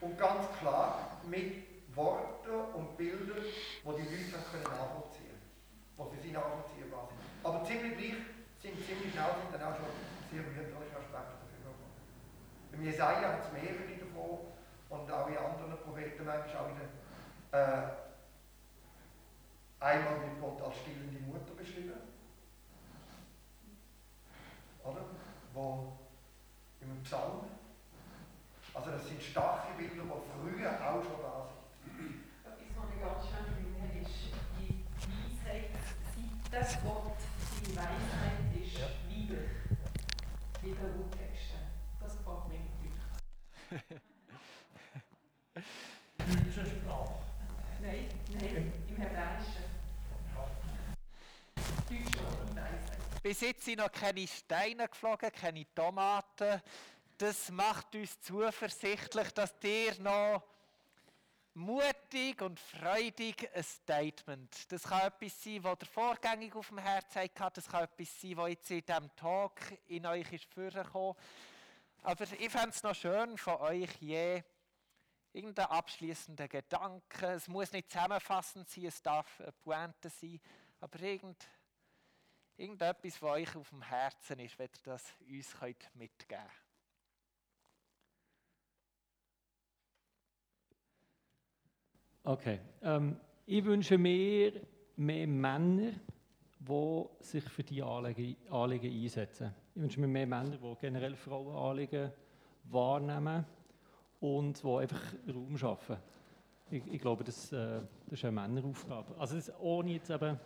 Und 0.00 0.18
ganz 0.18 0.46
klar 0.60 1.18
mit 1.26 1.66
Worten 1.96 2.54
und 2.74 2.96
Bildern, 2.96 3.42
die 3.42 3.82
die 3.82 4.08
Leute 4.08 4.38
können 4.50 4.70
nachvollziehen 4.70 5.34
können, 5.96 6.10
die 6.10 6.16
für 6.16 6.22
sie 6.22 6.32
nachvollziehbar 6.32 7.08
sind. 7.10 7.18
Aber 7.42 7.64
ziemlich 7.64 7.98
gleich 7.98 8.22
sind 8.62 8.74
ziemlich 8.86 9.10
schnell 9.10 9.34
sind 9.38 9.50
dann 9.54 9.66
auch 9.66 9.76
schon 9.76 9.90
sehr 10.30 10.42
mütterliche 10.42 10.94
Aspekte 10.98 11.34
dafür 11.42 11.58
gekommen. 11.58 11.94
Beim 12.70 12.82
Jesaja 12.82 13.26
hat 13.34 13.42
es 13.42 13.52
mehrere 13.54 13.98
davon 13.98 14.54
und 14.90 15.06
auch 15.10 15.26
in 15.26 15.38
anderen 15.38 15.78
Propheten 15.82 16.22
manchmal 16.24 16.62
auch 16.62 16.70
wieder 16.70 16.86
äh, 17.50 18.07
einmal 19.80 20.20
wird 20.22 20.40
Gott 20.40 20.60
als 20.62 20.76
stillende 20.78 21.20
Mutter 21.20 21.54
beschrieben. 21.56 21.92
Oder? 24.84 25.04
Wo 25.52 25.98
im 26.80 27.02
Psalm. 27.02 27.44
Also 28.74 28.90
das 28.90 29.08
sind 29.08 29.22
starke 29.22 29.76
Bilder, 29.76 30.02
die 30.02 30.08
früher 30.08 30.70
auch 30.72 31.02
schon 31.02 31.20
da 31.22 31.46
sind. 31.46 32.22
Etwas, 32.44 32.68
was 32.76 32.94
ich 32.94 33.00
ganz 33.00 33.24
schön 33.26 33.46
finde, 33.56 34.00
ist 34.00 34.32
die 34.58 34.84
Weisheitsseite. 35.44 36.78
Gott, 36.84 37.18
seine 37.50 37.76
Weisheit 37.76 38.62
ist 38.62 38.78
ja. 38.78 38.86
weiblich. 39.08 39.50
Wie 40.62 40.72
der 40.72 40.96
Urtexte. 40.96 41.58
Das 42.00 42.16
gefällt 42.16 42.48
mir 42.48 42.60
natürlich. 42.60 44.00
Jüdische 46.26 46.66
Sprache. 46.80 47.14
Nein, 47.80 48.06
nein, 48.32 48.72
im 48.88 48.96
Hebräischen. 48.96 49.67
Bis 53.22 53.40
jetzt 53.40 53.64
sind 53.64 53.78
noch 53.78 53.92
keine 53.92 54.26
Steine 54.26 54.88
geflogen, 54.88 55.30
keine 55.32 55.66
Tomaten. 55.74 56.62
Das 57.18 57.50
macht 57.50 57.94
uns 57.94 58.20
zuversichtlich, 58.20 59.30
dass 59.32 59.54
ihr 59.62 59.98
noch 60.00 60.42
mutig 61.54 62.40
und 62.40 62.58
freudig 62.60 63.50
ein 63.52 63.62
Statement. 63.64 64.72
Das 64.72 64.84
kann 64.84 65.08
etwas 65.08 65.42
sein, 65.42 65.64
was 65.64 65.78
der 65.78 65.88
vorgängig 65.88 66.54
auf 66.54 66.68
dem 66.68 66.78
Herzen 66.78 67.22
hat. 67.38 67.56
Das 67.56 67.68
kann 67.68 67.84
etwas 67.84 68.20
sein, 68.20 68.36
was 68.36 68.50
jetzt 68.50 68.70
in 68.70 68.86
diesem 68.86 69.16
Talk 69.16 69.60
in 69.88 70.06
euch 70.06 70.32
ist 70.32 70.44
vorgekommen. 70.54 71.16
Aber 72.02 72.24
ich 72.24 72.50
fände 72.50 72.70
es 72.70 72.82
noch 72.82 72.94
schön 72.94 73.36
von 73.36 73.56
euch 73.56 73.90
je 74.00 74.42
irgendein 75.32 75.66
abschließender 75.66 76.48
Gedanke. 76.48 77.26
Es 77.26 77.48
muss 77.48 77.72
nicht 77.72 77.90
zusammenfassend 77.90 78.68
sein, 78.68 78.86
es 78.86 79.02
darf 79.02 79.40
eine 79.40 79.52
Pointe 79.52 80.08
sein, 80.08 80.40
aber 80.80 81.00
irgend, 81.00 81.44
irgendetwas, 82.58 83.22
was 83.22 83.30
euch 83.30 83.56
auf 83.56 83.70
dem 83.70 83.82
Herzen 83.82 84.38
ist, 84.40 84.58
wenn 84.58 84.66
ihr 84.66 84.92
das 84.92 85.14
uns 85.20 85.60
könnt 85.60 85.94
mitgeben 85.94 86.42
könnt. 86.42 86.68
Okay. 92.24 92.60
Ähm, 92.82 93.16
ich 93.46 93.64
wünsche 93.64 93.96
mir 93.96 94.60
mehr 94.96 95.26
Männer, 95.26 95.92
die 96.58 97.06
sich 97.20 97.44
für 97.44 97.62
diese 97.62 97.86
Anliegen, 97.86 98.36
Anliegen 98.50 98.92
einsetzen. 98.92 99.54
Ich 99.74 99.80
wünsche 99.80 100.00
mir 100.00 100.08
mehr 100.08 100.26
Männer, 100.26 100.58
die 100.58 100.74
generell 100.80 101.16
Frauenanliegen 101.16 102.12
wahrnehmen 102.64 103.46
und 104.20 104.62
die 104.62 104.68
einfach 104.68 105.00
Raum 105.32 105.56
schaffen. 105.56 105.96
Ich, 106.70 106.86
ich 106.86 107.00
glaube, 107.00 107.24
das, 107.24 107.50
äh, 107.52 107.80
das 108.06 108.18
ist 108.18 108.24
eine 108.24 108.32
Männeraufgabe. 108.32 109.16
Also 109.18 109.36
das, 109.36 109.50
ohne 109.60 109.92
jetzt 109.92 110.10
eben, 110.10 110.38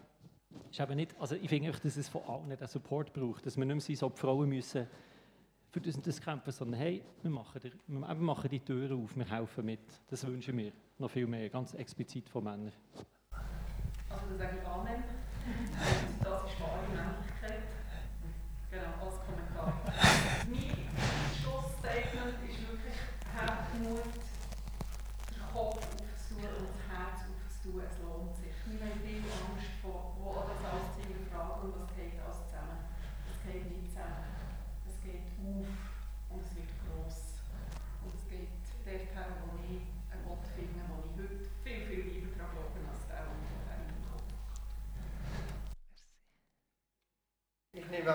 ist 0.71 0.81
eben 0.81 0.97
nicht, 0.97 1.15
also 1.21 1.35
ich 1.35 1.49
finde 1.49 1.73
dass 1.73 1.97
es 1.97 2.09
von 2.09 2.23
allen 2.25 2.49
den 2.49 2.67
Support 2.67 3.13
braucht, 3.13 3.47
dass 3.47 3.57
wir 3.57 3.65
nicht 3.65 3.89
mehr 3.89 3.97
so 3.97 4.09
die 4.09 4.19
Frauen 4.19 4.49
müssen 4.49 4.87
für 5.71 5.81
das 5.81 5.97
und 5.97 6.07
das 6.07 6.21
kämpfen, 6.21 6.53
sondern 6.53 6.81
hey, 6.81 7.03
wir 7.23 7.31
machen, 7.31 7.61
die, 7.63 7.73
wir 7.87 8.15
machen 8.15 8.51
die 8.51 8.61
Türen 8.61 9.03
auf, 9.05 9.17
wir 9.17 9.31
helfen 9.31 9.65
mit. 9.65 9.81
Das 10.09 10.27
wünschen 10.27 10.57
wir 10.57 10.73
noch 10.99 11.11
viel 11.11 11.27
mehr, 11.27 11.49
ganz 11.49 11.75
explizit 11.75 12.29
von 12.29 12.45
Männern. 12.45 12.73
Also 14.11 14.27
das 14.29 14.39
sage 14.39 14.59
ich 14.61 14.69
Amen. 14.69 15.05
das 16.23 16.45
ist 16.45 16.61
wahre 16.61 16.87
Männlichkeit. 16.89 17.63
Genau, 18.71 19.05
als 19.05 19.17
Kommentar. 19.21 19.83
mein 20.49 20.73
Schlussstatement 21.41 22.37
ist 22.49 22.61
wirklich, 22.69 22.97
habt 23.37 23.81
Mut, 23.81 24.01
den 25.29 25.43
Kopf 25.53 25.77
aufzutun 25.77 26.49
und 26.57 26.69
das 26.73 26.81
Herz 26.89 27.19
aufzutun, 27.29 27.83
es 27.85 27.99
lohnt 28.01 28.37
sich. 28.37 28.53
Wir 28.65 28.81
haben 28.81 29.01
viel 29.05 29.21
Angst 29.21 29.77
vor, 29.83 30.17
wo 30.17 30.33
das 30.49 30.65
alles 30.65 30.89
zu 30.97 31.01
hinterfragen 31.05 31.69
und 31.69 31.85
was 31.85 31.93
geht 31.97 32.17
alles 32.17 32.49
zusammen. 32.49 32.81
Es 33.29 33.39
geht 33.45 33.69
nicht 33.69 33.93
zusammen. 33.93 34.25
Es 34.89 34.97
geht 35.05 35.29
auf 35.37 35.69
und 36.33 36.41
es 36.41 36.57
wird 36.57 36.73
gross. 36.89 37.45
Und 38.01 38.17
es 38.17 38.25
geht 38.25 38.57
dorthin, 38.89 39.37
wo 39.45 39.61
ich 39.69 39.85
einen 40.09 40.25
Gott 40.25 40.49
finde, 40.57 40.81
wo 40.89 41.05
ich 41.05 41.13
heute 41.13 41.45
viel, 41.61 41.85
viel 41.85 42.05
lieber 42.09 42.33
daran 42.41 42.57
glaube, 42.57 42.81
als 42.89 43.05
der, 43.05 43.29
der 43.29 43.37
vorher 43.53 43.85
reinkommt. 43.85 44.33
Ich 48.03 48.09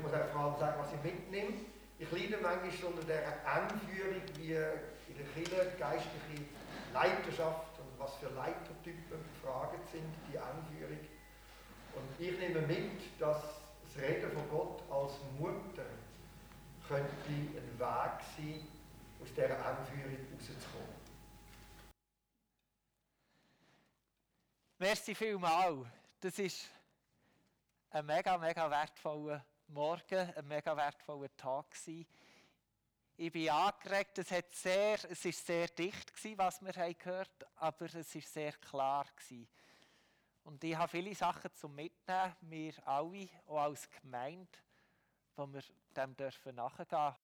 muss 0.00 0.14
auch 0.14 0.28
vor 0.32 0.40
allem 0.40 0.58
sagen, 0.58 0.80
was 0.80 0.92
ich 0.94 1.12
mitnehme. 1.12 1.52
Ich 1.98 2.10
leide 2.10 2.38
manchmal 2.40 2.92
unter 2.92 3.06
der 3.06 3.46
Anführung, 3.46 4.22
wie 4.36 4.54
in 4.54 5.16
der 5.18 5.26
Kirche 5.34 5.72
geistliche 5.78 6.46
Leiterschaft 6.94 7.78
und 7.78 7.98
was 7.98 8.14
für 8.14 8.30
Leitertypen 8.30 9.18
gefragt 9.34 9.86
sind, 9.92 10.08
die 10.32 10.38
Anführung. 10.38 10.98
Und 11.94 12.08
ich 12.18 12.38
nehme 12.38 12.62
mit, 12.62 13.20
dass 13.20 13.42
das 13.82 14.02
Reden 14.02 14.30
von 14.32 14.48
Gott 14.48 14.82
als 14.90 15.12
Mutter 15.38 15.84
könnte 16.88 17.10
ein 17.28 17.78
Weg 17.78 18.24
sein, 18.36 18.66
aus 19.20 19.28
dieser 19.34 19.66
Anführung 19.66 20.16
rauszukommen. 20.32 21.00
Merci 24.78 25.14
vielmals. 25.14 25.86
Das 26.20 26.38
ist 26.38 26.70
ein 27.90 28.06
mega, 28.06 28.38
mega 28.38 28.70
wertvoller 28.70 29.44
Morgen, 29.66 30.32
ein 30.36 30.46
mega 30.46 30.76
wertvoller 30.76 31.36
Tag 31.36 31.70
gewesen. 31.70 32.06
Ich 33.16 33.32
bin 33.32 33.50
angeregt, 33.50 34.18
es, 34.18 34.30
hat 34.30 34.50
sehr, 34.52 34.98
es 35.10 35.24
ist 35.24 35.44
sehr 35.44 35.68
dicht 35.68 36.14
gewesen, 36.14 36.38
was 36.38 36.62
wir 36.62 36.72
haben 36.72 36.96
gehört 36.96 37.46
aber 37.56 37.86
es 37.94 38.14
ist 38.14 38.32
sehr 38.32 38.52
klar 38.52 39.06
gewesen. 39.16 39.48
Und 40.44 40.64
ich 40.64 40.74
habe 40.74 40.88
viele 40.88 41.14
Sachen 41.14 41.52
zum 41.54 41.74
Mitnehmen, 41.74 42.34
wir 42.40 42.72
alle, 42.86 43.28
auch 43.46 43.58
als 43.58 43.90
Gemeinde, 43.90 44.58
wo 45.36 45.46
wir 45.46 45.62
dem 45.94 46.16
dürfen 46.16 46.54
nachgehen 46.54 47.14